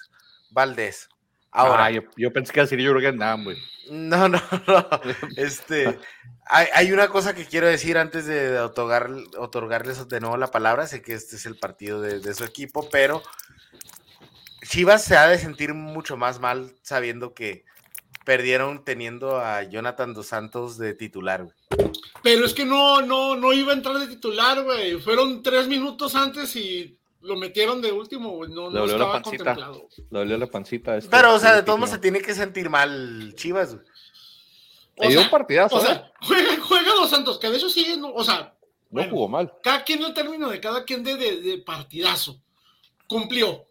Valdés. 0.52 1.10
Ahora, 1.56 1.86
Ah, 1.86 1.92
yo, 1.92 2.02
yo 2.18 2.32
pensé 2.34 2.52
que 2.54 2.60
iba 2.60 2.64
a 2.64 2.68
decir 2.70 2.80
Jürgen 2.80 3.18
Damm, 3.18 3.44
güey. 3.44 3.58
no, 3.90 4.28
no, 4.30 4.42
no, 4.68 4.88
este, 5.38 5.98
hay, 6.46 6.68
hay 6.74 6.92
una 6.92 7.08
cosa 7.08 7.34
que 7.34 7.46
quiero 7.46 7.68
decir 7.68 7.98
antes 7.98 8.26
de 8.26 8.60
otorgar, 8.60 9.10
otorgarles 9.38 10.08
de 10.08 10.20
nuevo 10.20 10.38
la 10.38 10.52
palabra, 10.52 10.88
sé 10.88 11.02
que 11.02 11.14
este 11.14 11.36
es 11.38 11.46
el 11.46 11.58
partido 11.58 12.02
de, 12.02 12.20
de 12.20 12.34
su 12.34 12.44
equipo, 12.44 12.90
pero 12.92 13.22
Chivas 14.68 15.04
se 15.04 15.16
ha 15.16 15.28
de 15.28 15.38
sentir 15.38 15.74
mucho 15.74 16.18
más 16.18 16.40
mal 16.40 16.74
sabiendo 16.82 17.34
que 17.34 17.64
perdieron 18.26 18.84
teniendo 18.84 19.40
a 19.40 19.62
Jonathan 19.64 20.14
Dos 20.14 20.28
Santos 20.28 20.78
de 20.80 20.96
titular. 20.96 21.44
güey. 21.44 21.56
Pero 22.24 22.46
es 22.46 22.54
que 22.56 22.66
no, 22.66 23.02
no, 23.04 23.36
no 23.36 23.54
iba 23.54 23.72
a 23.72 23.76
entrar 23.76 23.98
de 24.00 24.08
titular, 24.08 24.64
güey. 24.64 25.00
Fueron 25.00 25.44
tres 25.44 25.68
minutos 25.68 26.16
antes 26.16 26.56
y 26.56 26.98
lo 27.26 27.36
metieron 27.36 27.82
de 27.82 27.92
último, 27.92 28.30
güey. 28.32 28.52
No, 28.52 28.70
Le 28.70 28.76
no 28.76 28.80
dolió 28.82 28.86
la 28.98 29.04
estaba 29.06 29.12
pancita. 29.22 29.44
contemplado. 29.44 29.88
Le 30.12 30.20
dolió 30.20 30.38
la 30.38 30.48
pancita. 30.48 30.98
este- 30.98 31.10
Pero, 31.10 31.34
o 31.34 31.40
sea, 31.40 31.56
de 31.56 31.64
todos 31.64 31.80
modos 31.80 31.92
se 31.92 32.00
tiene 32.00 32.22
que 32.22 32.34
sentir 32.34 32.70
mal 32.70 33.34
Chivas. 33.36 33.76
güey. 33.76 33.86
Le 34.98 35.08
O 35.08 35.10
dio 35.10 35.20
sea, 35.20 35.28
un 35.28 35.32
partidazo, 35.32 35.76
O 35.76 35.82
¿eh? 35.82 35.86
sea, 35.86 36.12
juega, 36.22 36.58
juega 36.62 36.94
Dos 36.94 37.10
Santos, 37.10 37.38
que 37.40 37.50
de 37.50 37.58
eso 37.58 37.70
sí, 37.70 37.96
no, 37.98 38.14
o 38.14 38.24
sea, 38.24 38.56
No 38.62 39.02
bueno, 39.02 39.12
jugó 39.12 39.28
mal. 39.28 39.52
cada 39.62 39.84
quien 39.84 40.02
el 40.04 40.14
término 40.14 40.50
de 40.50 40.60
cada 40.62 40.86
quien 40.86 41.04
de, 41.04 41.16
de, 41.18 41.42
de 41.42 41.58
partidazo. 41.60 42.40
Cumplió. 43.08 43.68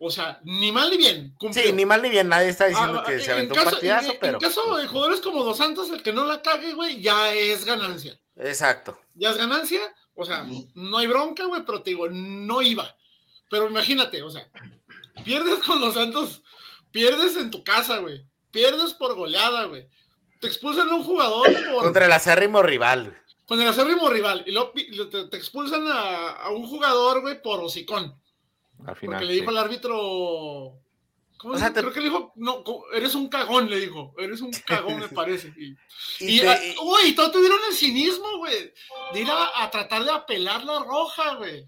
O 0.00 0.10
sea, 0.10 0.38
ni 0.44 0.70
mal 0.70 0.90
ni 0.90 0.96
bien. 0.96 1.34
Cumplió. 1.36 1.64
Sí, 1.64 1.72
ni 1.72 1.84
mal 1.84 2.00
ni 2.00 2.08
bien, 2.10 2.28
nadie 2.28 2.48
está 2.50 2.66
diciendo 2.66 3.00
Ah, 3.00 3.04
que 3.04 3.14
en 3.14 3.20
se 3.20 3.32
aventó 3.32 3.54
caso- 3.56 3.66
un 3.66 3.72
partidazo, 3.72 4.12
en- 4.12 4.18
pero. 4.20 4.34
En 4.34 4.40
caso 4.40 4.76
de 4.76 4.86
jugadores 4.86 5.20
como 5.20 5.42
Dos 5.42 5.56
Santos, 5.58 5.90
el 5.90 6.02
que 6.04 6.12
no 6.12 6.24
la 6.24 6.40
cague, 6.40 6.72
güey, 6.74 7.00
ya 7.02 7.34
es 7.34 7.64
ganancia. 7.64 8.16
Exacto. 8.36 8.96
Ya 9.14 9.30
es 9.30 9.36
ganancia. 9.36 9.80
O 10.14 10.24
sea, 10.24 10.46
no 10.74 10.98
hay 10.98 11.06
bronca, 11.08 11.44
güey, 11.46 11.62
pero 11.66 11.82
te 11.82 11.90
digo, 11.90 12.08
no 12.08 12.62
iba. 12.62 12.94
Pero 13.50 13.68
imagínate, 13.68 14.22
o 14.22 14.30
sea, 14.30 14.48
pierdes 15.24 15.58
con 15.64 15.80
los 15.80 15.94
Santos, 15.94 16.42
pierdes 16.90 17.36
en 17.36 17.50
tu 17.50 17.62
casa, 17.64 17.98
güey. 17.98 18.24
Pierdes 18.50 18.94
por 18.94 19.14
goleada, 19.14 19.64
güey. 19.64 19.86
Te 20.40 20.46
expulsan 20.46 20.88
a 20.88 20.94
un 20.94 21.04
jugador 21.04 21.46
por, 21.72 21.84
Contra 21.84 22.06
el 22.06 22.12
acérrimo 22.12 22.62
rival. 22.62 23.16
con 23.46 23.60
el 23.60 23.68
acérrimo 23.68 24.08
rival. 24.08 24.42
Y 24.46 24.52
luego 24.52 24.72
te, 25.30 25.36
expulsan 25.36 25.86
a, 25.88 26.30
a 26.32 26.50
un 26.50 26.66
jugador, 26.66 27.20
güey, 27.22 27.40
por 27.42 27.60
hocicón. 27.60 28.14
Al 28.86 28.96
final. 28.96 29.16
Porque 29.16 29.24
le 29.26 29.34
sí. 29.34 29.40
dijo 29.40 29.50
al 29.50 29.58
árbitro. 29.58 30.78
¿Cómo 31.38 31.54
O 31.54 31.58
sea, 31.58 31.72
te- 31.72 31.80
Creo 31.80 31.92
que 31.92 32.00
le 32.00 32.06
dijo, 32.08 32.32
no, 32.36 32.64
eres 32.94 33.14
un 33.14 33.28
cagón, 33.28 33.68
le 33.70 33.78
dijo. 33.80 34.14
Eres 34.18 34.40
un 34.40 34.50
cagón, 34.66 34.98
me 34.98 35.08
parece. 35.08 35.52
Y, 35.56 35.76
Y 36.20 36.38
y, 36.38 36.40
te- 36.40 36.48
ah, 36.48 36.58
güey, 36.82 37.14
todos 37.14 37.32
tuvieron 37.32 37.58
el 37.68 37.74
cinismo, 37.76 38.38
güey, 38.38 38.72
de 39.12 39.20
ir 39.20 39.30
a, 39.30 39.62
a 39.62 39.70
tratar 39.70 40.04
de 40.04 40.10
apelar 40.12 40.64
la 40.64 40.78
roja, 40.80 41.34
güey. 41.36 41.66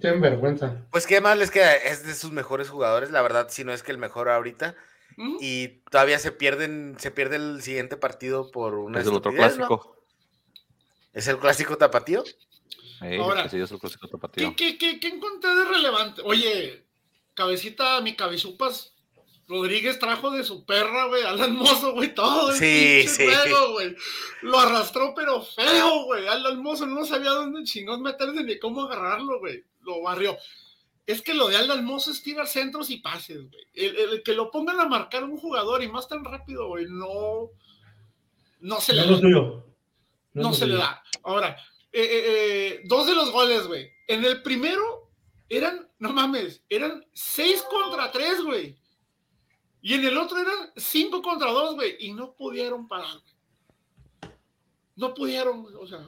Tienen 0.00 0.20
vergüenza. 0.20 0.86
Pues 0.90 1.06
qué 1.06 1.20
más 1.20 1.38
les 1.38 1.50
queda, 1.50 1.74
es 1.74 2.04
de 2.04 2.14
sus 2.14 2.30
mejores 2.30 2.68
jugadores, 2.68 3.10
la 3.10 3.22
verdad, 3.22 3.48
si 3.50 3.64
no 3.64 3.72
es 3.72 3.82
que 3.82 3.92
el 3.92 3.98
mejor 3.98 4.28
ahorita. 4.28 4.76
Y 5.40 5.80
todavía 5.90 6.20
se 6.20 6.30
pierden, 6.30 6.94
se 6.98 7.10
pierde 7.10 7.36
el 7.36 7.60
siguiente 7.60 7.96
partido 7.96 8.52
por 8.52 8.74
una 8.74 9.00
Es 9.00 9.06
el 9.06 9.14
otro 9.14 9.32
clásico. 9.32 9.96
¿Es 11.12 11.26
el 11.26 11.38
clásico 11.38 11.76
tapatío? 11.76 12.22
Ahora, 13.18 13.44
que 13.44 13.48
sí, 13.48 13.60
es 13.60 13.70
el 13.72 13.80
clásico 13.80 14.06
tapatío. 14.06 14.54
¿Qué, 14.56 14.76
qué, 14.76 14.78
qué, 14.78 15.00
qué 15.00 15.08
encontré 15.08 15.54
de 15.56 15.64
relevante? 15.64 16.22
Oye, 16.24 16.86
cabecita, 17.34 18.00
mi 18.00 18.14
cabezupas. 18.14 18.94
Rodríguez 19.48 19.98
trajo 19.98 20.30
de 20.30 20.44
su 20.44 20.64
perra, 20.66 21.06
güey, 21.06 21.22
Alan 21.24 21.56
Mozo, 21.56 21.92
güey, 21.94 22.14
todo 22.14 22.50
el 22.50 22.56
Sí, 22.56 23.04
pinche 23.06 23.08
sí. 23.08 23.26
juego, 23.26 23.72
güey. 23.72 23.96
Lo 24.42 24.58
arrastró, 24.58 25.14
pero 25.16 25.40
feo, 25.42 26.04
güey. 26.04 26.26
Alan 26.26 26.62
Mozo 26.62 26.86
no 26.86 27.04
sabía 27.06 27.30
dónde 27.30 27.64
chingón 27.64 28.02
meterse 28.02 28.44
ni 28.44 28.58
cómo 28.58 28.82
agarrarlo, 28.84 29.38
güey. 29.40 29.64
Lo 29.80 30.02
barrió. 30.02 30.36
Es 31.06 31.22
que 31.22 31.32
lo 31.32 31.48
de 31.48 31.56
Alan 31.56 31.82
Mozo 31.84 32.10
es 32.10 32.22
tirar 32.22 32.46
centros 32.46 32.90
y 32.90 32.98
pases, 32.98 33.38
güey. 33.50 33.64
El, 33.72 33.96
el 33.96 34.22
que 34.22 34.34
lo 34.34 34.50
pongan 34.50 34.78
a 34.80 34.86
marcar 34.86 35.24
un 35.24 35.38
jugador 35.38 35.82
y 35.82 35.88
más 35.88 36.06
tan 36.08 36.22
rápido, 36.24 36.68
güey, 36.68 36.84
no. 36.86 37.50
No 38.60 38.80
se 38.80 38.92
No 38.92 38.98
le 38.98 39.04
es 39.04 39.08
lo 39.08 39.14
da. 39.16 39.20
tuyo. 39.22 39.64
No, 40.34 40.42
lo 40.50 40.52
se 40.54 40.66
le 40.66 40.74
da. 40.74 41.02
Ahora, 41.22 41.56
eh, 41.90 42.02
eh, 42.02 42.24
eh, 42.26 42.80
dos 42.84 43.06
de 43.06 43.14
los 43.14 43.30
goles, 43.30 43.66
güey. 43.66 43.90
En 44.08 44.24
el 44.26 44.42
primero 44.42 45.10
eran, 45.48 45.88
no 45.98 46.12
mames, 46.12 46.62
eran 46.68 47.06
seis 47.14 47.62
contra 47.62 48.10
tres, 48.12 48.42
güey. 48.42 48.76
Y 49.80 49.94
en 49.94 50.04
el 50.04 50.16
otro 50.18 50.38
eran 50.38 50.72
cinco 50.76 51.22
contra 51.22 51.50
dos, 51.50 51.74
güey. 51.74 51.96
Y 52.00 52.12
no 52.12 52.32
pudieron 52.32 52.88
parar, 52.88 53.18
güey. 53.20 54.32
No 54.96 55.14
pudieron, 55.14 55.62
güey, 55.62 55.74
o 55.76 55.86
sea. 55.86 56.00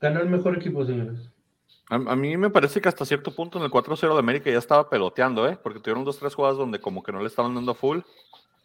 Ganó 0.00 0.20
el 0.20 0.28
mejor 0.28 0.56
equipo, 0.56 0.84
señores. 0.84 1.18
A, 1.88 1.96
a 1.96 2.16
mí 2.16 2.36
me 2.36 2.50
parece 2.50 2.80
que 2.80 2.88
hasta 2.88 3.04
cierto 3.04 3.34
punto 3.34 3.58
en 3.58 3.64
el 3.64 3.70
4-0 3.70 4.12
de 4.12 4.18
América 4.18 4.50
ya 4.50 4.58
estaba 4.58 4.88
peloteando, 4.88 5.48
¿eh? 5.48 5.58
Porque 5.62 5.80
tuvieron 5.80 6.04
dos, 6.04 6.18
tres 6.18 6.34
jugadas 6.34 6.56
donde 6.56 6.80
como 6.80 7.02
que 7.02 7.12
no 7.12 7.20
le 7.20 7.28
estaban 7.28 7.54
dando 7.54 7.74
full. 7.74 8.00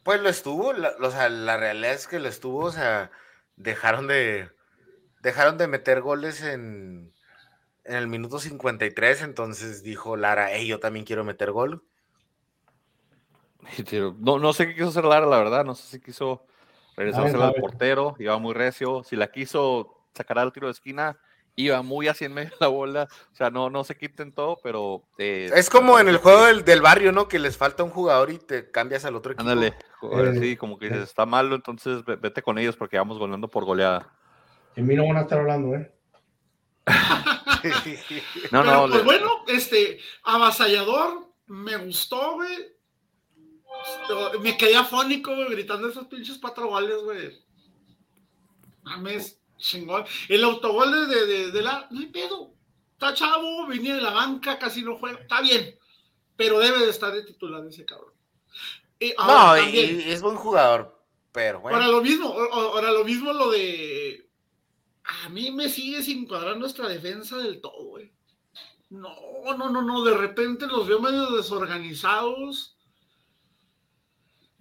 Pues 0.04 0.20
lo 0.22 0.30
estuvo, 0.30 0.74
la, 0.74 0.94
o 1.00 1.12
sea, 1.12 1.30
la 1.30 1.58
realidad 1.58 1.94
es 1.94 2.08
que 2.08 2.20
lo 2.20 2.28
estuvo, 2.28 2.66
o 2.66 2.72
sea, 2.72 3.12
dejaron 3.56 4.08
de, 4.08 4.50
dejaron 5.22 5.58
de 5.60 5.68
meter 5.68 6.02
goles 6.02 6.42
en, 6.42 7.14
en 7.84 7.96
el 7.96 8.08
minuto 8.08 8.40
53, 8.40 9.22
entonces 9.22 9.84
dijo 9.84 10.18
Lara, 10.18 10.48
hey, 10.52 10.66
yo 10.66 10.80
también 10.80 11.06
quiero 11.06 11.24
meter 11.24 11.52
gol. 11.52 11.84
No, 14.20 14.40
no 14.40 14.54
sé 14.54 14.68
qué 14.68 14.76
quiso 14.76 14.90
hacer 14.90 15.06
Lara, 15.06 15.26
la 15.26 15.38
verdad. 15.38 15.64
No 15.66 15.76
sé 15.76 15.84
si 15.88 16.00
quiso 16.02 16.46
regresársela 16.96 17.46
al 17.46 17.52
sabe. 17.52 17.62
portero. 17.62 18.16
Iba 18.20 18.38
muy 18.38 18.54
recio. 18.54 19.04
Si 19.04 19.16
la 19.16 19.32
quiso 19.32 20.06
sacar 20.14 20.40
al 20.40 20.52
tiro 20.52 20.68
de 20.68 20.72
esquina, 20.74 21.18
iba 21.56 21.82
muy 21.82 22.08
así 22.08 22.26
en 22.26 22.34
medio 22.34 22.50
de 22.50 22.56
la 22.60 22.68
bola. 22.68 23.08
O 23.32 23.36
sea, 23.36 23.50
no, 23.50 23.70
no 23.70 23.84
sé 23.84 23.96
qué 23.96 24.08
intentó, 24.08 24.58
pero... 24.64 25.04
eh, 25.18 25.50
Es 25.54 25.70
como 25.70 26.00
en 26.00 26.08
el 26.08 26.18
juego 26.18 26.46
del, 26.46 26.64
del 26.66 26.82
barrio, 26.82 27.12
¿no? 27.12 27.28
Que 27.28 27.40
les 27.40 27.58
falta 27.58 27.84
un 27.84 27.90
jugador 27.92 28.30
y 28.32 28.40
te 28.40 28.72
cambias 28.72 29.06
al 29.06 29.16
otro 29.16 29.32
equipo. 29.34 29.50
Ándale, 29.50 29.74
joder, 30.00 30.36
Eh, 30.36 30.40
sí, 30.40 30.58
como 30.58 30.78
que 30.78 30.88
eh. 30.88 30.90
dices, 30.90 31.10
está 31.10 31.26
malo, 31.26 31.56
entonces 31.56 32.04
ve- 32.06 32.16
vete 32.18 32.42
con 32.42 32.58
ellos 32.58 32.76
porque 32.76 32.98
vamos 32.98 33.18
goleando 33.20 33.48
por 33.50 33.66
goleada. 33.66 34.12
En 34.76 34.88
mí 34.88 34.96
no 34.96 35.06
van 35.08 35.18
a 35.18 35.22
estar 35.22 35.40
hablando, 35.40 35.76
¿eh? 35.76 35.94
No, 38.52 38.62
Pero, 38.62 38.64
no, 38.64 38.82
pues 38.88 38.96
le- 38.96 39.04
bueno, 39.04 39.28
este, 39.48 40.00
avasallador, 40.24 41.28
me 41.48 41.78
gustó, 41.78 42.34
güey. 42.36 42.58
Me 44.42 44.58
quedé 44.58 44.76
afónico, 44.76 45.34
güey, 45.36 45.50
gritando 45.50 45.88
esos 45.90 46.08
pinches 46.08 46.38
cuatro 46.40 46.68
goles, 46.68 46.98
güey. 47.04 47.40
Mames, 48.84 49.40
chingón. 49.58 50.06
El 50.28 50.44
autogol 50.44 50.92
de, 50.92 51.16
de, 51.16 51.26
de- 51.26 51.52
de 51.52 51.62
la. 51.62 51.88
No 51.92 52.00
hay 52.00 52.08
pedo. 52.08 52.54
Está 52.94 53.14
chavo, 53.14 53.66
venía 53.68 53.96
de 53.96 54.02
la 54.02 54.12
banca, 54.12 54.60
casi 54.60 54.84
no 54.84 54.98
juega. 54.98 55.20
Está 55.20 55.42
bien. 55.42 55.78
Pero 56.36 56.60
debe 56.60 56.80
de 56.80 56.90
estar 56.90 57.14
de 57.14 57.24
titular 57.24 57.66
ese 57.66 57.86
cabrón. 57.86 58.14
Y 59.00 59.10
no, 59.18 59.24
ahora, 59.24 59.62
y, 59.62 59.64
también, 59.66 60.02
y 60.02 60.12
es 60.12 60.22
buen 60.22 60.36
jugador, 60.36 61.04
pero 61.32 61.60
bueno. 61.62 61.78
Ahora 61.78 61.90
lo 61.90 62.02
mismo, 62.02 62.28
ahora 62.52 62.92
lo 62.92 63.04
mismo 63.04 63.34
lo 63.34 63.50
de. 63.50 64.28
A 65.24 65.30
mí 65.30 65.52
me 65.52 65.70
sigue 65.70 66.04
sin 66.04 66.28
cuadrar 66.28 66.58
nuestra 66.58 66.88
defensa 66.88 67.38
del 67.38 67.60
todo, 67.62 67.84
güey. 67.86 68.12
No, 68.92 69.16
no, 69.58 69.70
no, 69.70 69.82
no. 69.82 70.04
De 70.04 70.16
repente 70.16 70.68
los 70.68 70.88
veo 70.88 71.00
medio 71.00 71.32
desorganizados. 71.32 72.78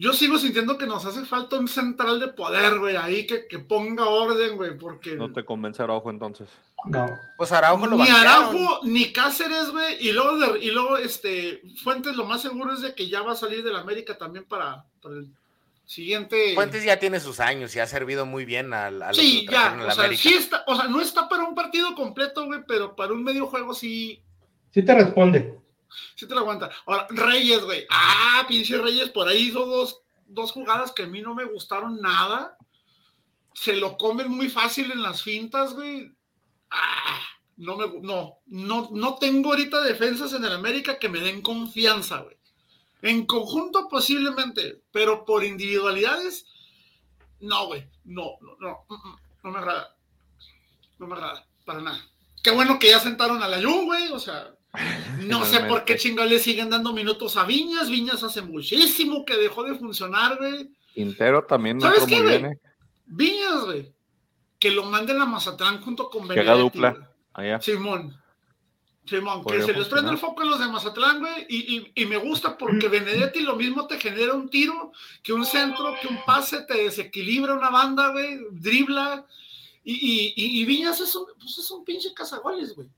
Yo 0.03 0.15
sigo 0.15 0.39
sintiendo 0.39 0.79
que 0.79 0.87
nos 0.87 1.05
hace 1.05 1.27
falta 1.27 1.59
un 1.59 1.69
central 1.69 2.19
de 2.21 2.29
poder, 2.29 2.79
güey, 2.79 2.97
ahí 2.97 3.27
que, 3.27 3.47
que 3.47 3.59
ponga 3.59 4.07
orden, 4.09 4.57
güey, 4.57 4.79
porque 4.79 5.15
no 5.15 5.31
te 5.31 5.45
convence 5.45 5.83
Araujo 5.83 6.09
entonces. 6.09 6.49
No. 6.87 7.07
Pues 7.37 7.53
Araujo 7.53 7.87
lo 7.87 7.97
ni. 7.99 8.09
Araujo 8.09 8.81
ni 8.85 9.13
Cáceres, 9.13 9.71
güey, 9.71 9.97
y 10.09 10.13
luego, 10.13 10.39
de- 10.39 10.59
y 10.65 10.71
luego 10.71 10.97
este 10.97 11.61
Fuentes 11.85 12.17
lo 12.17 12.25
más 12.25 12.41
seguro 12.41 12.73
es 12.73 12.81
de 12.81 12.95
que 12.95 13.09
ya 13.11 13.21
va 13.21 13.33
a 13.33 13.37
salir 13.37 13.63
del 13.63 13.77
América 13.77 14.17
también 14.17 14.47
para, 14.47 14.87
para 15.03 15.17
el 15.17 15.29
siguiente. 15.85 16.55
Fuentes 16.55 16.83
ya 16.83 16.99
tiene 16.99 17.21
sus 17.21 17.39
años 17.41 17.77
y 17.77 17.81
ha 17.81 17.87
servido 17.87 18.25
muy 18.25 18.47
bien 18.47 18.73
al, 18.73 19.03
a 19.03 19.13
Sí, 19.13 19.45
que 19.45 19.53
ya, 19.53 19.77
o 19.79 19.91
sea, 19.93 20.05
América. 20.05 20.23
sí 20.23 20.35
está, 20.35 20.65
o 20.67 20.77
sea, 20.77 20.87
no 20.89 21.01
está 21.03 21.29
para 21.29 21.45
un 21.45 21.55
partido 21.55 21.95
completo, 21.95 22.47
güey, 22.47 22.61
pero 22.67 22.97
para 22.97 23.13
un 23.13 23.23
medio 23.23 23.47
juego 23.47 23.75
sí, 23.75 24.23
Sí 24.73 24.83
te 24.83 24.95
responde. 24.95 25.59
Sí 26.15 26.27
te 26.27 26.35
lo 26.35 26.41
aguanta. 26.41 26.71
Ahora, 26.87 27.07
Reyes, 27.11 27.63
güey, 27.65 27.87
ah, 27.91 28.45
pinche 28.49 28.79
Reyes, 28.79 29.11
por 29.11 29.29
ahí 29.29 29.49
hizo 29.49 29.65
dos, 29.67 30.01
dos 30.27 30.53
jugadas 30.53 30.93
que 30.93 31.05
a 31.05 31.07
mí 31.07 31.21
no 31.23 31.35
me 31.35 31.45
gustaron 31.45 32.01
nada. 32.01 32.57
Se 33.55 33.77
lo 33.77 33.97
comen 33.97 34.31
muy 34.31 34.49
fácil 34.49 34.91
en 34.93 35.03
las 35.03 35.23
fintas, 35.23 35.75
güey. 35.75 36.13
Ah, 36.71 37.21
no 37.57 37.77
me 37.77 37.87
no, 38.01 38.39
no, 38.47 38.89
no 38.93 39.15
tengo 39.17 39.51
ahorita 39.51 39.83
defensas 39.83 40.33
en 40.33 40.45
el 40.45 40.53
América 40.53 40.99
que 40.99 41.09
me 41.09 41.21
den 41.21 41.43
confianza, 41.43 42.19
güey. 42.19 42.37
En 43.03 43.27
conjunto 43.27 43.89
posiblemente, 43.89 44.83
pero 44.91 45.25
por 45.25 45.45
individualidades, 45.45 46.47
no, 47.41 47.67
güey. 47.67 47.87
No, 48.05 48.37
no, 48.41 48.57
no, 48.61 48.85
mm, 48.89 49.09
mm, 49.09 49.17
no 49.45 49.51
me 49.51 49.59
agrada. 49.59 49.97
No 50.99 51.07
me 51.07 51.15
agrada, 51.15 51.47
para 51.65 51.81
nada. 51.81 52.11
Qué 52.43 52.51
bueno 52.51 52.79
que 52.79 52.91
ya 52.91 53.01
sentaron 53.01 53.43
a 53.43 53.49
la 53.49 53.63
Jun, 53.63 53.87
güey. 53.87 54.13
O 54.13 54.19
sea, 54.19 54.55
no 55.23 55.45
sé 55.45 55.61
por 55.61 55.85
qué 55.85 55.97
chingados 55.97 56.31
le 56.31 56.39
siguen 56.39 56.71
dando 56.71 56.93
minutos 56.93 57.37
a 57.37 57.45
Viñas. 57.45 57.91
Viñas 57.91 58.23
hace 58.23 58.43
muchísimo 58.43 59.25
que 59.25 59.37
dejó 59.37 59.65
de 59.65 59.75
funcionar, 59.75 60.39
güey. 60.39 60.71
Quintero 60.95 61.45
también 61.45 61.79
no 61.79 61.83
¿Sabes 61.83 62.07
qué, 62.07 62.23
güey? 62.23 62.59
Viñas, 63.07 63.65
güey. 63.65 63.93
Que 64.59 64.71
lo 64.71 64.85
manden 64.85 65.21
a 65.21 65.27
Mazatlán 65.27 65.81
junto 65.81 66.09
con 66.09 66.29
Que 66.29 66.41
haga 66.41 66.55
dupla. 66.55 67.11
Allá. 67.33 67.61
Simón. 67.61 68.17
Simón, 69.07 69.45
que 69.45 69.63
se 69.63 69.73
les 69.73 69.89
prende 69.89 70.13
el 70.13 70.19
foco 70.19 70.43
a 70.43 70.45
los 70.45 70.61
de 70.61 70.69
Mazatlán, 70.69 71.19
güey, 71.19 71.47
y, 71.49 71.77
y, 71.77 71.93
y, 72.03 72.07
me 72.07 72.17
gusta 72.19 72.57
porque 72.57 72.87
Benedetti 72.89 73.41
lo 73.41 73.57
mismo 73.57 73.87
te 73.89 73.99
genera 73.99 74.35
un 74.35 74.49
tiro, 74.49 74.93
que 75.23 75.33
un 75.33 75.45
centro, 75.45 75.97
que 76.01 76.07
un 76.07 76.23
pase, 76.25 76.63
te 76.63 76.85
desequilibra 76.85 77.55
una 77.55 77.71
banda, 77.71 78.13
güey, 78.13 78.39
dribla, 78.53 79.27
y, 79.83 79.95
y, 80.37 80.61
y 80.61 80.65
Viñas 80.65 81.01
es 81.01 81.13
un, 81.17 81.25
pues 81.41 81.59
es 81.59 81.71
un 81.73 81.85
pinche 81.85 82.13
cazagoles, 82.15 82.75
güey. 82.77 82.89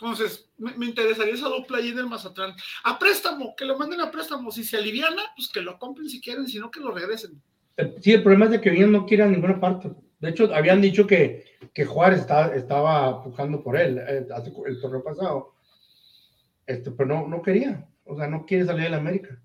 Entonces, 0.00 0.48
me, 0.58 0.76
me, 0.76 0.86
interesaría 0.86 1.34
esa 1.34 1.48
dupla 1.48 1.78
ahí 1.78 1.90
del 1.90 2.06
Mazatlán. 2.06 2.54
A 2.84 2.98
préstamo, 3.00 3.56
que 3.56 3.64
lo 3.64 3.76
manden 3.76 4.00
a 4.00 4.12
préstamo. 4.12 4.52
Si 4.52 4.62
se 4.62 4.76
aliviana, 4.76 5.22
pues 5.34 5.48
que 5.48 5.60
lo 5.60 5.76
compren 5.76 6.08
si 6.08 6.20
quieren, 6.20 6.46
si 6.46 6.60
no, 6.60 6.70
que 6.70 6.78
lo 6.78 6.92
regresen. 6.92 7.42
Sí, 8.00 8.12
el 8.12 8.22
problema 8.22 8.44
es 8.44 8.52
de 8.52 8.60
que 8.60 8.70
Viñas 8.70 8.90
no 8.90 9.06
quiere 9.06 9.24
a 9.24 9.26
ninguna 9.26 9.58
parte. 9.58 9.90
De 10.20 10.30
hecho, 10.30 10.54
habían 10.54 10.80
dicho 10.80 11.04
que, 11.04 11.56
que 11.74 11.84
Juárez 11.84 12.20
estaba, 12.20 12.54
estaba 12.54 13.24
pujando 13.24 13.60
por 13.60 13.76
él 13.76 13.98
eh, 13.98 14.26
el 14.66 14.80
torneo 14.80 15.02
pasado. 15.02 15.54
Este, 16.64 16.92
pero 16.92 17.08
no, 17.08 17.26
no 17.26 17.42
quería. 17.42 17.88
O 18.04 18.16
sea, 18.16 18.28
no 18.28 18.46
quiere 18.46 18.66
salir 18.66 18.84
de 18.84 18.90
la 18.90 18.98
América. 18.98 19.36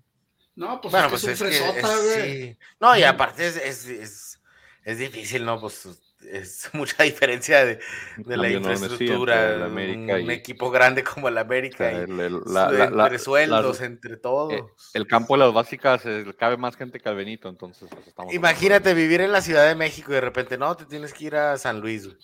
No, 0.54 0.80
pues, 0.80 0.92
bueno, 0.92 1.06
es, 1.06 1.10
pues 1.10 1.24
que 1.24 1.32
es, 1.32 1.40
es, 1.40 1.60
un 1.60 1.66
fresota, 1.66 1.80
que, 1.80 2.36
es 2.36 2.52
sí. 2.52 2.58
No, 2.78 2.96
y 2.96 3.02
aparte 3.02 3.44
es, 3.44 3.56
es, 3.56 3.88
es, 3.88 4.40
es 4.84 4.98
difícil, 4.98 5.44
¿no? 5.44 5.60
Pues 5.60 5.88
es 6.30 6.70
mucha 6.74 7.02
diferencia 7.02 7.64
de, 7.64 7.78
de 8.16 8.36
la 8.36 8.48
infraestructura. 8.48 9.56
De 9.58 9.64
América 9.64 10.14
un 10.14 10.30
y, 10.30 10.34
equipo 10.34 10.70
grande 10.70 11.02
como 11.04 11.28
el 11.28 11.38
América. 11.38 11.84
o 11.86 11.90
sea, 11.90 11.92
y, 11.92 11.96
el, 12.10 12.20
el, 12.20 12.40
la, 12.46 12.70
la, 12.70 12.84
entre 12.84 12.96
la, 13.12 13.18
sueldos, 13.18 13.80
entre. 13.80 14.14
Eh, 14.14 14.64
el 14.94 15.06
campo 15.06 15.34
de 15.34 15.44
las 15.44 15.52
básicas 15.52 16.02
eh, 16.04 16.24
cabe 16.38 16.56
más 16.56 16.76
gente 16.76 17.00
que 17.00 17.08
al 17.08 17.16
Benito, 17.16 17.48
entonces 17.48 17.88
pues, 17.90 18.06
estamos 18.06 18.32
Imagínate 18.34 18.94
vivir 18.94 19.20
en 19.20 19.32
la 19.32 19.40
Ciudad 19.40 19.66
de 19.66 19.74
México 19.74 20.12
y 20.12 20.14
de 20.14 20.20
repente, 20.20 20.58
no, 20.58 20.76
te 20.76 20.84
tienes 20.86 21.12
que 21.12 21.24
ir 21.24 21.36
a 21.36 21.56
San 21.58 21.80
Luis. 21.80 22.06
Güey. 22.06 22.18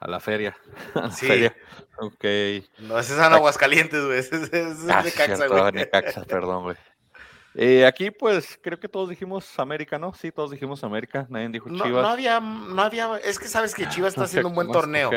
A 0.00 0.08
la 0.08 0.18
feria. 0.18 0.56
A 0.94 1.00
la 1.02 1.10
Sí. 1.12 1.26
feria. 1.26 1.54
Ok. 1.98 2.24
No, 2.80 2.98
ese 2.98 3.12
es 3.12 3.18
en 3.18 3.32
Aguascalientes, 3.32 4.04
güey. 4.04 4.18
Ese 4.18 4.34
es, 4.36 4.42
ese 4.44 4.70
es 4.70 4.78
Ah, 4.90 5.02
Necaxa, 5.04 5.36
cierto, 5.36 5.60
güey. 5.60 5.72
Necaxa, 5.72 6.24
perdón, 6.24 6.64
güey. 6.64 6.76
Eh, 7.54 7.84
aquí, 7.84 8.10
pues, 8.10 8.58
creo 8.62 8.80
que 8.80 8.88
todos 8.88 9.10
dijimos 9.10 9.58
América, 9.58 9.98
¿no? 9.98 10.14
Sí, 10.14 10.32
todos 10.32 10.50
dijimos 10.50 10.82
América. 10.84 11.26
Nadie 11.28 11.48
dijo 11.48 11.68
No, 11.68 11.84
Chivas. 11.84 12.02
no 12.02 12.08
había, 12.08 12.40
no 12.40 12.82
había, 12.82 13.18
es 13.18 13.38
que 13.38 13.48
sabes 13.48 13.74
que 13.74 13.88
Chivas 13.88 14.10
está 14.14 14.24
haciendo 14.24 14.48
un 14.48 14.54
buen 14.54 14.72
torneo. 14.72 15.10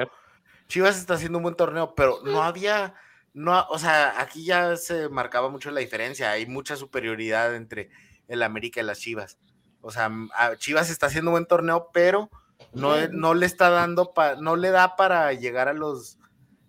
Chivas 0.68 0.98
está 0.98 1.14
haciendo 1.14 1.38
un 1.38 1.44
buen 1.44 1.56
torneo, 1.56 1.94
pero 1.96 2.20
no 2.24 2.42
había, 2.44 2.96
no, 3.34 3.66
o 3.70 3.80
sea, 3.80 4.20
aquí 4.20 4.44
ya 4.44 4.76
se 4.78 5.10
marcaba 5.10 5.50
mucho 5.50 5.72
la 5.72 5.80
diferencia, 5.80 6.32
hay 6.32 6.48
mucha 6.48 6.76
superioridad 6.76 7.56
entre 7.56 7.90
el 8.28 8.42
América 8.44 8.82
y 8.82 8.84
las 8.84 9.00
Chivas. 9.00 9.38
O 9.82 9.92
sea, 9.92 10.10
a 10.36 10.56
Chivas 10.58 10.90
está 10.90 11.06
haciendo 11.06 11.30
un 11.30 11.36
buen 11.36 11.46
torneo, 11.46 11.90
pero 11.94 12.30
no, 12.74 12.96
no 13.10 13.34
le 13.36 13.46
está 13.46 13.70
dando, 13.70 14.14
pa, 14.14 14.36
no 14.36 14.56
le 14.56 14.72
da 14.72 14.96
para 14.96 15.32
llegar 15.34 15.68
a 15.68 15.74
los 15.74 16.18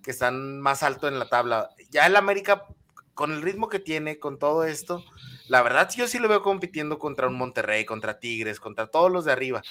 que 0.02 0.10
están 0.10 0.60
más 0.60 0.82
alto 0.82 1.08
en 1.08 1.18
la 1.18 1.28
tabla. 1.28 1.70
Ya 1.90 2.06
el 2.06 2.14
América, 2.16 2.66
con 3.14 3.32
el 3.32 3.42
ritmo 3.42 3.68
que 3.68 3.80
tiene, 3.80 4.18
con 4.18 4.38
todo 4.38 4.64
esto, 4.64 5.02
la 5.48 5.62
verdad 5.62 5.90
yo 5.96 6.08
sí 6.08 6.18
lo 6.18 6.28
veo 6.28 6.42
compitiendo 6.42 6.98
contra 6.98 7.28
un 7.28 7.34
Monterrey, 7.34 7.84
contra 7.84 8.18
Tigres, 8.18 8.60
contra 8.60 8.86
todos 8.86 9.10
los 9.10 9.24
de 9.24 9.32
arriba. 9.32 9.62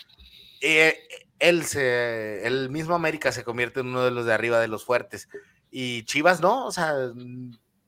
Eh, 0.62 0.98
él 1.40 1.66
se, 1.66 2.46
el 2.48 2.70
mismo 2.70 2.96
América 2.96 3.32
se 3.32 3.44
convierte 3.44 3.82
en 3.82 3.88
uno 3.88 4.04
de 4.04 4.12
los 4.12 4.26
de 4.26 4.34
arriba 4.34 4.60
de 4.60 4.68
los 4.68 4.86
fuertes. 4.86 5.28
Y 5.70 6.04
Chivas 6.04 6.42
no, 6.42 6.66
o 6.66 6.72
sea, 6.72 6.94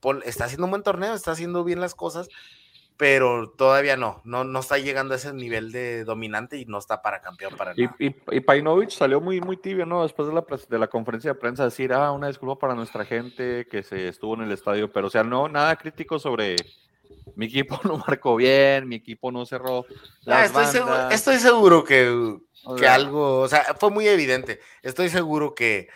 Paul 0.02 0.22
está 0.26 0.46
haciendo 0.46 0.66
un 0.66 0.72
buen 0.72 0.84
torneo, 0.84 1.14
está 1.14 1.32
haciendo 1.32 1.64
bien 1.64 1.80
las 1.80 1.96
cosas, 1.96 2.28
pero 2.98 3.52
todavía 3.52 3.96
no, 3.96 4.22
no, 4.26 4.44
no 4.44 4.60
está 4.60 4.78
llegando 4.78 5.14
a 5.14 5.18
ese 5.18 5.32
nivel 5.32 5.72
de 5.72 6.04
dominante 6.04 6.58
y 6.58 6.66
no 6.66 6.80
está 6.80 7.02
para 7.02 7.22
campeón 7.22 7.56
para 7.56 7.74
nada. 7.74 7.96
y, 8.00 8.16
y 8.32 8.40
Painovich 8.42 8.92
salió 8.92 9.22
muy, 9.22 9.40
muy 9.40 9.56
tibio, 9.56 9.86
¿no? 9.86 10.04
Después 10.04 10.28
de 10.28 10.34
la, 10.34 10.44
de 10.68 10.80
la 10.80 10.88
conferencia 10.88 11.34
de 11.34 11.40
prensa, 11.40 11.64
decir, 11.64 11.94
ah, 11.94 12.12
una 12.12 12.28
disculpa 12.28 12.60
para 12.60 12.76
nuestra 12.76 13.06
gente 13.06 13.68
que 13.70 13.84
se 13.84 14.10
estuvo 14.10 14.34
en 14.34 14.42
el 14.42 14.52
estadio, 14.52 14.92
pero, 14.92 15.08
o 15.08 15.10
sea, 15.10 15.24
no, 15.24 15.48
nada 15.48 15.76
crítico 15.78 16.20
sobre 16.20 16.56
mi 17.36 17.46
equipo 17.46 17.80
no 17.84 17.98
marcó 17.98 18.36
bien, 18.36 18.88
mi 18.88 18.96
equipo 18.96 19.32
no 19.32 19.46
cerró. 19.46 19.86
Ah, 20.26 20.46
estoy, 20.46 20.66
seguro, 20.66 20.94
bandas". 20.94 21.14
estoy 21.14 21.38
seguro 21.38 21.84
que, 21.84 22.10
O 22.66 22.76
que 22.76 22.82
sea, 22.82 22.96
algo, 22.96 23.40
o 23.42 23.48
sea, 23.48 23.76
fue 23.80 23.92
muy 23.92 24.08
evidente. 24.08 24.60
Estoy 24.82 25.10
seguro 25.10 25.56
que 25.56 25.88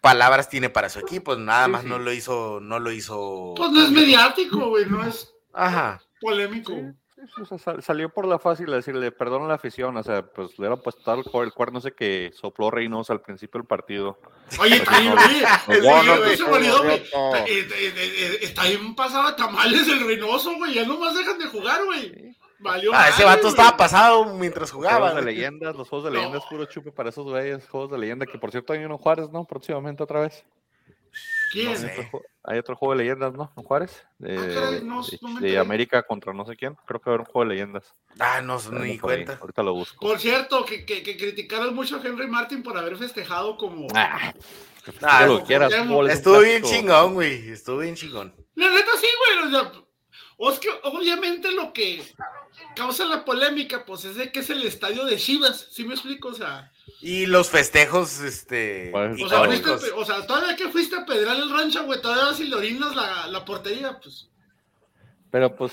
palabras 0.00 0.48
tiene 0.48 0.70
para 0.70 0.88
su 0.88 1.00
equipo, 1.00 1.34
nada 1.36 1.66
Sí, 1.66 1.72
más 1.72 1.82
sí. 1.82 1.88
no 1.88 1.98
lo 1.98 2.12
hizo, 2.12 2.60
no 2.60 2.78
lo 2.78 2.92
hizo. 2.92 3.54
Pues 3.56 3.70
no 3.72 3.82
es 3.84 3.90
mediático, 3.90 4.68
güey, 4.68 4.86
no 4.86 5.04
es 5.04 5.32
Ajá. 5.52 6.02
polémico. 6.20 6.72
Sí, 6.72 6.82
o 7.40 7.44
sea, 7.44 7.58
sal- 7.58 7.82
salió 7.82 8.08
por 8.08 8.26
la 8.26 8.38
fácil 8.38 8.66
de 8.66 8.76
decirle, 8.76 9.10
perdón 9.12 9.42
a 9.44 9.48
la 9.48 9.54
afición, 9.54 9.96
o 9.96 10.02
sea, 10.02 10.22
pues 10.22 10.58
le 10.58 10.66
era 10.66 10.76
puesto 10.76 11.02
tal 11.04 11.24
cu- 11.24 11.42
el 11.42 11.52
cuerno 11.52 11.78
ese 11.78 11.92
que 11.92 12.30
sopló 12.34 12.70
Reynoso 12.70 13.12
al 13.12 13.20
principio 13.20 13.58
del 13.60 13.66
partido. 13.66 14.18
Oye, 14.60 14.80
Pues 14.80 14.80
está 14.82 14.98
bien, 15.00 15.12
el 15.12 15.82
güey. 16.72 17.02
eh, 17.46 17.68
eh, 17.74 18.38
Está 18.42 18.64
bien 18.64 18.94
pasado 18.94 19.28
a 19.28 19.36
tamales 19.36 19.86
el 19.88 20.06
Reynoso, 20.06 20.54
güey. 20.56 20.74
Ya 20.74 20.84
nomás 20.84 21.14
dejan 21.16 21.38
de 21.38 21.46
jugar, 21.46 21.84
güey. 21.84 22.36
Valió 22.60 22.90
Ah, 22.92 23.08
ese 23.08 23.24
vato 23.24 23.48
estaba 23.48 23.76
pasado 23.76 24.34
mientras 24.34 24.72
jugaba. 24.72 25.10
Juegos 25.10 25.24
de 25.24 25.32
leyendas, 25.32 25.76
los 25.76 25.88
juegos 25.88 26.06
de 26.06 26.10
No. 26.10 26.16
leyendas, 26.18 26.44
puro 26.46 26.64
chupe 26.64 26.90
para 26.90 27.10
esos 27.10 27.24
güeyes, 27.24 27.68
juegos 27.68 27.90
de 27.92 27.98
leyenda, 27.98 28.26
que 28.26 28.36
por 28.38 28.50
cierto 28.50 28.72
hay 28.72 28.84
uno 28.84 28.94
en 28.96 29.00
Juárez, 29.00 29.30
¿no? 29.30 29.44
Próximamente 29.44 30.02
otra 30.02 30.20
vez. 30.22 30.44
¿Quién? 31.52 31.66
No 31.66 31.78
Hay 31.78 31.84
otro, 31.98 32.02
ju- 32.10 32.24
hay 32.44 32.58
otro 32.58 32.76
juego 32.76 32.94
de 32.94 32.98
leyendas, 33.04 33.32
¿no? 33.34 33.52
En 33.56 33.62
Juárez. 33.64 34.04
De, 34.18 34.36
Ah, 34.38 34.48
caray, 34.54 34.74
de- 34.76 34.80
no, 34.82 35.02
de- 35.02 35.18
no 35.22 35.28
me 35.28 35.40
de 35.40 35.46
enteré. 35.48 35.58
América 35.58 36.02
contra 36.02 36.32
no 36.32 36.44
sé 36.46 36.56
quién. 36.56 36.74
Creo 36.86 37.00
que 37.00 37.10
va 37.10 37.12
a 37.12 37.14
haber 37.16 37.26
un 37.26 37.32
juego 37.32 37.48
de 37.48 37.54
leyendas. 37.54 37.94
Ah, 38.18 38.40
no, 38.42 38.58
Pero 38.58 38.78
ni 38.84 38.90
ahí, 38.92 38.98
cuenta. 38.98 39.38
Ahorita 39.40 39.62
lo 39.62 39.74
busco. 39.74 39.98
Por 40.06 40.18
cierto, 40.18 40.64
que, 40.64 40.84
que, 40.84 41.02
que 41.02 41.16
criticaron 41.16 41.74
mucho 41.74 41.96
a 41.96 42.00
Henry 42.06 42.26
Martin 42.28 42.62
por 42.62 42.76
haber 42.76 42.96
festejado 42.96 43.56
como. 43.56 43.86
Ah, 43.94 44.32
Ah, 44.32 44.82
festeje 44.84 45.26
lo 45.26 45.44
quieras. 45.44 45.74
fútbol 45.74 46.10
Estuvo 46.10 46.40
bien 46.40 46.62
chingón, 46.62 47.14
güey. 47.14 47.50
Estuvo 47.50 47.78
bien 47.78 47.94
chingón. 47.94 48.34
La 48.54 48.70
neta 48.70 48.90
sí, 49.00 49.06
güey. 49.42 49.46
O 49.46 49.50
sea, 49.50 49.72
o 50.38 50.50
es 50.50 50.58
que 50.58 50.68
obviamente 50.84 51.50
lo 51.52 51.72
que 51.72 52.02
causa 52.74 53.04
la 53.04 53.24
polémica, 53.24 53.84
pues 53.84 54.04
es 54.04 54.14
de 54.16 54.32
que 54.32 54.40
es 54.40 54.50
el 54.50 54.62
estadio 54.64 55.04
de 55.04 55.16
Chivas. 55.16 55.68
¿Sí 55.70 55.84
me 55.84 55.94
explico? 55.94 56.28
O 56.28 56.34
sea, 56.34 56.72
Y 57.00 57.26
los 57.26 57.48
festejos, 57.48 58.20
este. 58.20 58.90
O 58.94 59.28
sea, 59.28 59.44
fuiste, 59.44 59.70
o 59.94 60.04
todavía 60.26 60.56
que 60.56 60.68
fuiste 60.68 60.96
a 60.96 61.04
pedrar 61.06 61.36
el 61.36 61.50
rancho, 61.50 61.84
güey, 61.84 62.00
todavía 62.00 62.34
si 62.34 62.44
le 62.48 62.56
orinas 62.56 62.94
la, 62.96 63.26
la 63.28 63.44
portería, 63.44 63.98
pues. 64.00 64.28
Pero 65.30 65.54
pues, 65.54 65.72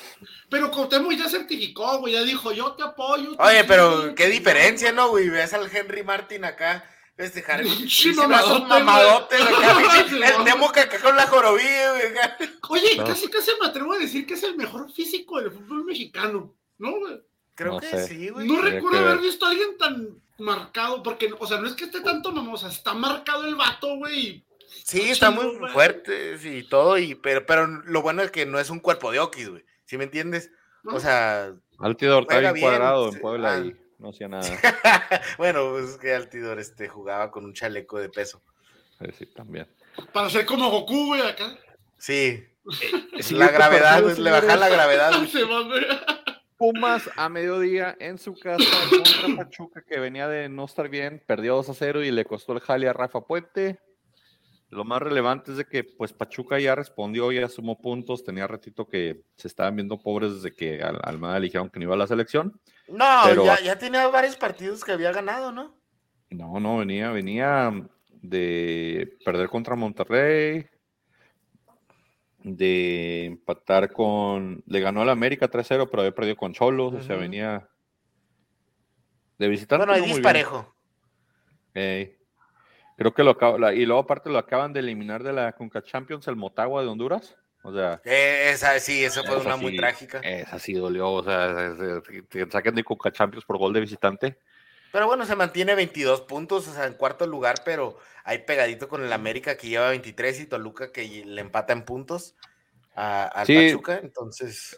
Pero 0.50 0.70
Cuauhtémoc 0.70 1.14
ya 1.14 1.30
certificó, 1.30 2.00
güey, 2.00 2.14
ya 2.14 2.24
dijo, 2.24 2.52
yo 2.52 2.74
te 2.74 2.84
apoyo. 2.84 3.36
te 3.38 3.42
Oye, 3.44 3.64
pero 3.64 4.14
qué 4.14 4.26
te- 4.26 4.30
diferencia, 4.32 4.92
¿no, 4.92 5.10
güey? 5.10 5.30
Ves 5.30 5.54
al 5.54 5.74
Henry 5.74 6.04
Martin 6.04 6.44
acá 6.44 6.84
festejar. 7.16 7.64
Pinche 7.64 8.14
mamadote, 8.14 8.66
mamadote, 8.68 9.36
El. 10.12 10.44
Temo 10.44 10.70
que 10.74 10.82
acá 10.82 11.00
con 11.00 11.16
la 11.16 11.26
jorobilla, 11.28 11.92
güey. 11.92 12.04
Oye, 12.70 12.98
No. 12.98 13.06
casi 13.06 13.30
casi 13.30 13.52
me 13.62 13.68
atrevo 13.68 13.94
a 13.94 13.98
decir 13.98 14.28
que 14.28 14.34
es 14.34 14.44
el 14.44 14.58
mejor 14.58 14.92
físico 14.92 15.40
del 15.40 15.52
fútbol 15.52 15.86
mexicano, 15.86 16.54
¿no, 16.78 16.92
güey? 17.00 17.22
Creo 17.56 17.74
No 17.76 17.80
que 17.80 17.88
sé. 17.88 18.08
sí, 18.10 18.28
güey. 18.28 18.46
No 18.46 18.62
recuerdo 18.62 19.00
haber 19.00 19.14
ver. 19.16 19.22
visto 19.22 19.46
a 19.46 19.50
alguien 19.52 19.78
tan 19.78 20.22
marcado, 20.38 21.04
porque, 21.04 21.34
o 21.38 21.48
sea, 21.48 21.60
no 21.60 21.68
es 21.68 21.74
que 21.74 21.86
esté 21.86 22.02
tanto 22.02 22.32
mamosa, 22.32 22.70
está 22.70 22.94
marcado 22.94 23.46
el 23.46 23.56
vato, 23.56 23.96
güey. 23.98 24.46
Sí, 24.84 25.10
está 25.10 25.32
muy 25.32 25.58
fuerte 25.72 26.38
y 26.44 26.68
todo, 26.68 26.98
y, 26.98 27.16
pero, 27.16 27.46
pero 27.46 27.68
lo 27.68 28.02
bueno 28.02 28.22
es 28.22 28.32
que 28.32 28.46
no 28.46 28.60
es 28.60 28.70
un 28.70 28.80
cuerpo 28.80 29.12
de 29.12 29.20
Oquis, 29.20 29.50
güey. 29.50 29.66
¿Sí 29.86 29.98
me 29.98 30.06
entiendes? 30.06 30.52
¿no? 30.84 30.96
O 30.96 31.00
sea, 31.00 31.54
Altidor 31.80 32.24
está 32.24 32.40
bien 32.40 32.60
cuadrado 32.60 33.10
en 33.10 33.20
Puebla 33.20 33.54
ah. 33.54 33.60
y 33.60 33.76
no 34.00 34.10
hacía 34.10 34.28
nada. 34.28 34.44
bueno, 35.38 35.72
pues 35.72 35.92
es 35.92 35.98
que 35.98 36.14
Altidor 36.14 36.60
este, 36.60 36.88
jugaba 36.88 37.32
con 37.32 37.46
un 37.46 37.54
chaleco 37.54 38.00
de 38.00 38.10
peso. 38.10 38.42
Sí, 39.00 39.08
sí, 39.18 39.26
también. 39.28 39.68
Para 40.12 40.30
ser 40.30 40.46
como 40.46 40.70
Goku, 40.70 41.08
güey, 41.08 41.22
acá. 41.22 41.58
Sí, 41.98 42.44
El 43.30 43.40
la 43.40 43.50
gravedad, 43.50 44.02
güey, 44.02 44.18
le 44.20 44.32
baja 44.32 44.56
la 44.56 44.70
gravedad. 44.70 45.14
güey. 45.18 45.28
Se 45.30 45.44
va, 45.44 45.62
güey. 45.62 45.86
Pumas 46.58 47.10
a 47.18 47.28
mediodía 47.30 47.96
en 48.00 48.18
su 48.18 48.34
casa 48.34 48.64
contra 48.90 49.44
Pachuca, 49.44 49.84
que 49.88 50.00
venía 50.00 50.28
de 50.28 50.48
no 50.48 50.66
estar 50.66 50.88
bien, 50.90 51.22
perdió 51.28 51.56
2 51.56 51.70
a 51.70 51.74
0 51.74 52.04
y 52.04 52.12
le 52.12 52.24
costó 52.26 52.54
el 52.54 52.62
jale 52.62 52.88
a 52.88 52.94
Rafa 52.94 53.22
Puente. 53.22 53.80
Lo 54.70 54.84
más 54.84 55.02
relevante 55.02 55.52
es 55.52 55.58
de 55.58 55.66
que 55.66 55.84
pues 55.84 56.12
Pachuca 56.14 56.60
ya 56.60 56.74
respondió, 56.76 57.32
ya 57.32 57.48
sumó 57.50 57.80
puntos, 57.80 58.24
tenía 58.24 58.48
ratito 58.48 58.88
que 58.88 59.22
se 59.38 59.48
estaban 59.48 59.76
viendo 59.76 59.98
pobres 60.02 60.34
desde 60.36 60.56
que 60.56 60.82
al 60.82 61.00
Almada 61.04 61.40
le 61.40 61.46
dijeron 61.46 61.70
que 61.70 61.80
no 61.80 61.84
iba 61.86 61.94
a 61.96 61.98
la 61.98 62.08
selección. 62.08 62.60
No, 62.88 63.22
Pero- 63.26 63.46
ya, 63.46 63.60
ya 63.62 63.78
tenía 63.78 64.08
varios 64.08 64.36
partidos 64.38 64.84
que 64.84 64.92
había 64.94 65.12
ganado, 65.12 65.52
¿no? 65.52 65.76
No, 66.30 66.60
no, 66.60 66.78
venía, 66.78 67.12
venía 67.12 67.72
de 68.10 69.18
perder 69.24 69.50
contra 69.50 69.76
Monterrey, 69.76 70.66
de 72.46 73.26
empatar 73.26 73.92
con. 73.92 74.64
Le 74.68 74.80
ganó 74.80 75.02
al 75.02 75.10
América 75.10 75.50
3-0, 75.50 75.88
pero 75.90 76.02
había 76.02 76.14
perdido 76.14 76.36
con 76.36 76.54
Cholos, 76.54 76.94
o 76.94 77.02
sea, 77.02 77.16
venía 77.16 77.68
de 79.40 79.48
visitante. 79.48 79.86
Bueno, 79.86 79.94
ahí 80.02 80.10
disparejo. 80.12 80.76
Ey. 81.74 82.16
Creo 82.98 83.14
que 83.14 83.24
lo 83.24 83.32
acaba, 83.32 83.74
y 83.74 83.86
luego 83.86 84.02
aparte 84.02 84.30
lo 84.30 84.38
acaban 84.38 84.72
de 84.72 84.80
eliminar 84.80 85.22
de 85.24 85.34
la 85.34 85.52
Conca 85.54 85.82
Champions, 85.84 86.28
el 86.28 86.36
Motagua 86.38 86.82
de 86.82 86.88
Honduras. 86.88 87.36
O 87.64 87.74
sea, 87.74 88.00
Eh, 88.06 88.52
esa, 88.52 88.80
sí, 88.80 89.04
esa 89.04 89.24
fue 89.24 89.38
Esa 89.38 89.48
una 89.48 89.56
muy 89.58 89.76
trágica. 89.76 90.20
esa 90.20 90.60
sí 90.60 90.74
dolió. 90.74 91.12
O 91.12 91.24
sea, 91.24 91.74
te 92.30 92.50
saquen 92.52 92.76
de 92.76 92.84
Conca 92.84 93.12
Champions 93.12 93.44
por 93.44 93.58
gol 93.58 93.74
de 93.74 93.82
visitante. 93.82 94.38
Pero 94.96 95.08
bueno, 95.08 95.26
se 95.26 95.36
mantiene 95.36 95.76
22 95.76 96.22
puntos, 96.22 96.70
o 96.70 96.74
sea, 96.74 96.86
en 96.86 96.94
cuarto 96.94 97.28
lugar, 97.28 97.56
pero 97.66 97.98
ahí 98.24 98.38
pegadito 98.40 98.88
con 98.88 99.04
el 99.04 99.12
América 99.12 99.58
que 99.58 99.68
lleva 99.68 99.90
23 99.90 100.40
y 100.40 100.46
Toluca 100.46 100.94
que 100.94 101.26
le 101.26 101.42
empata 101.42 101.74
en 101.74 101.84
puntos 101.84 102.34
a, 102.96 103.26
al 103.26 103.46
Sí. 103.46 103.56
Pachuca. 103.56 104.00
Entonces, 104.02 104.78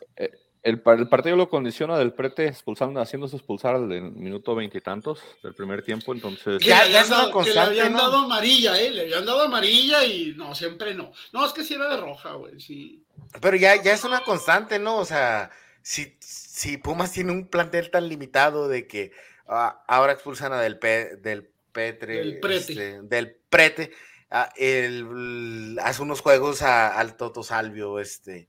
El, 0.63 0.81
par- 0.81 0.97
el 0.97 1.07
partido 1.07 1.35
lo 1.35 1.49
condiciona 1.49 1.99
del 1.99 2.13
prete 2.13 2.47
expulsando, 2.47 2.99
haciéndose 2.99 3.35
expulsar 3.35 3.75
al 3.75 3.87
del 3.89 4.11
minuto 4.11 4.55
veintitantos 4.55 5.21
del 5.43 5.53
primer 5.53 5.83
tiempo. 5.83 6.13
Entonces, 6.13 6.63
Ya- 6.65 6.83
le 6.83 6.91
ya 6.93 7.01
habían 7.01 7.03
es 7.03 7.07
una 7.09 7.17
dado- 7.17 7.43
que 7.43 7.53
le 7.53 7.59
habían 7.59 7.93
¿no? 7.93 7.99
dado 7.99 8.17
amarilla, 8.25 8.81
¿eh? 8.81 8.89
Le 8.89 9.01
habían 9.03 9.23
dado 9.27 9.43
amarilla 9.43 10.03
y 10.03 10.33
no, 10.35 10.55
siempre 10.55 10.95
no. 10.95 11.11
No, 11.31 11.45
es 11.45 11.53
que 11.53 11.63
sí 11.63 11.75
era 11.75 11.87
de 11.91 11.97
roja, 12.01 12.33
güey, 12.33 12.59
sí. 12.59 13.03
pero 13.39 13.55
ya, 13.55 13.79
ya 13.83 13.93
es 13.93 14.03
una 14.03 14.21
constante, 14.21 14.79
¿no? 14.79 14.97
O 14.97 15.05
sea, 15.05 15.51
si, 15.83 16.17
si 16.21 16.77
Pumas 16.77 17.11
tiene 17.11 17.31
un 17.31 17.47
plantel 17.47 17.91
tan 17.91 18.09
limitado 18.09 18.67
de 18.67 18.87
que 18.87 19.11
ah, 19.47 19.83
ahora 19.87 20.13
expulsan 20.13 20.53
a 20.53 20.59
del, 20.61 20.77
Pe- 20.79 21.17
del 21.17 21.49
Petre, 21.71 22.15
Del 22.17 22.39
Prete. 22.39 22.57
este, 22.73 23.01
del 23.03 23.35
Prete, 23.49 23.91
ah, 24.31 24.49
el- 24.55 25.77
hace 25.83 26.01
unos 26.01 26.21
juegos 26.21 26.61
a- 26.61 26.97
al 26.99 27.15
Toto 27.17 27.43
Salvio, 27.43 27.99
este, 27.99 28.47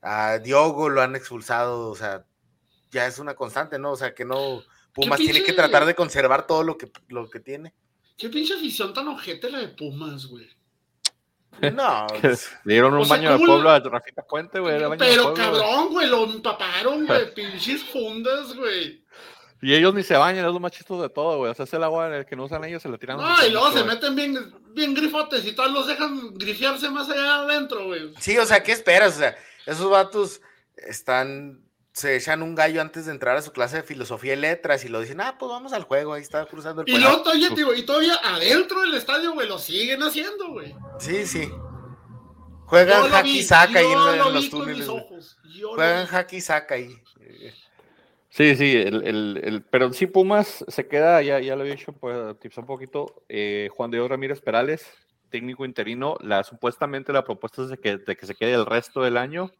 a 0.00 0.38
Diogo 0.38 0.88
lo 0.88 1.02
han 1.02 1.16
expulsado, 1.16 1.88
o 1.88 1.94
sea, 1.96 2.24
ya 2.90 3.06
es 3.06 3.18
una 3.18 3.34
constante, 3.34 3.78
¿no? 3.78 3.92
O 3.92 3.96
sea, 3.96 4.14
que 4.14 4.24
no, 4.24 4.62
Pumas 4.94 5.18
tiene 5.18 5.42
que 5.42 5.52
tratar 5.54 5.86
de 5.86 5.94
conservar 5.94 6.46
todo 6.46 6.62
lo 6.62 6.76
que, 6.76 6.90
lo 7.08 7.30
que 7.30 7.40
tiene. 7.40 7.72
Qué 8.18 8.28
pinche 8.28 8.54
afición 8.54 8.92
tan 8.92 9.08
ojete 9.08 9.48
la 9.50 9.58
de 9.60 9.68
Pumas, 9.68 10.26
güey. 10.26 10.48
No, 11.72 12.06
pues, 12.20 12.50
le 12.64 12.74
dieron 12.74 12.94
un 12.94 13.00
O 13.00 13.04
sea, 13.04 13.16
baño 13.16 13.30
de 13.32 13.36
¿cómo 13.36 13.46
pueblo 13.46 13.70
a 13.70 13.80
Rafita 13.80 14.22
Puente, 14.22 14.58
güey. 14.60 14.74
era 14.76 14.88
baño 14.88 15.04
de 15.04 15.10
Pero 15.10 15.34
cabrón, 15.34 15.88
güey, 15.90 16.08
lo 16.08 16.24
empaparon, 16.24 17.06
güey, 17.06 17.34
pinches 17.34 17.82
fundas, 17.84 18.54
güey. 18.54 19.01
Y 19.64 19.72
ellos 19.74 19.94
ni 19.94 20.02
se 20.02 20.16
bañan, 20.16 20.44
es 20.44 20.52
lo 20.52 20.58
más 20.58 20.72
chistoso 20.72 21.04
de 21.04 21.08
todo, 21.08 21.38
güey. 21.38 21.52
O 21.52 21.54
sea, 21.54 21.64
es 21.64 21.72
el 21.72 21.84
agua 21.84 22.08
en 22.08 22.14
el 22.14 22.26
que 22.26 22.34
no 22.34 22.46
usan 22.46 22.64
ellos, 22.64 22.82
se 22.82 22.88
la 22.88 22.98
tiran. 22.98 23.16
No, 23.18 23.46
y 23.46 23.50
luego 23.50 23.70
se 23.70 23.84
meten 23.84 24.16
bien, 24.16 24.52
bien 24.74 24.92
grifotes 24.92 25.44
y 25.46 25.52
todos 25.52 25.70
los 25.70 25.86
dejan 25.86 26.34
grifiarse 26.34 26.90
más 26.90 27.08
allá 27.08 27.36
adentro, 27.36 27.86
güey. 27.86 28.12
Sí, 28.18 28.36
o 28.38 28.44
sea, 28.44 28.60
¿qué 28.64 28.72
esperas? 28.72 29.14
O 29.14 29.18
sea, 29.20 29.36
esos 29.64 29.88
vatos 29.88 30.40
están, 30.76 31.62
se 31.92 32.16
echan 32.16 32.42
un 32.42 32.56
gallo 32.56 32.80
antes 32.80 33.06
de 33.06 33.12
entrar 33.12 33.36
a 33.36 33.42
su 33.42 33.52
clase 33.52 33.76
de 33.76 33.82
filosofía 33.84 34.32
y 34.32 34.38
letras 34.38 34.84
y 34.84 34.88
lo 34.88 35.00
dicen, 35.00 35.20
ah, 35.20 35.36
pues 35.38 35.48
vamos 35.48 35.72
al 35.72 35.84
juego, 35.84 36.14
ahí 36.14 36.22
está 36.22 36.44
cruzando 36.46 36.82
el 36.82 36.88
Y 36.88 36.98
luego 36.98 37.22
todavía, 37.22 37.50
digo, 37.50 37.72
y 37.72 37.84
todavía 37.84 38.16
adentro 38.16 38.80
del 38.80 38.94
estadio, 38.94 39.32
güey, 39.32 39.48
lo 39.48 39.60
siguen 39.60 40.02
haciendo, 40.02 40.48
güey. 40.48 40.74
Sí, 40.98 41.24
sí. 41.24 41.48
Juegan 42.66 43.12
hacky 43.12 43.44
saca 43.44 43.78
ahí 43.78 43.86
en, 43.86 44.34
los 44.34 44.50
túneles. 44.50 44.88
Juegan 45.76 46.06
hacky 46.08 46.40
saca 46.40 46.74
ahí. 46.74 47.00
Sí, 48.34 48.56
sí, 48.56 48.74
el, 48.74 49.06
el- 49.06 49.40
el- 49.44 49.62
pero 49.64 49.92
sí 49.92 50.06
Pumas 50.06 50.64
se 50.66 50.88
queda, 50.88 51.20
ya, 51.20 51.38
ya 51.38 51.54
lo 51.54 51.60
había 51.62 51.74
hecho, 51.74 51.92
pues 51.92 52.16
tips 52.40 52.56
un 52.56 52.64
poquito, 52.66 53.24
eh, 53.28 53.68
Juan 53.76 53.90
Diego 53.90 54.08
Ramírez 54.08 54.40
Perales, 54.40 54.86
técnico 55.28 55.66
interino, 55.66 56.16
la 56.20 56.42
supuestamente 56.42 57.12
la 57.12 57.24
propuesta 57.24 57.62
es 57.62 57.68
de 57.68 57.76
que, 57.76 57.98
de 57.98 58.16
que 58.16 58.24
se 58.24 58.34
quede 58.34 58.54
el 58.54 58.64
resto 58.64 59.02
del 59.02 59.18
año. 59.18 59.50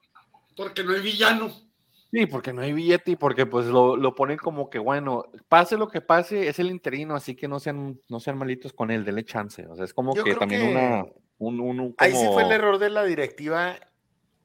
Porque 0.57 0.83
no 0.83 0.93
hay 0.93 1.03
villano. 1.03 1.51
Sí, 2.11 2.25
porque 2.25 2.55
no 2.55 2.63
hay 2.63 2.73
billete 2.73 3.11
y 3.11 3.17
porque 3.17 3.45
pues 3.45 3.67
lo, 3.67 3.95
lo 3.97 4.15
ponen 4.15 4.39
como 4.39 4.71
que 4.71 4.79
bueno, 4.79 5.27
pase 5.51 5.77
lo 5.77 5.89
que 5.89 6.01
pase, 6.01 6.49
es 6.49 6.59
el 6.59 6.71
interino, 6.71 7.15
así 7.15 7.35
que 7.37 7.49
no 7.49 7.61
sean, 7.61 8.01
no 8.09 8.21
sean 8.21 8.39
malitos 8.39 8.73
con 8.73 8.91
él, 8.91 9.05
denle 9.05 9.25
chance. 9.27 9.67
O 9.67 9.77
sea, 9.77 9.85
es 9.85 9.93
como 9.93 10.15
Yo 10.17 10.25
que 10.25 10.35
también 10.35 10.63
que 10.63 10.69
una, 10.69 11.05
un, 11.37 11.61
un- 11.61 11.79
un 11.81 11.95
Ahí 11.99 12.13
sí 12.15 12.27
fue 12.33 12.45
el 12.45 12.53
error 12.53 12.79
de 12.79 12.89
la 12.89 13.05
directiva 13.05 13.77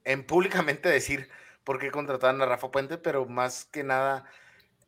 en 0.04 0.26
públicamente 0.26 0.90
decir 0.90 1.28
por 1.68 1.78
qué 1.78 1.90
contrataron 1.90 2.40
a 2.40 2.46
Rafa 2.46 2.70
Puente, 2.70 2.96
pero 2.96 3.26
más 3.26 3.66
que 3.70 3.84
nada 3.84 4.24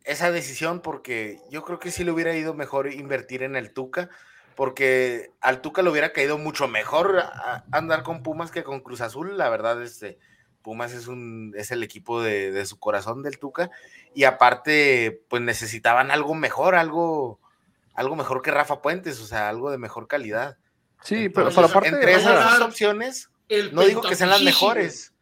esa 0.04 0.30
decisión 0.32 0.80
porque 0.80 1.38
yo 1.50 1.62
creo 1.62 1.78
que 1.78 1.90
sí 1.90 2.04
le 2.04 2.10
hubiera 2.10 2.34
ido 2.34 2.54
mejor 2.54 2.90
invertir 2.90 3.42
en 3.42 3.54
el 3.54 3.74
Tuca, 3.74 4.08
porque 4.56 5.30
al 5.42 5.60
Tuca 5.60 5.82
le 5.82 5.90
hubiera 5.90 6.14
caído 6.14 6.38
mucho 6.38 6.68
mejor 6.68 7.18
a- 7.18 7.64
andar 7.70 8.02
con 8.02 8.22
Pumas 8.22 8.50
que 8.50 8.64
con 8.64 8.80
Cruz 8.80 9.02
Azul, 9.02 9.36
la 9.36 9.50
verdad 9.50 9.82
este 9.82 10.18
Pumas 10.62 10.94
es 10.94 11.06
un 11.06 11.52
es 11.54 11.70
el 11.70 11.82
equipo 11.82 12.22
de, 12.22 12.50
de 12.50 12.64
su 12.64 12.78
corazón 12.78 13.22
del 13.22 13.38
Tuca 13.38 13.70
y 14.14 14.24
aparte 14.24 15.22
pues 15.28 15.42
necesitaban 15.42 16.10
algo 16.10 16.34
mejor, 16.34 16.76
algo 16.76 17.40
algo 17.92 18.16
mejor 18.16 18.40
que 18.40 18.52
Rafa 18.52 18.80
Puentes, 18.80 19.20
o 19.20 19.26
sea, 19.26 19.50
algo 19.50 19.70
de 19.70 19.76
mejor 19.76 20.08
calidad. 20.08 20.56
Sí, 21.02 21.28
pero, 21.28 21.48
Entonces, 21.50 21.54
pero 21.56 21.66
aparte, 21.66 21.88
entre 21.88 22.14
esas 22.14 22.58
dos 22.58 22.68
opciones, 22.68 23.28
no 23.72 23.82
digo 23.82 24.00
que 24.00 24.16
sean 24.16 24.30
las 24.30 24.40
mejores, 24.42 25.12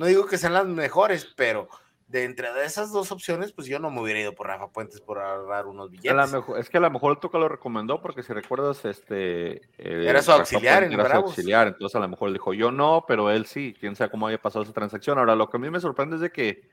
no 0.00 0.06
digo 0.06 0.26
que 0.26 0.38
sean 0.38 0.54
las 0.54 0.64
mejores, 0.66 1.30
pero 1.36 1.68
de 2.08 2.24
entre 2.24 2.52
de 2.54 2.64
esas 2.64 2.90
dos 2.90 3.12
opciones, 3.12 3.52
pues 3.52 3.68
yo 3.68 3.78
no 3.78 3.90
me 3.90 4.00
hubiera 4.00 4.18
ido 4.18 4.34
por 4.34 4.46
Rafa 4.48 4.66
Puentes 4.68 5.00
por 5.00 5.18
ahorrar 5.20 5.66
unos 5.66 5.88
a 5.88 5.92
la 5.92 6.00
billetes. 6.00 6.32
mejor- 6.32 6.58
es 6.58 6.68
que 6.70 6.78
a 6.78 6.80
lo 6.80 6.90
mejor 6.90 7.12
el 7.12 7.18
Tuca 7.18 7.38
lo 7.38 7.48
recomendó 7.48 8.00
porque 8.00 8.22
si 8.24 8.32
recuerdas, 8.32 8.84
este... 8.84 9.58
eh, 9.78 10.06
Era 10.08 10.20
su 10.22 10.32
auxiliar 10.32 10.78
Puente 10.80 10.94
en 10.94 11.00
era 11.00 11.10
su 11.10 11.16
auxiliar, 11.18 11.68
entonces 11.68 11.94
a 11.94 12.00
lo 12.00 12.08
mejor 12.08 12.28
él 12.28 12.32
dijo, 12.34 12.52
yo 12.54 12.72
no, 12.72 13.04
pero 13.06 13.30
él 13.30 13.44
sí, 13.46 13.76
quién 13.78 13.94
sabe 13.94 14.10
cómo 14.10 14.26
haya 14.26 14.42
pasado 14.42 14.64
esa 14.64 14.72
transacción. 14.72 15.18
Ahora, 15.18 15.36
lo 15.36 15.48
que 15.50 15.58
a 15.58 15.60
mí 15.60 15.70
me 15.70 15.78
sorprende 15.78 16.16
es 16.16 16.22
de 16.22 16.32
que 16.32 16.68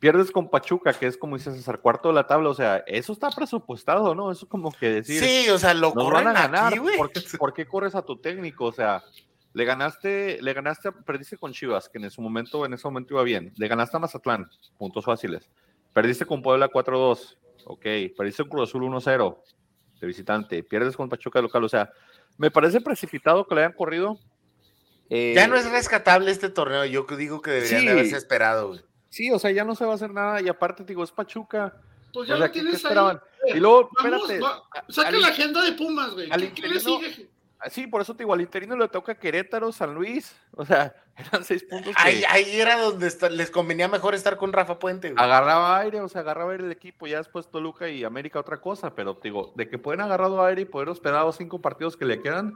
pierdes 0.00 0.30
con 0.32 0.50
Pachuca, 0.50 0.92
que 0.92 1.06
es 1.06 1.16
como 1.16 1.36
dice 1.36 1.52
César, 1.52 1.78
cuarto 1.80 2.08
de 2.08 2.14
la 2.14 2.26
tabla, 2.26 2.48
o 2.50 2.54
sea, 2.54 2.78
eso 2.88 3.12
está 3.12 3.30
presupuestado, 3.30 4.14
¿no? 4.16 4.32
Eso 4.32 4.46
es 4.46 4.50
como 4.50 4.72
que 4.72 4.90
decir... 4.90 5.22
Sí, 5.22 5.48
o 5.48 5.58
sea, 5.58 5.74
lo 5.74 5.94
corren 5.94 6.24
van 6.24 6.36
a 6.36 6.42
ganar. 6.42 6.66
aquí, 6.72 6.78
güey. 6.78 6.96
¿Por 6.98 7.12
qué, 7.12 7.20
por 7.38 7.52
qué 7.54 7.66
corres 7.66 7.94
a 7.94 8.02
tu 8.02 8.16
técnico? 8.20 8.64
O 8.66 8.72
sea, 8.72 9.02
le 9.56 9.64
ganaste, 9.64 10.38
le 10.42 10.52
ganaste, 10.52 10.92
perdiste 10.92 11.38
con 11.38 11.52
Chivas, 11.52 11.88
que 11.88 11.96
en 11.96 12.04
ese 12.04 12.20
momento, 12.20 12.66
en 12.66 12.74
ese 12.74 12.86
momento 12.86 13.14
iba 13.14 13.22
bien. 13.22 13.52
Le 13.56 13.68
ganaste 13.68 13.96
a 13.96 14.00
Mazatlán, 14.00 14.50
puntos 14.76 15.02
fáciles. 15.04 15.48
Perdiste 15.94 16.26
con 16.26 16.42
Puebla 16.42 16.68
4-2. 16.68 17.38
Ok. 17.64 17.82
Perdiste 18.16 18.42
con 18.42 18.50
Cruz 18.50 18.68
Azul 18.68 18.82
1-0 18.82 19.38
de 20.00 20.06
visitante. 20.06 20.62
Pierdes 20.62 20.94
con 20.94 21.08
Pachuca 21.08 21.38
de 21.38 21.44
local. 21.44 21.64
O 21.64 21.68
sea, 21.70 21.90
me 22.36 22.50
parece 22.50 22.82
precipitado 22.82 23.46
que 23.46 23.54
le 23.54 23.62
hayan 23.62 23.72
corrido. 23.72 24.18
Eh, 25.08 25.32
Ya 25.34 25.48
no 25.48 25.56
es 25.56 25.70
rescatable 25.70 26.30
este 26.30 26.50
torneo, 26.50 26.84
yo 26.84 27.06
digo 27.16 27.40
que 27.40 27.50
deberían 27.52 27.80
Sí. 27.80 27.86
de 27.86 27.92
haberse 27.92 28.16
esperado, 28.18 28.68
güey. 28.68 28.80
Sí, 29.08 29.30
o 29.30 29.38
sea, 29.38 29.52
ya 29.52 29.64
no 29.64 29.74
se 29.74 29.86
va 29.86 29.92
a 29.92 29.94
hacer 29.94 30.10
nada. 30.12 30.42
Y 30.42 30.48
aparte, 30.48 30.84
digo, 30.84 31.02
es 31.02 31.12
Pachuca. 31.12 31.80
Pues 32.12 32.28
ya 32.28 32.34
O 32.34 32.36
sea, 32.38 32.46
lo 32.46 32.52
¿qué- 32.52 32.58
qué 32.58 32.62
tienes 32.64 32.74
ahí. 32.74 32.82
esperaban? 32.82 33.20
Y 33.54 33.58
luego, 33.58 33.88
Vamos, 34.02 34.30
espérate. 34.30 34.40
va- 34.40 34.62
saca 34.90 35.08
al- 35.08 35.20
la 35.22 35.28
agenda 35.28 35.62
de 35.64 35.72
Pumas, 35.72 36.12
güey. 36.12 36.30
al 36.30 36.40
¿Qué, 36.40 36.52
qué 36.52 36.68
le 36.68 36.80
sigue? 36.80 37.30
Sí, 37.70 37.86
por 37.86 38.00
eso 38.02 38.14
te 38.14 38.22
digo, 38.24 38.34
al 38.34 38.40
interino 38.40 38.76
le 38.76 38.88
toca 38.88 39.14
Querétaro, 39.14 39.72
San 39.72 39.94
Luis. 39.94 40.36
O 40.52 40.64
sea, 40.64 40.94
eran 41.16 41.42
seis 41.44 41.64
puntos. 41.64 41.94
que- 41.96 42.02
Ahí, 42.02 42.22
ahí 42.28 42.60
era 42.60 42.78
donde 42.78 43.06
está- 43.06 43.30
les 43.30 43.50
convenía 43.50 43.88
mejor 43.88 44.14
estar 44.14 44.36
con 44.36 44.52
Rafa 44.52 44.78
Puente, 44.78 45.10
güey. 45.12 45.22
agarraba 45.24 45.78
aire, 45.78 46.00
o 46.00 46.08
sea, 46.08 46.20
agarraba 46.20 46.52
aire 46.52 46.64
el 46.64 46.72
equipo, 46.72 47.06
ya 47.06 47.18
después 47.18 47.50
Toluca 47.50 47.88
y 47.88 48.04
América 48.04 48.38
otra 48.40 48.60
cosa, 48.60 48.94
pero 48.94 49.16
te 49.16 49.28
digo, 49.28 49.52
de 49.56 49.68
que 49.68 49.78
pueden 49.78 50.02
agarrado 50.02 50.44
aire 50.44 50.62
y 50.62 50.64
poder 50.66 50.90
esperar 50.90 51.24
los 51.24 51.36
cinco 51.36 51.60
partidos 51.60 51.96
que 51.96 52.04
le 52.04 52.20
quedan, 52.20 52.54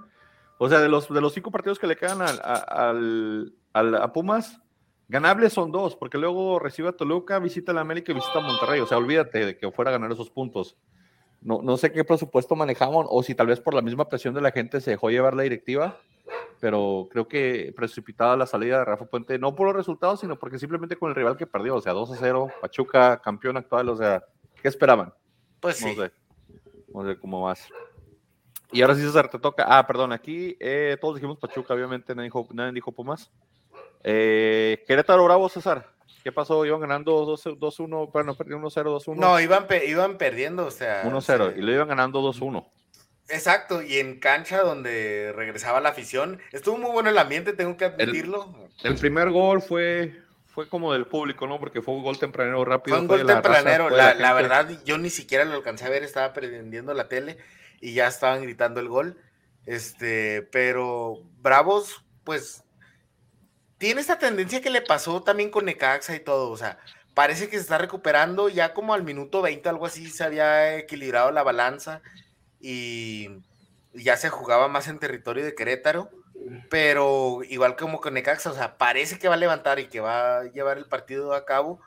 o 0.59 0.68
sea, 0.68 0.78
de 0.80 0.88
los, 0.88 1.09
de 1.12 1.20
los 1.22 1.32
cinco 1.32 1.51
partidos 1.51 1.78
que 1.78 1.86
le 1.86 1.96
quedan 1.96 2.20
al, 2.20 2.38
a, 2.44 2.55
al- 2.90 3.55
al- 3.72 3.94
a 3.94 4.12
Pumas, 4.12 4.61
ganables 5.09 5.53
son 5.55 5.72
dos, 5.72 5.96
porque 5.96 6.18
luego 6.18 6.59
recibe 6.59 6.88
a 6.90 6.92
Toluca, 6.92 7.38
visita 7.38 7.72
a 7.72 7.74
la 7.74 7.80
América 7.80 8.12
y 8.12 8.14
visita 8.14 8.38
a 8.38 8.42
Monterrey, 8.42 8.80
o 8.80 8.86
sea, 8.86 8.98
olvídate 8.98 9.44
de 9.46 9.57
que 9.59 9.70
fuera 9.72 9.90
a 9.90 9.92
ganar 9.92 10.12
esos 10.12 10.30
puntos. 10.30 10.76
No, 11.43 11.61
no 11.62 11.76
sé 11.76 11.91
qué 11.93 12.05
presupuesto 12.05 12.55
manejaban, 12.55 13.07
o 13.09 13.22
si 13.22 13.34
tal 13.34 13.47
vez 13.47 13.61
por 13.61 13.74
la 13.74 13.80
misma 13.82 14.09
presión 14.09 14.34
de 14.34 14.41
la 14.43 14.51
gente 14.53 14.80
se 14.80 14.91
dejó 14.91 15.09
llevar 15.11 15.34
la 15.34 15.43
directiva, 15.43 15.97
pero 16.61 17.09
creo 17.11 17.26
que 17.28 17.72
precipitada 17.74 18.36
la 18.36 18.47
salida 18.47 18.78
de 18.80 18.84
Rafa 18.84 19.07
Puente, 19.07 19.38
no 19.38 19.55
por 19.55 19.66
los 19.68 19.76
resultados, 19.76 20.20
sino 20.20 20.38
porque 20.38 20.59
simplemente 20.59 20.97
con 20.97 21.09
el 21.09 21.14
rival 21.14 21.36
que 21.38 21.47
perdió, 21.47 21.76
o 21.76 21.80
sea, 21.80 21.95
2 21.95 22.12
a 22.12 22.16
0, 22.16 22.49
Pachuca, 22.61 23.20
campeón 23.22 23.57
actual, 23.57 23.88
o 23.88 23.97
sea, 23.97 24.22
¿qué 24.61 24.68
esperaban? 24.68 25.14
Pues 25.61 25.80
No 25.80 25.88
sí. 25.88 25.95
sé, 25.97 26.12
no 26.93 27.07
sé 27.07 27.18
cómo 27.18 27.43
vas. 27.43 27.66
Y 28.72 28.82
ahora 28.82 28.95
sí, 28.95 29.01
César, 29.01 29.28
te 29.28 29.38
toca. 29.38 29.64
Ah, 29.66 29.86
perdón, 29.86 30.12
aquí 30.12 30.57
eh, 30.61 30.97
todos 31.01 31.16
dijimos 31.16 31.38
Pachuca, 31.38 31.74
obviamente 31.74 32.14
nadie 32.14 32.26
dijo, 32.28 32.47
nadie 32.53 32.72
dijo 32.72 32.93
Pumas. 32.93 33.30
Eh, 34.05 34.84
Querétaro 34.86 35.24
Bravo, 35.24 35.49
César, 35.49 35.88
¿qué 36.23 36.33
pasó? 36.33 36.64
Iban 36.64 36.81
ganando 36.81 37.25
2 37.25 37.45
2-1, 37.47 38.11
bueno, 38.12 38.35
perdieron 38.37 38.62
1-0, 38.62 38.85
2-1. 39.05 39.16
No, 39.16 39.41
iban, 39.41 39.66
pe- 39.66 39.87
iban 39.87 40.18
perdiendo, 40.18 40.66
o 40.66 40.71
sea. 40.71 41.03
1-0, 41.05 41.53
se- 41.53 41.59
y 41.59 41.62
lo 41.62 41.73
iban 41.73 41.89
ganando 41.89 42.21
2-1. 42.21 42.66
Exacto, 43.29 43.81
y 43.83 43.99
en 43.99 44.18
cancha 44.18 44.61
donde 44.62 45.33
regresaba 45.37 45.81
la 45.81 45.91
afición. 45.91 46.41
Estuvo 46.53 46.79
muy 46.79 46.91
bueno 46.91 47.11
el 47.11 47.18
ambiente, 47.18 47.53
tengo 47.53 47.77
que 47.77 47.85
admitirlo. 47.85 48.53
El 48.83 48.97
primer 48.97 49.31
gol 49.31 49.62
fue, 49.62 50.21
fue 50.47 50.68
como 50.68 50.93
del 50.93 51.07
público, 51.07 51.47
¿no? 51.47 51.61
Porque 51.61 51.81
fue 51.81 51.95
un 51.95 52.03
gol 52.03 52.18
tempranero 52.18 52.64
rápido. 52.64 52.97
Fue 52.97 53.03
un 53.03 53.07
fue 53.09 53.18
gol 53.18 53.27
la 53.29 53.35
raza, 53.41 53.43
tempranero. 53.53 53.85
de 53.91 53.97
La, 53.97 54.14
la 54.14 54.29
gente. 54.29 54.43
verdad, 54.43 54.71
yo 54.85 54.99
ni 54.99 55.11
siquiera 55.11 55.45
lo 55.45 55.55
alcancé 55.55 55.85
a 55.85 55.91
ver, 55.91 56.03
estaba 56.03 56.33
prendiendo 56.33 56.93
la 56.93 57.07
tele 57.09 57.39
y 57.81 57.95
ya 57.95 58.09
estaban 58.09 58.43
gritando 58.43 58.81
el 58.81 58.89
gol. 58.89 59.16
Este, 59.64 60.43
pero 60.51 61.18
Bravos, 61.41 62.05
pues, 62.25 62.64
tiene 63.81 64.03
esta 64.03 64.18
tendencia 64.18 64.61
que 64.61 64.68
le 64.68 64.83
pasó 64.83 65.22
también 65.22 65.51
con 65.51 65.64
Necaxa 65.64 66.14
y 66.14 66.20
todo. 66.20 66.51
O 66.51 66.57
sea, 66.59 66.78
parece 67.14 67.49
que 67.49 67.57
se 67.57 67.62
está 67.62 67.78
recuperando. 67.78 68.51
Ya 68.51 68.74
como 68.74 68.93
al 68.93 69.05
minuto 69.05 69.41
20, 69.41 69.66
algo 69.70 69.87
así, 69.87 70.11
se 70.11 70.22
había 70.22 70.76
equilibrado 70.76 71.31
la 71.31 71.43
balanza 71.43 72.03
y 72.61 73.31
ya 73.95 74.18
se 74.18 74.28
jugaba 74.28 74.68
más 74.68 74.87
en 74.89 74.99
territorio 74.99 75.47
de 75.47 75.55
Querétaro. 75.55 76.11
Pero 76.68 77.41
igual 77.49 77.74
como 77.76 78.03
con 78.03 78.12
Necaxa, 78.14 78.51
o 78.51 78.55
sea, 78.55 78.76
parece 78.76 79.18
que 79.18 79.28
va 79.28 79.35
a 79.35 79.39
levantar 79.39 79.78
y 79.78 79.87
que 79.89 80.01
va 80.01 80.41
a 80.41 80.45
llevar 80.45 80.76
el 80.76 80.85
partido 80.85 81.33
a 81.33 81.47
cabo. 81.47 81.81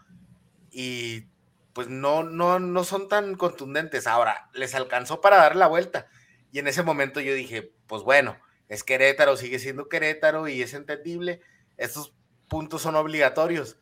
Y 0.72 1.28
pues 1.74 1.90
no, 1.90 2.24
no, 2.24 2.60
no 2.60 2.84
son 2.84 3.08
tan 3.08 3.36
contundentes. 3.36 4.08
Ahora, 4.08 4.50
les 4.54 4.74
alcanzó 4.74 5.22
para 5.22 5.38
dar 5.38 5.56
la 5.56 5.68
vuelta. 5.68 6.08
Y 6.52 6.58
en 6.58 6.68
ese 6.68 6.82
momento 6.82 7.20
yo 7.20 7.36
dije, 7.36 7.72
pues 7.86 8.02
bueno, 8.02 8.36
es 8.68 8.84
Querétaro, 8.84 9.38
sigue 9.38 9.60
siendo 9.60 9.90
Querétaro 9.90 10.48
y 10.48 10.64
es 10.64 10.74
entendible. 10.74 11.42
Estos 11.78 12.14
puntos 12.50 12.82
son 12.82 12.96
obligatorios. 12.96 13.78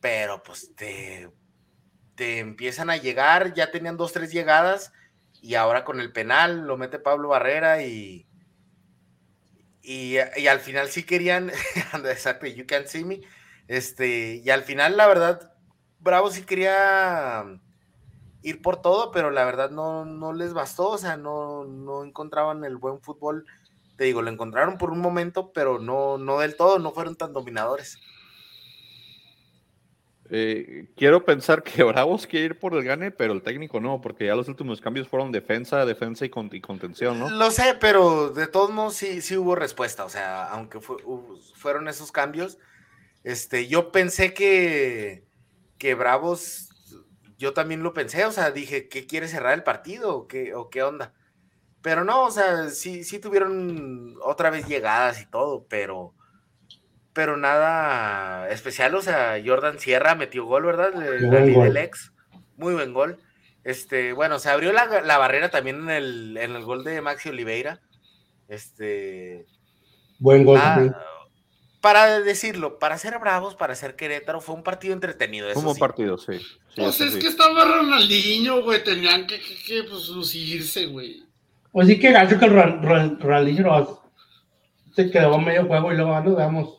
Pero 0.00 0.42
pues 0.42 0.74
te, 0.76 1.30
te 2.14 2.38
empiezan 2.38 2.90
a 2.90 2.96
llegar, 2.96 3.54
ya 3.54 3.70
tenían 3.70 3.96
dos, 3.96 4.12
tres 4.12 4.32
llegadas 4.32 4.92
y 5.40 5.54
ahora 5.54 5.84
con 5.84 6.00
el 6.00 6.12
penal 6.12 6.66
lo 6.66 6.76
mete 6.76 6.98
Pablo 6.98 7.28
Barrera 7.28 7.82
y, 7.82 8.26
y, 9.82 10.18
al 10.18 10.60
final 10.60 10.88
sí 10.88 11.04
querían, 11.04 11.50
exacto, 12.04 12.46
you 12.46 12.66
can 12.66 12.86
see 12.86 13.04
me, 13.04 13.20
este, 13.68 14.42
y 14.44 14.50
al 14.50 14.62
final 14.62 14.96
la 14.96 15.06
verdad 15.06 15.52
Bravo 16.00 16.30
sí 16.30 16.42
quería 16.42 17.44
ir 18.42 18.62
por 18.62 18.80
todo, 18.80 19.10
pero 19.10 19.30
la 19.30 19.44
verdad 19.44 19.70
no, 19.70 20.04
no 20.04 20.32
les 20.32 20.54
bastó, 20.54 20.90
o 20.90 20.98
sea, 20.98 21.16
no, 21.16 21.64
no 21.64 22.04
encontraban 22.04 22.64
el 22.64 22.76
buen 22.76 23.00
fútbol. 23.00 23.46
Te 23.98 24.04
digo, 24.04 24.22
lo 24.22 24.30
encontraron 24.30 24.78
por 24.78 24.92
un 24.92 25.00
momento, 25.00 25.50
pero 25.52 25.80
no, 25.80 26.18
no 26.18 26.38
del 26.38 26.54
todo, 26.54 26.78
no 26.78 26.92
fueron 26.92 27.16
tan 27.16 27.32
dominadores. 27.32 27.98
Eh, 30.30 30.86
quiero 30.96 31.24
pensar 31.24 31.64
que 31.64 31.82
Bravos 31.82 32.28
quiere 32.28 32.46
ir 32.46 32.58
por 32.60 32.74
el 32.74 32.84
gane, 32.84 33.10
pero 33.10 33.32
el 33.32 33.42
técnico 33.42 33.80
no, 33.80 34.00
porque 34.00 34.26
ya 34.26 34.36
los 34.36 34.46
últimos 34.46 34.80
cambios 34.80 35.08
fueron 35.08 35.32
defensa, 35.32 35.84
defensa 35.84 36.24
y, 36.24 36.30
y 36.52 36.60
contención, 36.60 37.18
¿no? 37.18 37.28
Lo 37.28 37.50
sé, 37.50 37.76
pero 37.80 38.30
de 38.30 38.46
todos 38.46 38.70
modos 38.70 38.94
sí, 38.94 39.20
sí 39.20 39.36
hubo 39.36 39.56
respuesta, 39.56 40.04
o 40.04 40.08
sea, 40.08 40.44
aunque 40.44 40.80
fue, 40.80 40.98
fueron 41.54 41.88
esos 41.88 42.12
cambios, 42.12 42.58
este, 43.24 43.66
yo 43.66 43.90
pensé 43.90 44.32
que, 44.32 45.24
que 45.76 45.96
Bravos, 45.96 46.68
yo 47.36 47.52
también 47.52 47.82
lo 47.82 47.94
pensé, 47.94 48.24
o 48.26 48.30
sea, 48.30 48.52
dije, 48.52 48.88
¿qué 48.88 49.08
quiere 49.08 49.26
cerrar 49.26 49.54
el 49.54 49.64
partido 49.64 50.16
o 50.16 50.28
qué, 50.28 50.54
o 50.54 50.70
qué 50.70 50.84
onda? 50.84 51.14
Pero 51.82 52.04
no, 52.04 52.24
o 52.24 52.30
sea, 52.30 52.70
sí, 52.70 53.04
sí 53.04 53.18
tuvieron 53.18 54.16
otra 54.22 54.50
vez 54.50 54.66
llegadas 54.66 55.20
y 55.22 55.26
todo, 55.26 55.64
pero, 55.68 56.12
pero 57.12 57.36
nada 57.36 58.48
especial, 58.48 58.94
o 58.94 59.02
sea, 59.02 59.40
Jordan 59.44 59.78
Sierra 59.78 60.14
metió 60.14 60.44
gol, 60.44 60.64
¿verdad? 60.64 61.00
El, 61.02 61.30
del 61.30 61.76
ex, 61.76 62.12
muy 62.56 62.74
buen 62.74 62.92
gol. 62.92 63.18
Este, 63.64 64.12
bueno, 64.12 64.38
se 64.38 64.50
abrió 64.50 64.72
la, 64.72 65.02
la 65.02 65.18
barrera 65.18 65.50
también 65.50 65.82
en 65.82 65.90
el, 65.90 66.36
en 66.36 66.56
el, 66.56 66.64
gol 66.64 66.84
de 66.84 67.00
Maxi 67.00 67.28
Oliveira. 67.28 67.80
Este. 68.48 69.46
Buen 70.18 70.44
gol. 70.44 70.58
Ah, 70.60 70.88
para 71.80 72.20
decirlo, 72.20 72.78
para 72.78 72.98
ser 72.98 73.18
bravos, 73.18 73.54
para 73.54 73.74
ser 73.74 73.94
Querétaro, 73.94 74.40
fue 74.40 74.54
un 74.54 74.62
partido 74.62 74.94
entretenido. 74.94 75.48
Eso 75.48 75.54
Como 75.54 75.70
un 75.70 75.74
sí. 75.76 75.80
partido, 75.80 76.18
sí. 76.18 76.38
sí 76.38 76.56
Pues 76.76 77.00
es 77.00 77.14
sí. 77.14 77.18
que 77.20 77.28
estaba 77.28 77.64
Ronaldinho, 77.64 78.62
güey. 78.62 78.82
Tenían 78.82 79.26
que, 79.26 79.40
que, 79.40 79.56
que 79.62 79.82
pues, 79.84 80.08
lucirse, 80.08 80.86
güey. 80.86 81.27
Pues 81.78 81.86
sí 81.86 82.00
que 82.00 82.10
gacho 82.10 82.36
que 82.40 82.44
el 82.46 82.56
no- 82.56 84.02
se 84.96 85.10
quedó 85.12 85.34
a 85.34 85.38
medio 85.40 85.64
juego 85.66 85.92
y 85.92 85.96
luego 85.96 86.12
ah, 86.12 86.20
nos 86.20 86.36
damos. 86.36 86.74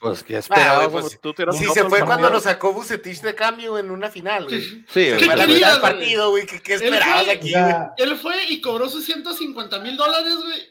Pues 0.00 0.24
que 0.24 0.34
Ah, 0.34 0.38
esperabas, 0.40 0.88
güey, 0.90 1.02
pues, 1.02 1.20
tú 1.20 1.32
te 1.32 1.44
Sí, 1.52 1.66
se 1.72 1.84
fue 1.84 2.00
cuando 2.04 2.28
lo 2.30 2.40
sacó 2.40 2.72
Bucetich 2.72 3.20
de 3.20 3.36
cambio 3.36 3.78
en 3.78 3.92
una 3.92 4.10
final, 4.10 4.46
güey. 4.46 4.60
Sí. 4.60 4.84
Sí, 4.88 5.06
¿Qué 5.20 5.28
querías, 5.28 5.78
güey? 5.78 5.92
partido, 5.92 6.30
güey. 6.30 6.46
¿Qué, 6.46 6.60
qué 6.60 6.74
Él 6.74 6.82
esperabas 6.82 7.24
fue- 7.26 7.32
aquí, 7.32 7.52
Él 7.96 8.16
fue 8.16 8.34
y 8.48 8.60
cobró 8.60 8.88
sus 8.88 9.04
150 9.04 9.78
mil 9.78 9.96
dólares, 9.96 10.34
güey. 10.36 10.62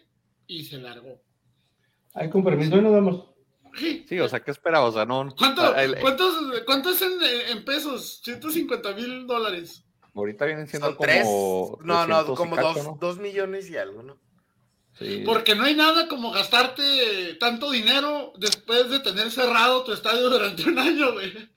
Y 0.48 0.66
se 0.66 0.76
largó. 0.80 1.22
hay 2.16 2.30
con 2.30 2.44
permiso 2.44 2.76
y 2.76 2.82
nos 2.82 2.92
vamos. 2.92 3.26
Sí. 3.78 4.06
Sí, 4.10 4.20
o 4.20 4.28
sea, 4.28 4.42
¿qué 4.42 4.52
esperabas? 4.52 4.90
O 4.90 4.94
sea, 4.98 5.06
no. 5.06 5.34
¿Cuánto, 5.38 5.74
el- 5.78 6.00
¿Cuántos, 6.02 6.36
cuántos 6.66 7.02
en, 7.02 7.14
en 7.50 7.64
pesos? 7.64 8.20
150 8.26 8.92
mil 8.92 9.26
dólares. 9.26 9.86
Ahorita 10.16 10.46
vienen 10.46 10.68
siendo 10.68 10.88
Son 10.88 10.96
como. 10.96 11.08
tres. 11.08 11.26
No, 11.26 12.08
no, 12.08 12.24
300 12.26 12.34
y 12.34 12.36
como 12.36 12.56
cacho, 12.56 12.74
dos, 12.74 12.84
¿no? 12.86 12.98
dos 13.00 13.18
millones 13.20 13.70
y 13.70 13.78
algo, 13.78 14.04
¿no? 14.04 14.18
Sí. 14.94 15.24
Porque 15.26 15.56
no 15.56 15.64
hay 15.64 15.76
nada 15.76 16.08
como 16.08 16.32
gastarte 16.32 17.36
tanto 17.40 17.72
dinero 17.72 18.32
después 18.38 18.90
de 18.90 19.00
tener 19.00 19.32
cerrado 19.32 19.84
tu 19.84 19.92
estadio 19.92 20.30
durante 20.30 20.64
un 20.70 20.78
año, 20.78 21.14
güey. 21.14 21.50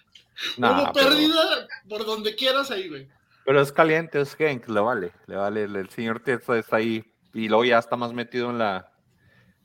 Nah, 0.57 0.93
pero- 0.93 1.11
pérdida 1.11 1.69
por 1.89 2.07
donde 2.07 2.35
quieras 2.35 2.71
ahí, 2.71 2.89
güey. 2.89 3.09
Pero 3.45 3.61
es 3.61 3.71
caliente, 3.71 4.21
es 4.21 4.35
Genk, 4.35 4.69
le 4.69 4.81
vale, 4.81 5.13
le 5.27 5.37
vale, 5.37 5.63
el, 5.65 5.89
señor 5.91 6.21
Tietza 6.21 6.59
está 6.59 6.77
ahí 6.77 7.05
y 7.33 7.49
luego 7.49 7.65
ya 7.65 7.79
está 7.79 7.97
más 7.97 8.13
metido 8.13 8.51
en 8.51 8.59
la 8.59 8.91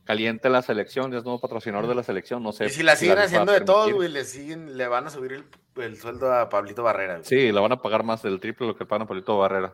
caliente 0.03 0.49
la 0.49 0.61
selección, 0.61 1.11
ya 1.11 1.17
es 1.17 1.23
nuevo 1.23 1.39
patrocinador 1.39 1.87
de 1.87 1.95
la 1.95 2.03
selección, 2.03 2.43
no 2.43 2.51
sé. 2.51 2.65
Y 2.65 2.69
si 2.69 2.83
la 2.83 2.95
siguen 2.95 3.17
haciendo 3.17 3.51
de 3.51 3.61
todo, 3.61 3.91
güey, 3.91 4.09
le 4.09 4.23
siguen, 4.23 4.77
le 4.77 4.87
van 4.87 5.07
a 5.07 5.09
subir 5.09 5.31
el, 5.33 5.45
el 5.77 5.97
sueldo 5.99 6.33
a 6.33 6.49
Pablito 6.49 6.83
Barrera, 6.83 7.15
güey. 7.15 7.25
Sí, 7.25 7.51
le 7.51 7.59
van 7.59 7.71
a 7.71 7.81
pagar 7.81 8.03
más 8.03 8.21
del 8.21 8.39
triple 8.39 8.67
lo 8.67 8.75
que 8.75 8.85
pagan 8.85 9.03
a 9.03 9.07
Polito 9.07 9.37
Barrera. 9.37 9.73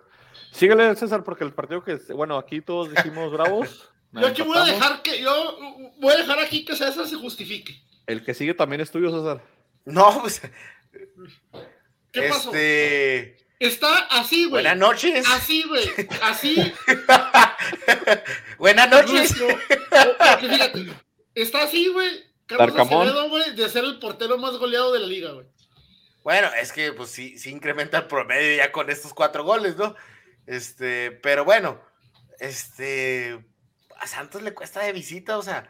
Síguele, 0.52 0.96
César, 0.96 1.24
porque 1.24 1.44
el 1.44 1.54
partido 1.54 1.84
que, 1.84 1.96
bueno, 2.14 2.38
aquí 2.38 2.62
todos 2.62 2.90
dijimos 2.90 3.32
bravos. 3.32 3.90
Yo 4.14 4.28
aquí 4.28 4.42
voy 4.42 4.58
a 4.58 4.64
dejar 4.64 5.02
que, 5.02 5.22
yo 5.22 5.58
voy 6.00 6.14
a 6.14 6.18
dejar 6.18 6.40
aquí 6.40 6.64
que 6.64 6.76
César 6.76 7.06
se 7.06 7.18
justifique. 7.18 7.84
El 8.08 8.24
que 8.24 8.34
sigue 8.34 8.54
también 8.54 8.80
es 8.82 8.90
tuyo, 8.90 9.12
César. 9.12 9.44
No, 9.84 10.22
pues, 10.22 10.42
¿Qué 12.12 12.22
pasó? 12.30 12.50
este, 12.50 13.38
Está 13.60 14.00
así, 14.12 14.44
güey. 14.44 14.64
buenas 14.64 14.78
noches. 14.78 15.26
Así, 15.30 15.64
güey. 15.64 15.86
Así. 16.22 16.74
buenas 18.58 18.90
noches. 18.90 19.36
porque 20.32 20.50
fíjate, 20.50 20.88
está 21.34 21.64
así, 21.64 21.88
güey. 21.88 22.24
Carlos. 22.46 22.80
Acevedo, 22.80 23.30
güey, 23.30 23.56
de 23.56 23.68
ser 23.68 23.84
el 23.84 24.00
portero 24.00 24.38
más 24.38 24.58
goleado 24.58 24.94
de 24.94 25.00
la 25.00 25.08
liga, 25.08 25.32
güey. 25.32 25.46
Bueno, 26.28 26.50
es 26.60 26.74
que 26.74 26.92
pues 26.92 27.10
sí, 27.10 27.38
sí 27.38 27.52
incrementa 27.52 28.00
el 28.00 28.08
promedio 28.08 28.58
ya 28.58 28.74
con 28.74 28.90
estos 28.90 29.14
cuatro 29.14 29.46
goles, 29.46 29.78
¿no? 29.78 29.96
Este, 30.46 31.10
pero 31.10 31.46
bueno, 31.46 31.80
este, 32.42 33.46
a 33.98 34.08
Santos 34.08 34.42
le 34.42 34.54
cuesta 34.54 34.82
de 34.82 34.92
visita, 34.92 35.38
o 35.38 35.42
sea, 35.42 35.70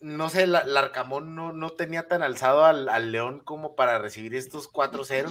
no 0.00 0.30
sé, 0.30 0.48
la- 0.48 0.64
Larcamón 0.64 1.36
no, 1.36 1.52
no 1.52 1.70
tenía 1.70 2.08
tan 2.08 2.24
alzado 2.24 2.64
al, 2.64 3.12
León 3.12 3.38
como 3.38 3.76
para 3.76 4.00
recibir 4.00 4.34
estos 4.34 4.68
4-0. 4.68 5.30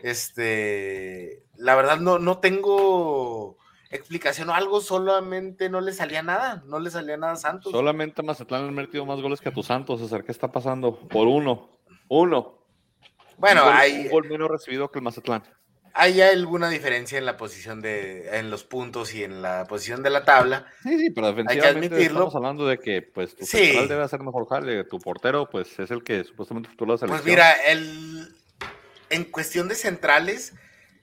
Este, 0.00 1.42
la 1.56 1.74
verdad 1.74 1.98
no, 1.98 2.20
no 2.20 2.38
tengo 2.38 3.58
explicación 3.90 4.48
o 4.50 4.54
algo, 4.54 4.80
solamente 4.80 5.70
no 5.70 5.80
le 5.80 5.92
salía 5.92 6.22
nada, 6.22 6.62
no 6.66 6.78
le 6.78 6.90
salía 6.92 7.16
nada 7.16 7.32
a 7.32 7.36
Santos. 7.36 7.72
Solamente 7.72 8.22
Mazatlán 8.22 8.68
ha 8.68 8.70
metido 8.70 9.04
más 9.04 9.20
goles 9.20 9.40
que 9.40 9.48
a 9.48 9.52
tus 9.52 9.66
Santos, 9.66 9.98
César. 9.98 10.22
¿Qué 10.22 10.30
está 10.30 10.52
pasando? 10.52 11.00
Por 11.08 11.26
uno. 11.26 11.80
Uno. 12.06 12.65
Bueno, 13.38 13.62
un 13.62 13.68
gol, 13.68 13.76
hay, 13.76 13.96
un 14.04 14.08
gol 14.10 14.28
menos 14.28 14.48
recibido 14.48 14.90
que 14.90 14.98
el 14.98 15.04
Mazatlán. 15.04 15.42
hay 15.94 16.20
alguna 16.20 16.68
diferencia 16.68 17.16
en 17.18 17.24
la 17.26 17.36
posición 17.36 17.80
de, 17.80 18.38
en 18.38 18.50
los 18.50 18.64
puntos 18.64 19.14
y 19.14 19.24
en 19.24 19.40
la 19.42 19.64
posición 19.66 20.02
de 20.02 20.10
la 20.10 20.24
tabla. 20.24 20.66
Sí, 20.82 20.98
sí, 20.98 21.10
pero 21.10 21.28
defensivamente 21.28 21.78
admitirlo. 21.86 22.04
estamos 22.20 22.36
hablando 22.36 22.66
de 22.66 22.78
que 22.78 23.00
pues 23.02 23.34
tu 23.36 23.44
Sí. 23.46 23.58
central 23.58 23.88
debe 23.88 24.02
hacer 24.02 24.20
mejor 24.20 24.46
jale, 24.48 24.84
tu 24.84 24.98
portero 24.98 25.48
pues 25.50 25.78
es 25.78 25.90
el 25.90 26.02
que 26.04 26.22
supuestamente 26.24 26.68
tú 26.76 26.84
la 26.86 26.98
selección. 26.98 27.22
Pues 27.22 27.24
mira, 27.24 27.52
el, 27.52 28.34
en 29.10 29.24
cuestión 29.24 29.68
de 29.68 29.74
centrales, 29.74 30.54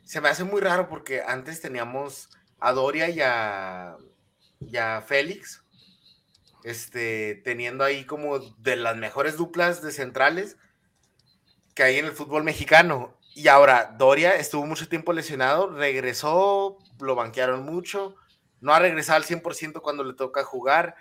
se 0.04 0.22
me 0.22 0.30
hace 0.30 0.44
muy 0.44 0.62
raro 0.62 0.88
porque 0.90 1.22
antes 1.26 1.60
teníamos 1.62 2.30
a 2.60 2.72
Doria 2.74 3.10
y 3.10 3.20
a, 3.22 3.96
y 4.60 4.78
a 4.78 5.02
Félix, 5.02 5.64
este, 6.64 7.42
teniendo 7.44 7.84
ahí 7.84 8.06
como 8.06 8.40
de 8.40 8.76
las 8.76 8.96
mejores 8.96 9.38
duplas 9.38 9.82
de 9.82 9.92
centrales 9.92 10.58
que 11.74 11.84
hay 11.84 11.98
en 11.98 12.06
el 12.06 12.12
fútbol 12.12 12.44
mexicano. 12.44 13.14
Y 13.36 13.48
ahora 13.48 13.96
Doria 13.98 14.36
estuvo 14.36 14.66
mucho 14.66 14.88
tiempo 14.88 15.12
lesionado, 15.14 15.70
regresó, 15.70 16.78
lo 17.00 17.16
banquearon 17.16 17.64
mucho, 17.66 18.16
no 18.62 18.74
ha 18.74 18.80
regresado 18.80 19.18
al 19.18 19.24
100% 19.26 19.82
cuando 19.82 20.04
le 20.04 20.14
toca 20.14 20.44
jugar. 20.44 20.96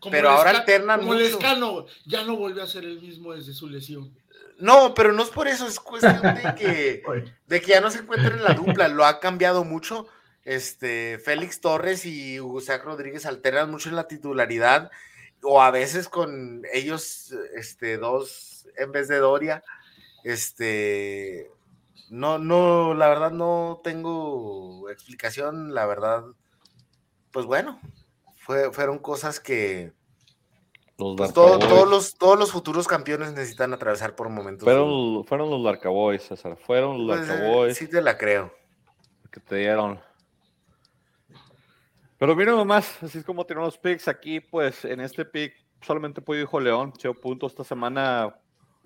Como 0.00 0.12
Pero 0.12 0.28
el 0.30 0.36
ahora 0.36 0.52
Esca- 0.52 0.58
alternan 0.60 1.00
Como 1.00 1.14
el 1.14 1.22
mucho. 1.24 1.38
escano, 1.38 1.86
ya 2.06 2.24
no 2.24 2.36
volvió 2.36 2.62
a 2.62 2.66
ser 2.66 2.84
el 2.84 3.00
mismo 3.00 3.32
desde 3.34 3.52
su 3.54 3.68
lesión. 3.68 4.14
No, 4.58 4.92
pero 4.94 5.12
no 5.12 5.22
es 5.22 5.30
por 5.30 5.48
eso, 5.48 5.66
es 5.66 5.80
cuestión 5.80 6.20
de 6.20 6.54
que, 6.56 7.02
de 7.46 7.60
que 7.60 7.66
ya 7.66 7.80
no 7.80 7.90
se 7.90 8.00
encuentra 8.00 8.34
en 8.34 8.42
la 8.44 8.54
dupla, 8.54 8.88
lo 8.88 9.04
ha 9.06 9.18
cambiado 9.20 9.64
mucho. 9.64 10.06
Este, 10.44 11.18
Félix 11.24 11.60
Torres 11.60 12.04
y 12.06 12.40
Hugo 12.40 12.60
Sac 12.60 12.84
Rodríguez 12.84 13.26
alternan 13.26 13.70
mucho 13.70 13.88
en 13.88 13.96
la 13.96 14.08
titularidad, 14.08 14.90
o 15.42 15.60
a 15.62 15.70
veces 15.70 16.08
con 16.08 16.62
ellos, 16.72 17.32
este, 17.54 17.96
dos 17.98 18.66
en 18.76 18.92
vez 18.92 19.08
de 19.08 19.18
Doria. 19.18 19.62
Este, 20.32 21.50
no, 22.10 22.38
no, 22.38 22.92
la 22.94 23.08
verdad 23.08 23.30
no 23.30 23.80
tengo 23.82 24.90
explicación, 24.90 25.72
la 25.74 25.86
verdad, 25.86 26.22
pues 27.32 27.46
bueno, 27.46 27.80
fue, 28.36 28.70
fueron 28.72 28.98
cosas 28.98 29.40
que 29.40 29.92
Los 30.98 31.16
pues, 31.16 31.32
todo- 31.32 31.58
todos, 31.58 31.88
los, 31.88 32.14
todos 32.16 32.38
los 32.38 32.52
futuros 32.52 32.86
campeones 32.86 33.32
necesitan 33.32 33.72
atravesar 33.72 34.14
por 34.16 34.28
momentos. 34.28 34.64
Fueron, 34.64 35.24
fueron 35.24 35.48
los 35.50 35.64
Dark 35.64 35.80
Boys, 35.88 36.24
César. 36.24 36.56
Fueron 36.58 37.06
los 37.06 37.16
Pues, 37.18 37.28
Dark 37.28 37.68
eh, 37.70 37.74
sí 37.74 37.88
te 37.88 38.02
la 38.02 38.18
creo. 38.18 38.52
que 39.30 39.40
te 39.40 39.56
dieron. 39.56 39.98
Pero 42.18 42.34
miren 42.34 42.56
nomás, 42.56 43.00
así 43.02 43.18
es 43.18 43.24
como 43.24 43.46
tienen 43.46 43.64
los 43.64 43.78
picks. 43.78 44.08
Aquí, 44.08 44.40
pues, 44.40 44.84
en 44.84 45.00
este 45.00 45.24
pick 45.24 45.54
solamente 45.80 46.20
puede 46.20 46.40
dijo 46.40 46.58
León, 46.60 46.92
8 46.94 47.14
puntos 47.14 47.52
esta 47.52 47.64
semana. 47.64 48.36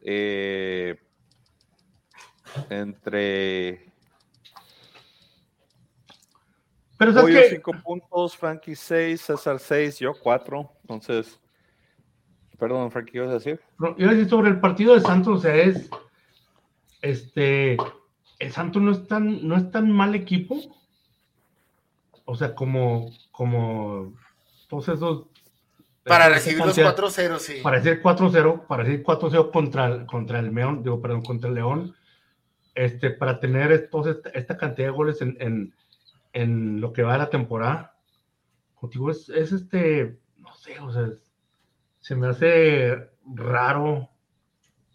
eh, 0.02 1.00
entre 2.70 3.92
Pero 6.98 7.12
sabes 7.12 7.34
Pollo 7.34 7.40
que 7.40 7.56
5 7.56 7.72
puntos, 7.82 8.36
Frankie 8.36 8.76
6, 8.76 9.20
César 9.20 9.58
6, 9.58 9.98
yo 9.98 10.12
4. 10.14 10.72
Entonces, 10.82 11.40
perdón, 12.58 12.90
Frankie, 12.90 13.12
¿qué 13.12 13.18
ibas 13.18 13.30
a 13.30 13.34
decir? 13.34 13.60
No, 13.78 13.94
iba 13.98 14.10
a 14.10 14.14
decir 14.14 14.28
sobre 14.28 14.50
el 14.50 14.60
partido 14.60 14.94
de 14.94 15.00
Santos, 15.00 15.38
o 15.38 15.42
sea, 15.42 15.54
es 15.56 15.90
este 17.00 17.76
el 18.42 18.50
Santos 18.52 18.82
no 18.82 18.90
es 18.90 19.06
tan, 19.06 19.46
no 19.46 19.56
es 19.56 19.70
tan 19.70 19.90
mal 19.90 20.14
equipo. 20.16 20.60
O 22.24 22.34
sea, 22.34 22.54
como, 22.54 23.10
como 23.30 24.14
todos 24.68 24.88
esos. 24.88 25.26
Para 26.04 26.28
recibir 26.28 26.58
los 26.58 26.74
cantidad- 26.74 26.96
4-0, 26.96 27.38
sí. 27.38 27.60
Para 27.62 27.80
decir 27.80 28.02
4-0, 28.02 28.66
para 28.66 28.82
decir 28.82 29.04
4-0 29.04 29.52
contra, 29.52 30.06
contra 30.06 30.40
el 30.40 30.52
León, 30.52 30.82
digo, 30.82 31.00
perdón, 31.00 31.22
contra 31.22 31.48
el 31.48 31.54
León, 31.54 31.94
este, 32.74 33.10
para 33.10 33.40
tener 33.40 33.72
esta, 33.72 34.56
cantidad 34.56 34.88
de 34.88 34.92
goles 34.92 35.20
en, 35.20 35.36
en, 35.40 35.74
en 36.32 36.80
lo 36.80 36.92
que 36.92 37.02
va 37.02 37.12
de 37.12 37.18
la 37.18 37.30
temporada, 37.30 37.96
contigo 38.74 39.10
es, 39.10 39.28
es 39.28 39.52
este, 39.52 40.18
no 40.38 40.54
sé, 40.54 40.78
o 40.80 40.92
sea, 40.92 41.06
es- 41.06 41.30
se 42.00 42.16
me 42.16 42.26
hace 42.26 43.10
raro, 43.32 44.08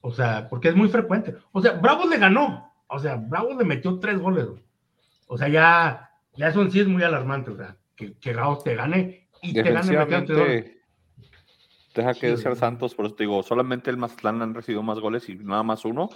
o 0.02 0.12
sea, 0.12 0.50
porque 0.50 0.68
es 0.68 0.76
muy 0.76 0.90
frecuente. 0.90 1.36
O 1.54 1.62
sea, 1.62 1.72
Bravos 1.74 2.10
le 2.10 2.18
ganó, 2.18 2.74
o 2.88 3.00
sea, 3.00 3.16
Bravos 3.16 3.56
le 3.58 3.64
metió 3.64 3.98
tres 4.00 4.20
goles, 4.20 4.46
o 5.28 5.38
sea, 5.38 5.48
ya, 5.48 6.12
ya 6.36 6.50
eso 6.50 6.62
en 6.62 6.72
sí 6.72 6.82
es 6.82 6.88
muy 6.88 7.04
alarmante, 7.04 7.52
o 7.52 7.56
sea, 7.56 7.78
que, 7.96 8.14
que 8.18 8.36
te 8.64 8.76
gane 8.76 9.30
y 9.42 9.54
te 9.54 9.64
gane 9.64 9.98
metiendo 9.98 10.26
tres 10.26 10.38
goles. 10.38 10.78
Deja 11.96 12.14
que 12.14 12.38
Sí, 12.38 12.44
ser. 12.44 12.56
Santos, 12.56 12.94
por 12.94 13.06
eso 13.08 13.16
te 13.16 13.24
digo, 13.24 13.42
solamente 13.42 13.90
el 13.90 13.98
Mazatlán 13.98 14.42
han 14.42 14.54
recibido 14.54 14.84
más 14.84 15.00
goles 15.00 15.28
y 15.30 15.36
nada 15.36 15.64
más 15.64 15.84
uno. 15.84 16.10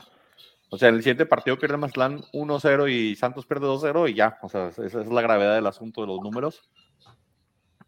O 0.73 0.77
sea, 0.77 0.87
en 0.87 0.95
el 0.95 1.01
siguiente 1.01 1.25
partido 1.25 1.59
pierde 1.59 1.75
Mazatlán 1.75 2.21
1-0 2.31 2.89
y 2.89 3.13
Santos 3.17 3.45
pierde 3.45 3.67
2-0 3.67 4.09
y 4.09 4.13
ya. 4.13 4.39
O 4.41 4.47
sea, 4.47 4.69
esa 4.69 5.01
es 5.01 5.07
la 5.07 5.21
gravedad 5.21 5.55
del 5.55 5.67
asunto 5.67 5.99
de 5.99 6.07
los 6.07 6.21
números. 6.21 6.61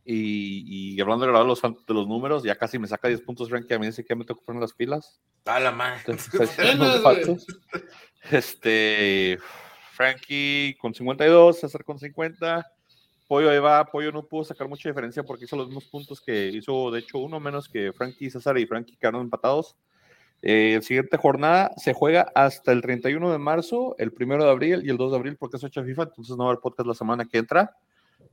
Y, 0.04 0.96
y 0.96 1.00
hablando 1.00 1.26
de 1.26 1.32
los, 1.32 1.62
de 1.62 1.94
los 1.94 2.08
números, 2.10 2.44
ya 2.44 2.58
casi 2.58 2.78
me 2.78 2.88
saca 2.88 3.08
10 3.08 3.22
puntos 3.22 3.48
Frankie, 3.48 3.74
a 3.74 3.80
mí 3.80 3.86
dice 3.86 4.04
que 4.04 4.10
ya 4.10 4.18
me 4.18 4.26
tengo 4.26 4.42
que 4.42 4.46
poner 4.46 4.62
las 4.62 4.74
pilas. 4.74 5.22
A 5.46 5.62
la 5.62 5.72
madre. 5.72 6.18
Este, 8.32 9.38
Frankie 9.92 10.78
con 10.80 10.94
52, 10.94 11.60
César 11.60 11.86
con 11.86 12.00
50. 12.00 12.66
Pollo 13.30 13.50
ahí 13.50 13.60
va, 13.60 13.86
Pollo 13.86 14.12
no 14.12 14.24
pudo 14.24 14.44
sacar 14.44 14.68
mucha 14.68 14.90
diferencia 14.90 15.24
porque 15.24 15.46
hizo 15.46 15.56
los 15.56 15.68
mismos 15.68 15.86
puntos 15.86 16.20
que 16.20 16.48
hizo, 16.48 16.92
de 16.92 17.00
hecho, 17.00 17.20
uno 17.20 17.40
menos 17.40 17.70
que 17.70 17.94
Frankie, 17.94 18.30
César 18.30 18.58
y 18.58 18.66
Frankie 18.66 18.98
quedaron 18.98 19.22
empatados. 19.22 19.76
Eh, 20.46 20.78
siguiente 20.82 21.16
jornada 21.16 21.72
se 21.78 21.94
juega 21.94 22.30
hasta 22.36 22.74
el 22.74 22.82
31 22.82 23.32
de 23.32 23.38
marzo, 23.38 23.96
el 23.98 24.14
1 24.14 24.44
de 24.44 24.52
abril 24.52 24.82
y 24.86 24.90
el 24.90 24.98
2 24.98 25.12
de 25.12 25.18
abril 25.18 25.38
porque 25.38 25.56
es 25.56 25.62
fecha 25.62 25.82
FIFA, 25.82 26.04
entonces 26.04 26.36
no 26.36 26.44
va 26.44 26.50
a 26.50 26.52
haber 26.52 26.62
podcast 26.62 26.86
la 26.86 26.94
semana 26.94 27.24
que 27.24 27.38
entra. 27.38 27.78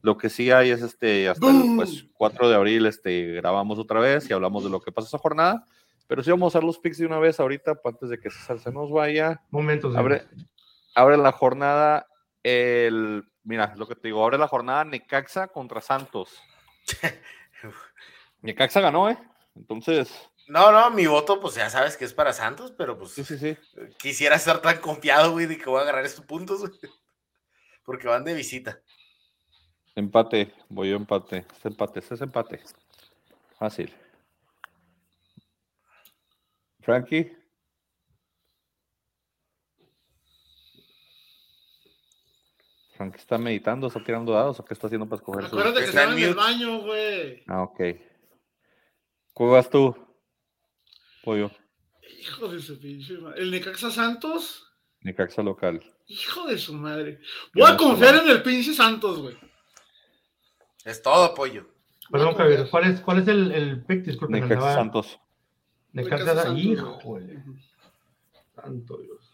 Lo 0.02 0.18
que 0.18 0.28
sí 0.28 0.50
hay 0.50 0.70
es 0.70 0.82
este, 0.82 1.28
hasta 1.28 1.48
el 1.48 1.76
pues, 1.76 2.06
4 2.14 2.48
de 2.48 2.56
abril 2.56 2.86
este, 2.86 3.34
grabamos 3.34 3.78
otra 3.78 4.00
vez 4.00 4.28
y 4.28 4.32
hablamos 4.32 4.64
de 4.64 4.70
lo 4.70 4.80
que 4.80 4.90
pasa 4.90 5.06
esa 5.06 5.18
jornada. 5.18 5.64
Pero 6.08 6.24
sí 6.24 6.32
vamos 6.32 6.52
a 6.52 6.58
hacer 6.58 6.66
los 6.66 6.80
picks 6.80 6.98
de 6.98 7.06
una 7.06 7.20
vez 7.20 7.38
ahorita, 7.38 7.78
antes 7.84 8.08
de 8.08 8.18
que 8.18 8.28
César 8.28 8.58
se 8.58 8.72
nos 8.72 8.90
vaya. 8.90 9.40
Momentos. 9.50 9.94
Abre, 9.94 10.24
abre 10.96 11.16
la 11.16 11.30
jornada 11.30 12.08
el. 12.42 13.24
Mira, 13.44 13.72
lo 13.76 13.86
que 13.86 13.94
te 13.94 14.08
digo, 14.08 14.24
abre 14.24 14.36
la 14.36 14.48
jornada 14.48 14.84
Necaxa 14.84 15.46
contra 15.46 15.80
Santos. 15.80 16.42
Necaxa 18.42 18.80
ganó, 18.80 19.08
¿eh? 19.08 19.18
Entonces, 19.54 20.29
No, 20.50 20.72
no, 20.72 20.90
mi 20.90 21.06
voto, 21.06 21.38
pues 21.38 21.54
ya 21.54 21.70
sabes 21.70 21.96
que 21.96 22.04
es 22.04 22.12
para 22.12 22.32
Santos, 22.32 22.74
pero 22.76 22.98
pues 22.98 23.12
sí, 23.12 23.22
sí, 23.22 23.38
sí. 23.38 23.56
quisiera 24.00 24.34
estar 24.34 24.60
tan 24.60 24.80
confiado, 24.80 25.30
güey, 25.30 25.46
de 25.46 25.56
que 25.56 25.70
voy 25.70 25.78
a 25.78 25.82
agarrar 25.82 26.04
estos 26.04 26.24
puntos, 26.24 26.58
güey. 26.58 26.72
Porque 27.84 28.08
van 28.08 28.24
de 28.24 28.34
visita. 28.34 28.80
Empate, 29.94 30.52
voy 30.68 30.90
yo 30.90 30.96
empate. 30.96 31.46
Es 31.56 31.64
empate, 31.64 32.00
este 32.00 32.16
es 32.16 32.20
empate. 32.20 32.60
Fácil. 33.60 33.94
Frankie, 36.80 37.32
Frankie 42.96 43.18
está 43.18 43.38
meditando, 43.38 43.86
está 43.86 44.02
tirando 44.02 44.32
dados 44.32 44.58
o 44.58 44.64
qué 44.64 44.74
está 44.74 44.88
haciendo 44.88 45.08
para 45.08 45.20
escoger 45.20 45.44
Acuérdate 45.44 45.78
que 45.78 45.84
Está 45.84 46.00
estaba 46.02 46.18
en 46.18 46.24
el 46.24 46.34
baño, 46.34 46.80
güey. 46.80 47.44
Ah, 47.46 47.62
ok. 47.62 47.80
¿Cómo 49.32 49.52
vas 49.52 49.70
tú? 49.70 50.09
Pollo. 51.24 51.50
Hijo 52.20 52.48
de 52.48 52.60
su 52.60 52.78
pinche 52.80 53.18
madre. 53.18 53.42
El 53.42 53.50
Necaxa 53.50 53.90
Santos, 53.90 54.66
Necaxa 55.02 55.42
local. 55.42 55.82
hijo 56.06 56.46
de 56.46 56.58
su 56.58 56.74
madre. 56.74 57.20
Voy 57.54 57.70
a 57.70 57.76
confiar 57.76 58.16
en 58.16 58.28
el 58.28 58.42
pinche 58.42 58.74
Santos, 58.74 59.20
güey. 59.20 59.36
Es 60.84 61.02
todo, 61.02 61.34
pollo. 61.34 61.66
Perdón, 62.10 62.34
Javier, 62.34 62.68
¿cuál 62.70 62.84
es, 62.90 63.00
cuál 63.00 63.18
es 63.20 63.28
el, 63.28 63.52
el 63.52 63.84
pick? 63.84 64.02
Disculpen, 64.04 64.40
Necaxa 64.40 64.54
andaba- 64.56 64.74
Santos. 64.74 65.20
Necaxa, 65.92 66.24
Necaxa 66.24 66.42
Santos, 66.42 67.04
güey. 67.04 67.24
híjole. 67.24 67.44
Santo 68.54 68.96
Dios. 68.98 69.32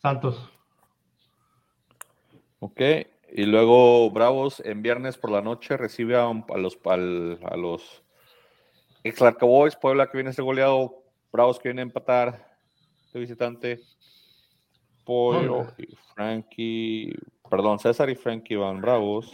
Santos. 0.00 0.50
Ok. 2.60 2.80
Y 3.32 3.44
luego 3.44 4.10
Bravos 4.10 4.60
en 4.60 4.82
viernes 4.82 5.18
por 5.18 5.30
la 5.30 5.42
noche 5.42 5.76
recibe 5.76 6.16
a, 6.16 6.26
un- 6.28 6.44
a 6.48 6.56
los 6.58 6.78
al- 6.86 7.38
a 7.44 7.56
los 7.56 8.02
ex 9.08 9.18
Boys, 9.40 9.76
Puebla 9.76 10.06
que 10.08 10.16
viene 10.16 10.30
a 10.30 10.32
ser 10.32 10.44
goleado, 10.44 11.02
Bravos 11.32 11.58
que 11.58 11.68
viene 11.68 11.82
a 11.82 11.84
empatar 11.84 12.58
de 13.12 13.20
visitante. 13.20 13.80
Pollo 15.04 15.66
y 15.78 15.94
Frankie, 16.14 17.14
perdón, 17.48 17.78
César 17.78 18.10
y 18.10 18.16
Frankie 18.16 18.56
van 18.56 18.80
Bravos. 18.80 19.30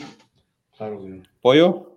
Claro, 0.77 0.99
güey. 1.01 1.23
Pollo, 1.41 1.89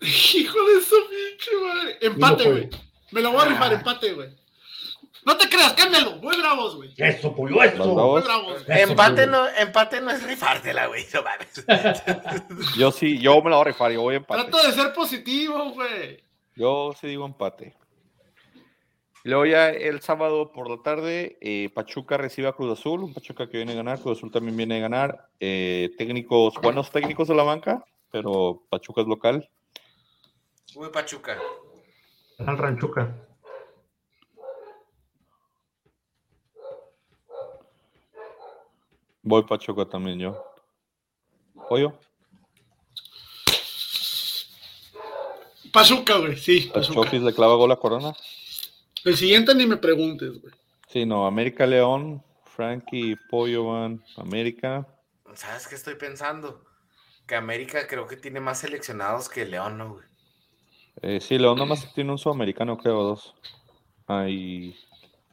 Hijo 0.00 0.58
de 0.66 0.80
su 0.80 0.96
pinche 1.08 1.50
madre. 1.62 1.98
Empate, 2.00 2.50
güey. 2.50 2.70
Me 3.12 3.20
lo 3.20 3.30
voy 3.32 3.42
a 3.42 3.44
rifar, 3.44 3.72
Ah. 3.72 3.76
empate, 3.76 4.12
güey. 4.14 4.30
No 5.24 5.36
te 5.36 5.48
creas, 5.48 5.72
cámbialo. 5.74 6.16
Muy 6.16 6.36
bravos, 6.36 6.74
güey. 6.76 6.92
Eso, 6.96 7.34
pollo, 7.34 7.62
eso. 7.62 7.94
Bravos. 7.94 8.12
Muy 8.12 8.22
bravos. 8.22 8.62
Eso, 8.68 8.90
Empate 8.90 9.26
no, 9.26 9.46
empate 9.48 10.00
no 10.00 10.10
es 10.10 10.22
rifártela, 10.26 10.86
güey. 10.88 11.04
No 11.14 11.22
mames. 11.22 11.64
yo 12.76 12.90
sí, 12.90 13.18
yo 13.18 13.40
me 13.42 13.50
la 13.50 13.56
voy 13.56 13.62
a 13.62 13.68
rifar, 13.68 13.92
yo 13.92 14.02
voy 14.02 14.14
a 14.14 14.16
empate. 14.18 14.42
Trata 14.50 14.66
de 14.66 14.72
ser 14.74 14.92
positivo, 14.92 15.70
güey. 15.72 16.22
Yo 16.56 16.92
sí 17.00 17.06
digo 17.06 17.24
empate. 17.24 17.74
Luego 19.24 19.46
ya 19.46 19.68
el 19.70 20.00
sábado 20.00 20.50
por 20.50 20.68
la 20.68 20.82
tarde, 20.82 21.38
eh, 21.40 21.70
Pachuca 21.72 22.16
recibe 22.16 22.48
a 22.48 22.52
Cruz 22.54 22.76
Azul, 22.76 23.04
un 23.04 23.14
Pachuca 23.14 23.48
que 23.48 23.58
viene 23.58 23.72
a 23.72 23.76
ganar, 23.76 24.00
Cruz 24.00 24.18
Azul 24.18 24.32
también 24.32 24.56
viene 24.56 24.78
a 24.78 24.80
ganar. 24.80 25.28
eh, 25.38 25.90
técnicos, 25.96 26.54
buenos 26.60 26.90
técnicos 26.90 27.28
de 27.28 27.36
la 27.36 27.44
banca, 27.44 27.84
pero 28.10 28.64
Pachuca 28.68 29.02
es 29.02 29.06
local. 29.06 29.48
Güey, 30.74 30.90
Pachuca. 30.90 31.38
Al 32.38 32.58
Ranchuca. 32.58 33.14
Voy 39.22 39.44
Pachuca 39.44 39.84
también 39.84 40.18
yo. 40.18 40.44
Pollo, 41.68 41.98
Pachuca, 45.72 46.18
güey. 46.18 46.36
Sí, 46.36 46.70
Pachuca. 46.72 47.00
Pachokis 47.00 47.22
le 47.22 47.32
clava 47.32 47.54
gol 47.54 47.72
a 47.72 47.76
Corona. 47.76 48.12
El 49.04 49.16
siguiente 49.16 49.54
ni 49.54 49.66
me 49.66 49.78
preguntes, 49.78 50.40
güey. 50.40 50.54
Sí, 50.86 51.06
no, 51.06 51.26
América 51.26 51.66
León, 51.66 52.22
Frankie 52.44 53.12
y 53.12 53.16
Pollo 53.16 53.68
van 53.68 54.04
América. 54.16 54.86
¿Sabes 55.34 55.66
qué 55.66 55.74
estoy 55.74 55.94
pensando? 55.94 56.62
Que 57.26 57.36
América 57.36 57.86
creo 57.86 58.06
que 58.06 58.16
tiene 58.16 58.40
más 58.40 58.58
seleccionados 58.58 59.30
que 59.30 59.46
León, 59.46 59.78
¿no, 59.78 59.94
güey? 59.94 60.04
Eh, 61.00 61.20
sí, 61.20 61.38
León 61.38 61.56
nomás 61.56 61.92
tiene 61.94 62.12
un 62.12 62.18
sudamericano, 62.18 62.76
creo, 62.76 63.02
dos. 63.02 63.34
Ahí, 64.06 64.76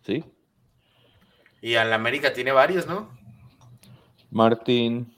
sí. 0.05 0.23
Y 1.61 1.75
al 1.75 1.91
América 1.91 2.31
tiene 2.31 2.53
varios, 2.53 2.87
¿no? 2.87 3.18
Martín, 4.31 5.15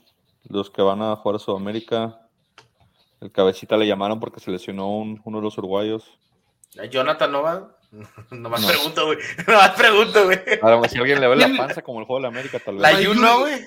los 0.47 0.69
que 0.69 0.81
van 0.81 1.01
a 1.01 1.15
jugar 1.15 1.35
a 1.35 1.39
Sudamérica. 1.39 2.27
El 3.19 3.31
cabecita 3.31 3.77
le 3.77 3.87
llamaron 3.87 4.19
porque 4.19 4.39
se 4.39 4.51
lesionó 4.51 4.97
un, 4.97 5.21
uno 5.23 5.37
de 5.37 5.43
los 5.43 5.57
uruguayos. 5.57 6.17
Jonathan 6.89 7.31
Nova. 7.31 7.77
No 8.31 8.49
más 8.49 8.65
pregunto, 8.65 9.05
güey. 9.05 9.17
No 9.47 9.53
más 9.53 9.71
pregunto, 9.71 10.23
güey. 10.25 10.39
Ahora, 10.61 10.89
si 10.89 10.97
alguien 10.97 11.19
le 11.19 11.27
ve 11.27 11.35
la 11.35 11.49
panza 11.57 11.81
como 11.81 11.99
el 11.99 12.05
juego 12.05 12.19
de 12.19 12.23
la 12.23 12.27
América, 12.29 12.59
tal 12.59 12.75
vez. 12.75 12.81
La 12.81 13.05
Juno, 13.05 13.39
güey. 13.39 13.61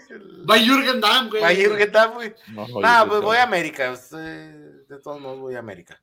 Va 0.48 0.58
Jürgen 0.58 1.00
Damm, 1.00 1.28
güey. 1.28 1.42
Va 1.42 1.54
Jürgen 1.54 1.92
Damm, 1.92 2.14
güey. 2.14 2.34
No, 2.48 3.08
pues 3.08 3.22
voy 3.22 3.36
a 3.36 3.42
América. 3.42 3.88
Pues, 3.88 4.12
eh, 4.12 4.84
de 4.88 4.98
todos 5.00 5.20
modos, 5.20 5.38
voy 5.40 5.54
a 5.54 5.58
América. 5.58 6.00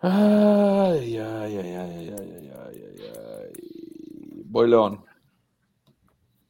Ay, 0.00 1.16
ay, 1.16 1.56
ay, 1.56 1.58
ay, 1.58 1.76
ay, 1.76 2.14
ay, 2.18 2.52
ay, 2.58 3.10
ay. 3.16 3.52
Voy 4.46 4.68
León. 4.68 5.04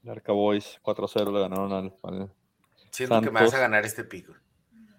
Arca 0.09 0.33
Boys 0.33 0.81
4-0 0.83 1.33
le 1.33 1.41
ganaron 1.41 1.73
al, 1.73 1.97
al 2.03 2.33
Siento 2.91 3.21
que 3.21 3.31
me 3.31 3.41
vas 3.41 3.55
a 3.55 3.59
ganar 3.59 3.85
este 3.85 4.05
pico. 4.05 4.35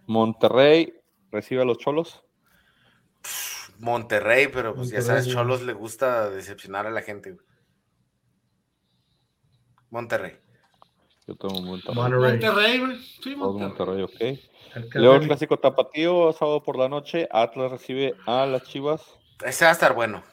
Monterrey. 0.08 0.93
Recibe 1.32 1.62
a 1.62 1.66
los 1.66 1.78
Cholos. 1.78 2.24
Monterrey, 3.80 4.47
pero 4.47 4.76
pues 4.76 4.89
ya 4.89 5.01
sabes. 5.01 5.28
Cholos 5.28 5.62
le 5.64 5.74
gusta 5.74 6.30
decepcionar 6.30 6.88
a 6.88 6.91
la 6.91 7.01
gente, 7.01 7.32
güey. 7.32 7.45
Monterrey. 9.89 10.39
Yo 11.28 11.36
tengo 11.36 11.62
Monterrey. 11.62 11.95
Monterrey. 11.95 12.32
Monterrey, 12.32 12.80
güey. 12.80 12.97
Sí, 12.97 13.36
Todos 13.36 13.60
Monterrey. 13.60 14.01
Monterrey, 14.01 14.39
ok. 14.76 14.95
León 14.95 15.26
Clásico 15.26 15.58
Tapatío, 15.58 16.34
sábado 16.34 16.64
por 16.64 16.78
la 16.78 16.89
noche. 16.89 17.28
Atlas 17.32 17.72
recibe 17.72 18.16
a 18.26 18.45
las 18.45 18.64
Chivas. 18.64 19.01
Ese 19.45 19.66
va 19.66 19.72
a 19.72 19.74
estar 19.74 19.93
bueno. 19.93 20.24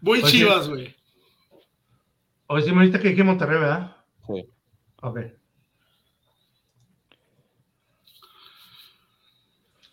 Voy. 0.00 0.22
Chivas, 0.22 0.68
güey. 0.68 0.97
Hoy 2.48 2.62
sí 2.62 2.72
me 2.72 2.82
dijiste 2.82 3.00
que 3.00 3.10
dije 3.10 3.22
Monterrey, 3.24 3.58
¿verdad? 3.60 3.96
Sí. 4.26 4.48
Ok. 5.02 5.18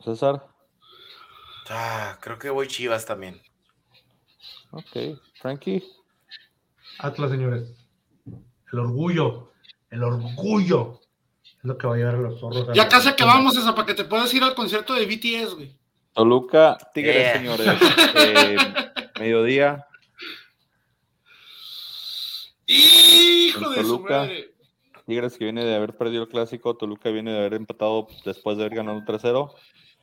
César. 0.04 0.46
Ah, 1.70 2.18
creo 2.22 2.38
que 2.38 2.50
voy 2.50 2.68
Chivas 2.68 3.06
también. 3.06 3.42
Ok. 4.72 5.20
Frankie. 5.42 5.84
Atlas, 7.00 7.32
señores. 7.32 7.74
El 8.72 8.80
orgullo. 8.80 9.52
El 9.90 10.04
orgullo. 10.04 11.02
Es 11.44 11.64
lo 11.64 11.78
que 11.78 11.88
va 11.88 11.96
a 11.96 11.98
llevar 11.98 12.16
a 12.16 12.20
los 12.20 12.40
zorros. 12.40 12.70
Ya 12.76 12.88
casi 12.88 13.10
acabamos 13.10 13.58
esa 13.58 13.74
para 13.74 13.88
que 13.88 13.96
te 13.96 14.04
puedas 14.06 14.34
ir 14.34 14.44
al 14.44 14.56
concierto 14.56 14.94
de 14.94 15.06
BTS, 15.06 15.56
güey. 15.56 15.76
Toluca, 16.14 16.78
Tigres, 16.94 17.16
Yeah. 17.16 17.34
señores. 17.38 17.68
Eh, 18.16 18.58
mediodía. 19.20 19.86
Hijo 22.68 23.70
de 23.70 23.76
su 23.78 23.82
Toluca. 23.84 24.18
madre. 24.20 24.52
Tigres 25.06 25.38
que 25.38 25.44
viene 25.44 25.64
de 25.64 25.76
haber 25.76 25.96
perdido 25.96 26.24
el 26.24 26.30
clásico. 26.30 26.76
Toluca 26.76 27.10
viene 27.12 27.32
de 27.32 27.38
haber 27.40 27.54
empatado 27.54 28.08
después 28.26 28.58
de 28.58 28.66
haber 28.66 28.78
ganado 28.78 29.00
3-0. 29.06 29.54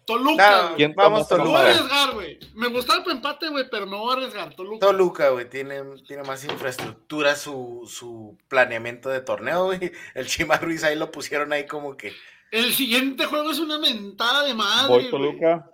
Toluca, 0.04 0.50
No, 0.50 0.62
güey. 0.64 0.76
¿Quién 0.76 0.94
vamos 0.96 1.28
voy 1.28 1.38
a 1.38 1.42
Toluca. 1.42 1.60
arriesgar, 1.60 2.14
güey. 2.14 2.38
Me 2.54 2.68
gustaba 2.68 3.02
el 3.04 3.10
empate, 3.12 3.48
güey, 3.48 3.64
pero 3.70 3.86
me 3.86 3.96
voy 3.96 4.10
a 4.10 4.16
arriesgar. 4.16 4.54
Toluca. 4.54 4.86
Toluca, 4.86 5.28
güey, 5.30 5.48
tiene, 5.48 5.80
tiene 6.06 6.22
más 6.24 6.44
infraestructura 6.44 7.34
su, 7.36 7.82
su 7.86 8.36
planeamiento 8.48 9.08
de 9.08 9.20
torneo, 9.20 9.66
güey. 9.66 9.92
El 10.14 10.26
Chima 10.26 10.56
Ruiz 10.58 10.82
ahí 10.84 10.96
lo 10.96 11.10
pusieron 11.10 11.52
ahí 11.52 11.66
como 11.66 11.96
que. 11.96 12.12
El 12.50 12.72
siguiente 12.72 13.26
juego 13.26 13.50
es 13.50 13.58
una 13.58 13.78
mentada 13.78 14.44
de 14.44 14.54
madre. 14.54 14.88
Voy. 14.88 15.10
Toluca. 15.10 15.68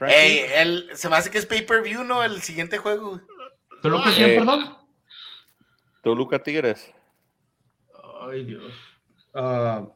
Ey, 0.00 0.44
el, 0.56 0.90
se 0.94 1.08
me 1.08 1.16
hace 1.16 1.30
que 1.30 1.38
es 1.38 1.46
pay-per-view, 1.46 2.04
¿no? 2.04 2.22
El 2.24 2.40
siguiente 2.42 2.78
juego, 2.78 3.10
güey. 3.10 3.20
¿Toluca 3.82 4.10
Eh. 4.10 4.14
quién, 4.16 4.38
perdón? 4.38 4.76
Toluca, 6.02 6.42
Tigres. 6.42 6.92
Ay, 8.22 8.44
Dios. 8.44 8.72
Ah. 9.34 9.86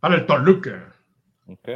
Para 0.00 0.16
el 0.16 0.26
Toluca. 0.26 0.94
Ok. 1.46 1.68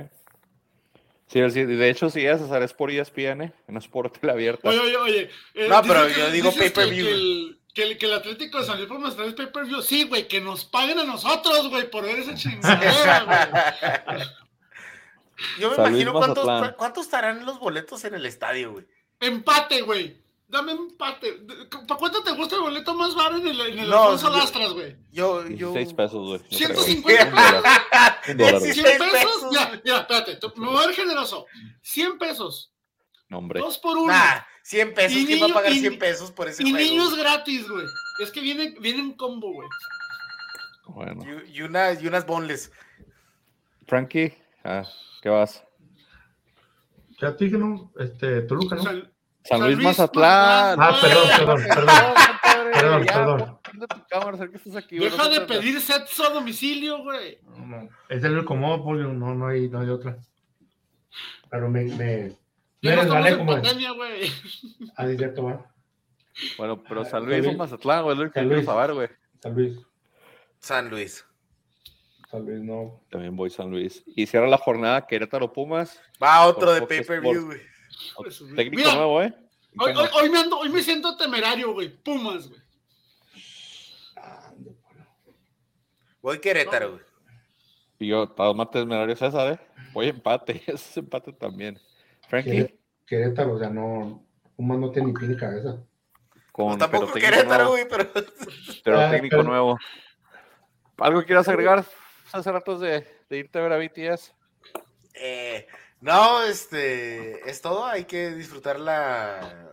Sí, 1.27 1.41
de 1.41 1.91
hecho, 1.91 2.09
sí, 2.09 2.25
es, 2.25 2.41
es 2.41 2.73
por 2.75 2.91
ESPN, 2.91 3.43
¿eh? 3.43 3.53
no 3.69 3.79
es 3.79 3.87
por 3.89 4.11
tele 4.11 4.33
abierta. 4.33 4.69
Oye, 4.69 4.81
oye, 4.81 4.97
oye. 4.97 5.31
eh, 5.55 5.69
No, 5.69 5.83
pero 5.83 6.07
que- 6.07 6.15
yo 6.15 6.31
digo 6.31 6.51
pay-per-view. 6.53 7.05
Que, 7.05 7.13
el, 7.13 7.61
que, 7.75 7.83
el, 7.83 7.99
que 7.99 8.07
el 8.07 8.15
Atlético 8.15 8.59
de 8.59 8.65
San 8.65 8.77
Luis 8.79 8.89
por 8.89 8.99
nuestra 8.99 9.25
vez 9.27 9.35
pay-per-view. 9.35 9.83
Sí, 9.83 10.05
güey, 10.09 10.27
que 10.27 10.41
nos 10.41 10.65
paguen 10.65 10.99
a 10.99 11.05
nosotros, 11.05 11.69
güey, 11.69 11.91
por 11.91 12.05
ver 12.05 12.19
esa 12.19 12.35
chingadera, 12.35 13.25
güey. 14.07 14.27
Yo 15.61 15.71
me 15.71 15.77
imagino 15.77 16.13
cuántos, 16.15 16.73
cuántos 16.77 17.05
estarán 17.05 17.45
los 17.45 17.59
boletos 17.61 18.05
en 18.05 18.15
el 18.15 18.25
estadio, 18.25 18.73
güey. 18.73 18.87
Empate, 19.21 19.83
güey. 19.83 20.17
Dame 20.47 20.73
empate. 20.73 21.41
¿Para 21.87 21.99
cuánto 21.99 22.23
te 22.23 22.33
gusta 22.33 22.55
el 22.57 22.63
boleto 22.63 22.95
más 22.95 23.15
baro 23.15 23.37
en 23.37 23.47
el, 23.49 23.61
en 23.61 23.79
el 23.81 23.91
No, 23.91 24.05
Alfonso 24.05 24.31
yo- 24.31 24.37
Lastras, 24.39 24.73
güey? 24.73 24.97
Yo, 25.13 25.47
yo. 25.49 25.73
16 25.73 25.93
pesos, 25.95 26.27
güey. 26.27 26.41
no 26.41 26.57
150. 26.57 27.03
creo. 27.03 27.27
Un 27.29 27.35
dólar. 27.35 28.21
Un 28.29 28.37
dólar, 28.39 28.61
güey. 28.61 28.73
100 28.73 28.85
16 28.85 28.99
pesos. 28.99 29.13
pesos, 29.13 29.41
güey. 29.45 29.81
mira, 29.85 29.99
espérate. 30.01 30.39
Me 30.57 30.67
voy 30.67 30.83
a 30.83 30.87
ver 30.87 30.97
generoso. 30.97 31.47
100 31.83 32.19
pesos. 32.19 32.73
No, 33.29 33.39
hombre. 33.39 33.61
Dos 33.61 33.77
por 33.77 33.99
uno. 33.99 34.11
Nah, 34.13 34.41
100 34.63 34.95
pesos. 34.95 35.19
Y 35.19 35.27
¿Quién 35.27 35.41
va 35.41 35.45
a 35.45 35.49
niño- 35.49 35.55
pagar 35.55 35.73
y- 35.73 35.81
100 35.81 35.99
pesos 35.99 36.33
por 36.33 36.49
ese 36.49 36.63
y 36.63 36.71
juego? 36.71 36.79
niños 36.87 37.15
gratis, 37.17 37.69
güey. 37.69 37.85
Es 38.21 38.31
que 38.31 38.41
viene, 38.41 38.75
viene 38.81 39.01
en 39.01 39.13
combo, 39.13 39.53
güey. 39.53 39.69
Bueno. 40.87 41.23
Y, 41.47 41.59
y 41.59 41.63
una- 41.63 41.93
y 41.93 42.07
unas 42.07 42.25
bonles. 42.25 42.73
Frankie, 43.87 44.35
ah, 44.65 44.85
¿qué 45.23 45.29
vas? 45.29 45.63
Ya 47.21 47.37
te 47.37 47.45
dije, 47.47 47.59
¿no? 47.59 47.93
Este, 47.99 48.43
Toluca, 48.43 48.77
¿no? 48.77 48.83
San 48.83 49.13
San 49.45 49.61
Luis 49.61 49.75
Luis 49.77 49.87
Mazatlán. 49.87 50.79
Ah, 50.81 50.99
perdón, 51.01 51.29
perdón, 51.39 51.63
perdón. 51.69 52.15
Perdón, 52.73 53.05
ya, 53.05 53.15
perdón. 53.15 53.59
tu 53.89 54.07
cámara, 54.09 54.49
que 54.49 54.57
estás 54.57 54.77
aquí, 54.77 54.99
Deja 54.99 55.29
de 55.29 55.41
pedir 55.43 55.81
sexo 55.81 56.25
a 56.27 56.31
domicilio, 56.31 57.03
güey. 57.03 57.39
No, 57.57 57.67
no. 57.67 57.89
Es 58.09 58.23
el 58.23 58.33
único 58.37 58.55
modo, 58.57 58.85
pollo, 58.85 59.09
no, 59.09 59.35
no 59.35 59.49
hay, 59.49 59.69
no 59.69 59.81
hay 59.81 59.89
otra. 59.89 60.19
Pero 61.51 61.69
me, 61.71 61.85
me, 61.85 62.37
Ya 62.83 62.95
no 62.95 63.03
estamos 63.03 63.25
resbalé 63.25 63.31
en 63.31 63.39
como. 63.39 63.53
pandemia, 63.53 63.91
güey. 63.93 64.33
Ah, 64.97 65.07
cierto, 65.17 65.45
va. 65.45 65.67
Bueno, 66.59 66.83
pero 66.83 67.03
San 67.05 67.13
San 67.13 67.27
Luis 67.27 67.41
o 67.41 67.43
Luis. 67.47 67.57
Mazatlán, 67.57 68.05
güey, 68.05 68.13
es 68.17 68.19
lo 68.19 68.31
que 68.31 68.41
quiero 68.47 68.63
saber, 68.63 68.95
güey. 68.95 69.09
San 69.43 69.55
Luis. 69.55 69.79
San 70.61 70.91
Luis. 70.91 71.25
San 72.31 72.45
Luis, 72.45 72.61
no. 72.61 73.01
También 73.11 73.35
voy 73.37 73.49
San 73.51 73.71
Luis. 73.71 74.03
Y 74.07 74.27
cierra 74.27 74.47
la 74.47 74.59
jornada 74.59 75.07
Querétaro 75.07 75.53
Pumas. 75.53 75.99
Va 76.23 76.47
otro 76.47 76.73
de 76.73 76.83
pay-per-view, 76.83 77.47
güey. 77.47 77.61
Técnico 78.55 78.83
Mira, 78.83 78.95
nuevo, 78.95 79.23
¿eh? 79.23 79.35
Hoy, 79.81 79.93
hoy- 79.97 80.09
hoy 80.15 80.31
me 80.31 80.39
ando, 80.39 80.59
hoy 80.59 80.69
me 80.69 80.83
siento 80.83 81.17
temerario, 81.17 81.73
güey. 81.73 81.89
Pumas, 81.89 82.49
güey. 82.49 82.61
No. 84.59 84.75
Voy 86.21 86.39
Querétaro, 86.41 86.91
güey. 86.93 87.03
Y 88.01 88.09
yo, 88.09 88.25
estaba 88.25 88.53
más 88.55 88.71
temerario 88.71 89.17
César, 89.17 89.55
¿eh? 89.55 89.59
Voy 89.93 90.09
empate, 90.09 90.53
ese 90.67 90.73
es 90.73 90.97
empate 90.99 91.33
también. 91.33 91.79
Frankie, 92.29 92.51
Queré- 92.51 92.79
Querétaro, 93.07 93.55
o 93.55 93.59
sea, 93.59 93.71
no. 93.71 94.23
Pumas 94.57 94.79
no 94.79 94.91
tiene 94.91 95.09
ni 95.09 95.15
pie 95.15 95.29
ni 95.29 95.37
cabeza. 95.37 95.79
con 96.53 96.67
Pues 96.67 96.79
tampoco 96.79 97.11
pero 97.15 97.27
Querétaro, 97.27 97.69
güey, 97.71 97.87
pero. 97.89 98.07
Pero 98.85 99.01
Ah, 99.01 99.11
técnico 99.11 99.37
pero- 99.39 99.49
nuevo. 99.49 99.79
¿Algo 100.99 101.23
quieras 101.23 101.47
agregar 101.49 101.85
hace 102.33 102.53
ratos 102.53 102.81
de, 102.81 103.07
de 103.29 103.39
irte 103.39 103.59
a 103.59 103.63
ver 103.63 103.73
a 103.73 103.79
BTS? 103.79 104.35
Eh, 105.15 105.67
no, 106.01 106.43
este. 106.43 107.49
Es 107.49 107.61
todo. 107.61 107.85
Hay 107.87 108.05
que 108.05 108.31
disfrutar 108.31 108.79
la. 108.79 109.71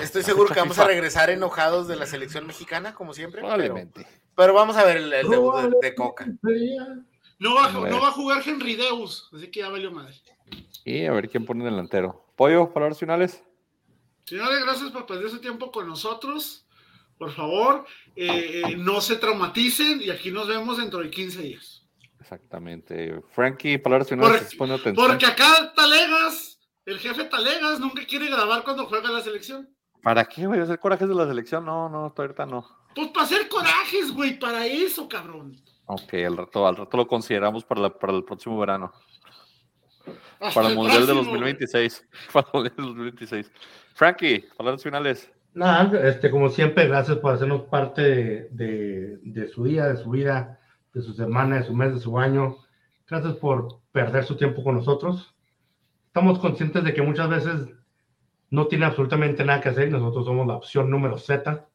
Estoy 0.00 0.22
seguro 0.22 0.52
que 0.52 0.60
vamos 0.60 0.78
a 0.78 0.84
regresar 0.86 1.30
enojados 1.30 1.88
de 1.88 1.96
la 1.96 2.06
selección 2.06 2.46
mexicana, 2.46 2.94
como 2.94 3.12
siempre. 3.12 3.40
Pero, 3.40 3.54
Probablemente. 3.54 4.06
pero 4.36 4.54
vamos 4.54 4.76
a 4.76 4.84
ver 4.84 4.98
el, 4.98 5.12
el 5.12 5.28
debut 5.28 5.56
de, 5.56 5.70
de 5.82 5.94
Coca. 5.94 6.26
No 7.38 7.54
va, 7.54 7.66
a- 7.66 7.72
Bueno. 7.78 7.96
no 7.96 8.02
va 8.02 8.08
a 8.08 8.12
jugar 8.12 8.42
Henry 8.46 8.76
Deus, 8.76 9.28
así 9.34 9.50
que 9.50 9.60
ya 9.60 9.68
valió 9.70 9.90
madre. 9.90 10.14
Y 10.84 11.06
a 11.06 11.12
ver 11.12 11.28
quién 11.28 11.44
pone 11.46 11.64
el 11.64 11.70
delantero. 11.70 12.26
Pollo, 12.36 12.72
palabras 12.72 12.98
finales. 12.98 13.42
Señores, 14.24 14.60
gracias 14.64 14.90
por 14.92 15.06
perder 15.06 15.30
su 15.30 15.40
tiempo 15.40 15.72
con 15.72 15.88
nosotros. 15.88 16.66
Por 17.20 17.32
favor, 17.32 17.84
eh, 18.16 18.62
eh, 18.66 18.76
no 18.78 19.02
se 19.02 19.16
traumaticen 19.16 20.00
y 20.00 20.08
aquí 20.08 20.30
nos 20.30 20.48
vemos 20.48 20.78
dentro 20.78 21.00
de 21.00 21.10
15 21.10 21.42
días. 21.42 21.86
Exactamente. 22.18 23.20
Frankie, 23.34 23.76
palabras 23.76 24.08
finales. 24.08 24.56
Porque- 24.96 25.26
acá 25.26 25.70
Talegas, 25.76 26.58
el 26.86 26.98
jefe 26.98 27.24
Talegas, 27.24 27.78
nunca 27.78 28.06
quiere 28.06 28.26
grabar 28.30 28.62
cuando 28.64 28.86
juega 28.86 29.10
la 29.10 29.20
selección. 29.20 29.68
¿Para 30.02 30.24
qué, 30.24 30.46
güey? 30.46 30.60
¿Hacer 30.60 30.78
corajes 30.80 31.06
de 31.10 31.14
la 31.14 31.26
selección? 31.26 31.62
No, 31.66 31.90
no, 31.90 32.14
ahorita 32.16 32.46
no. 32.46 32.66
Pues 32.94 33.08
para 33.08 33.26
hacer 33.26 33.50
corajes, 33.50 34.12
güey, 34.12 34.38
para 34.38 34.64
eso, 34.64 35.06
cabrón. 35.06 35.60
Ok, 35.84 36.14
al 36.26 36.38
rato, 36.38 36.66
al 36.66 36.76
rato 36.76 36.96
lo 36.96 37.06
consideramos 37.06 37.64
para, 37.66 37.82
la- 37.82 37.98
para 37.98 38.14
el 38.14 38.24
próximo 38.24 38.58
verano. 38.58 38.94
Hasta 40.40 40.54
Para 40.54 40.68
el 40.70 40.74
Mundial 40.76 41.06
de 41.06 41.12
próximo, 41.12 41.36
güey. 41.36 41.52
2026. 41.52 42.06
Para 42.32 42.46
el 42.46 42.52
Mundial 42.54 42.76
del 42.76 42.86
2026. 42.86 43.52
Frankie, 43.92 44.48
palabras 44.56 44.82
finales. 44.82 45.30
Nada, 45.54 46.08
este, 46.08 46.30
como 46.30 46.48
siempre, 46.48 46.86
gracias 46.86 47.18
por 47.18 47.34
hacernos 47.34 47.62
parte 47.62 48.02
de, 48.02 48.48
de- 48.52 49.18
de 49.22 49.48
su 49.48 49.64
día, 49.64 49.86
de 49.88 49.96
su 49.96 50.10
vida, 50.10 50.60
de 50.94 51.02
su 51.02 51.12
semana, 51.12 51.56
de 51.56 51.64
su 51.64 51.74
mes, 51.74 51.92
de 51.94 52.00
su 52.00 52.18
año. 52.18 52.56
Gracias 53.08 53.34
por 53.34 53.80
perder 53.92 54.24
su 54.24 54.36
tiempo 54.36 54.62
con 54.62 54.76
nosotros. 54.76 55.34
Estamos 56.06 56.38
conscientes 56.38 56.84
de 56.84 56.94
que 56.94 57.02
muchas 57.02 57.28
veces 57.28 57.68
no 58.50 58.66
tiene 58.66 58.84
absolutamente 58.86 59.44
nada 59.44 59.60
que 59.60 59.68
hacer 59.70 59.88
y 59.88 59.92
nosotros 59.92 60.24
somos 60.24 60.46
la 60.46 60.54
opción 60.54 60.88
número 60.90 61.18
Z. 61.18 61.66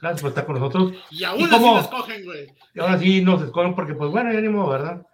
Gracias 0.00 0.20
por 0.22 0.28
estar 0.30 0.46
con 0.46 0.58
nosotros. 0.58 0.92
Y 1.10 1.24
aún 1.24 1.40
¿Y 1.40 1.44
así 1.44 1.52
cómo? 1.54 1.74
las 1.76 1.88
cogen, 1.88 2.24
güey. 2.24 2.46
Y 2.74 2.80
ahora 2.80 2.98
sí 2.98 3.20
nos 3.22 3.42
escogen 3.42 3.74
porque, 3.74 3.94
pues 3.94 4.10
bueno, 4.10 4.32
ya 4.32 4.40
ni 4.40 4.48
modo, 4.48 4.70
¿verdad? 4.70 5.06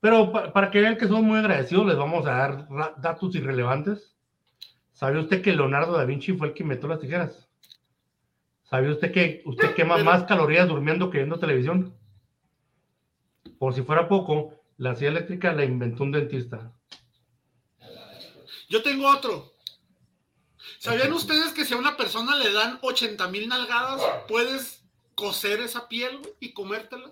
Pero 0.00 0.30
pa- 0.32 0.52
para 0.52 0.70
que 0.70 0.80
vean 0.80 0.96
que 0.96 1.06
somos 1.08 1.24
muy 1.24 1.38
agradecidos, 1.38 1.86
les 1.86 1.96
vamos 1.96 2.26
a 2.26 2.30
dar 2.30 2.68
datos 2.98 3.34
irrelevantes. 3.34 4.14
¿Sabe 4.98 5.20
usted 5.20 5.42
que 5.42 5.52
Leonardo 5.54 5.92
da 5.92 6.04
Vinci 6.04 6.32
fue 6.32 6.48
el 6.48 6.54
que 6.54 6.64
inventó 6.64 6.88
las 6.88 6.98
tijeras? 6.98 7.46
¿Sabe 8.68 8.90
usted 8.90 9.12
que 9.12 9.42
usted 9.44 9.72
quema 9.76 9.94
Pero- 9.94 10.04
más 10.06 10.24
calorías 10.24 10.66
durmiendo 10.66 11.08
que 11.08 11.18
viendo 11.18 11.38
televisión? 11.38 11.94
Por 13.60 13.74
si 13.74 13.82
fuera 13.82 14.08
poco, 14.08 14.54
la 14.76 14.96
silla 14.96 15.10
eléctrica 15.10 15.52
la 15.52 15.64
inventó 15.64 16.02
un 16.02 16.10
dentista. 16.12 16.72
Yo 18.68 18.82
tengo 18.82 19.08
otro. 19.08 19.52
¿Sabían 20.80 21.12
ustedes 21.12 21.52
que 21.52 21.64
si 21.64 21.74
a 21.74 21.76
una 21.78 21.96
persona 21.96 22.34
le 22.36 22.52
dan 22.52 22.78
80 22.82 23.28
mil 23.28 23.48
nalgadas, 23.48 24.02
puedes 24.26 24.84
coser 25.14 25.60
esa 25.60 25.88
piel 25.88 26.20
y 26.40 26.52
comértela? 26.52 27.10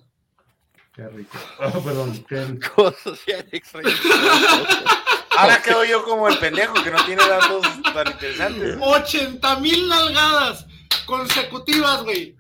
Qué 0.93 1.07
rico. 1.09 1.37
Ah, 1.61 1.71
perdón. 1.85 2.25
qué- 2.29 2.59
Cosas 2.75 3.21
bien 3.27 3.49
extrañas. 3.53 3.95
Ahora 5.37 5.63
quedo 5.63 5.85
yo 5.85 6.03
como 6.05 6.29
el 6.29 6.39
pendejo 6.39 6.75
que 6.83 6.91
no 6.91 7.05
tiene 7.05 7.23
datos 7.27 7.65
tan 7.95 8.09
interesantes. 8.09 8.77
80 8.81 9.57
mil 9.61 9.89
nalgadas 9.89 10.67
consecutivas, 11.07 12.03
güey. 12.03 12.37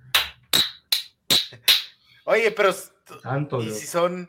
Oye, 2.24 2.50
pero 2.50 2.74
Santo 3.22 3.62
¿y 3.62 3.66
Dios. 3.66 3.78
si 3.78 3.86
son 3.86 4.28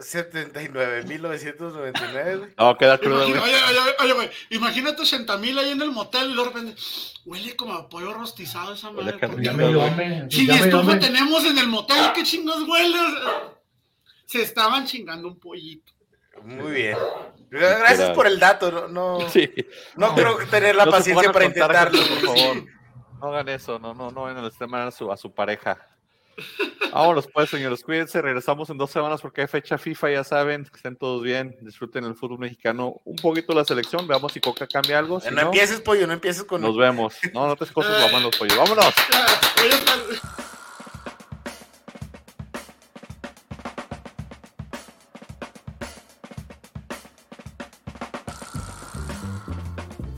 79.999, 0.00 2.38
güey? 2.38 2.50
No, 2.58 2.76
queda 2.78 2.96
crudo, 2.98 3.26
güey. 3.28 3.32
oye, 3.38 3.56
oye, 3.68 3.78
oye, 4.00 4.12
güey, 4.12 4.30
imagínate 4.50 5.02
80 5.02 5.36
mil 5.38 5.58
ahí 5.58 5.70
en 5.72 5.82
el 5.82 5.90
motel 5.90 6.30
y 6.30 6.36
de 6.36 6.44
repente 6.44 6.80
huele 7.24 7.56
como 7.56 7.74
a 7.74 7.88
pollo 7.88 8.12
rostizado 8.14 8.74
esa 8.74 8.90
Huele 8.90 9.12
madre. 9.12 9.16
a 9.16 9.20
¿por 9.20 9.28
carnita, 9.30 9.56
qué, 9.56 9.72
Ya 9.72 9.90
me. 9.90 10.30
Si 10.30 10.46
ya 10.46 10.54
estufa 10.56 10.98
tenemos 10.98 11.44
en 11.44 11.58
el 11.58 11.68
motel, 11.68 12.12
¿qué 12.14 12.22
chingos 12.22 12.62
huele? 12.68 12.98
Se 14.26 14.42
estaban 14.42 14.86
chingando 14.86 15.28
un 15.28 15.38
pollito. 15.38 15.92
Muy 16.44 16.72
bien. 16.72 16.96
Gracias 17.50 18.10
por 18.10 18.26
el 18.26 18.38
dato. 18.38 18.70
No, 18.70 18.88
no, 18.88 19.28
Sí. 19.30 19.50
no 19.96 20.14
creo 20.14 20.38
tener 20.50 20.74
la 20.74 20.86
No 20.86 20.90
paciencia 20.90 21.32
para 21.32 21.44
intentarlo. 21.44 21.98
sí. 21.98 22.66
No 23.20 23.28
hagan 23.28 23.48
eso, 23.50 23.78
no, 23.78 23.94
no, 23.94 24.10
no 24.10 24.22
vayan 24.22 24.38
a 24.38 24.42
lastimar 24.42 24.88
a 24.88 24.90
su, 24.90 25.12
a 25.12 25.16
su 25.16 25.32
pareja. 25.32 25.78
Vámonos 26.92 27.28
pues, 27.32 27.50
señores, 27.50 27.82
cuídense, 27.84 28.20
regresamos 28.20 28.68
en 28.70 28.78
dos 28.78 28.90
semanas 28.90 29.20
porque 29.20 29.42
hay 29.42 29.46
fecha 29.46 29.78
FIFA, 29.78 30.10
ya 30.10 30.24
saben, 30.24 30.64
que 30.64 30.76
estén 30.76 30.96
todos 30.96 31.22
bien, 31.22 31.56
disfruten 31.60 32.04
el 32.04 32.14
fútbol 32.16 32.38
mexicano, 32.40 33.00
un 33.04 33.16
poquito 33.16 33.52
la 33.54 33.64
selección, 33.64 34.08
veamos 34.08 34.32
si 34.32 34.40
Coca 34.40 34.66
cambia 34.66 34.98
algo, 34.98 35.20
si 35.20 35.28
No, 35.28 35.36
no, 35.36 35.40
empieces, 35.42 35.80
pollo, 35.82 36.06
no 36.06 36.14
empieces 36.14 36.42
con... 36.44 36.62
nos 36.62 36.76
vemos. 36.76 37.14
No, 37.32 37.46
no 37.46 37.54
te 37.54 37.66
cosas, 37.66 38.00
mamá, 38.10 38.18
los 38.24 38.36
pollos. 38.36 38.56
Vámonos. 38.56 38.92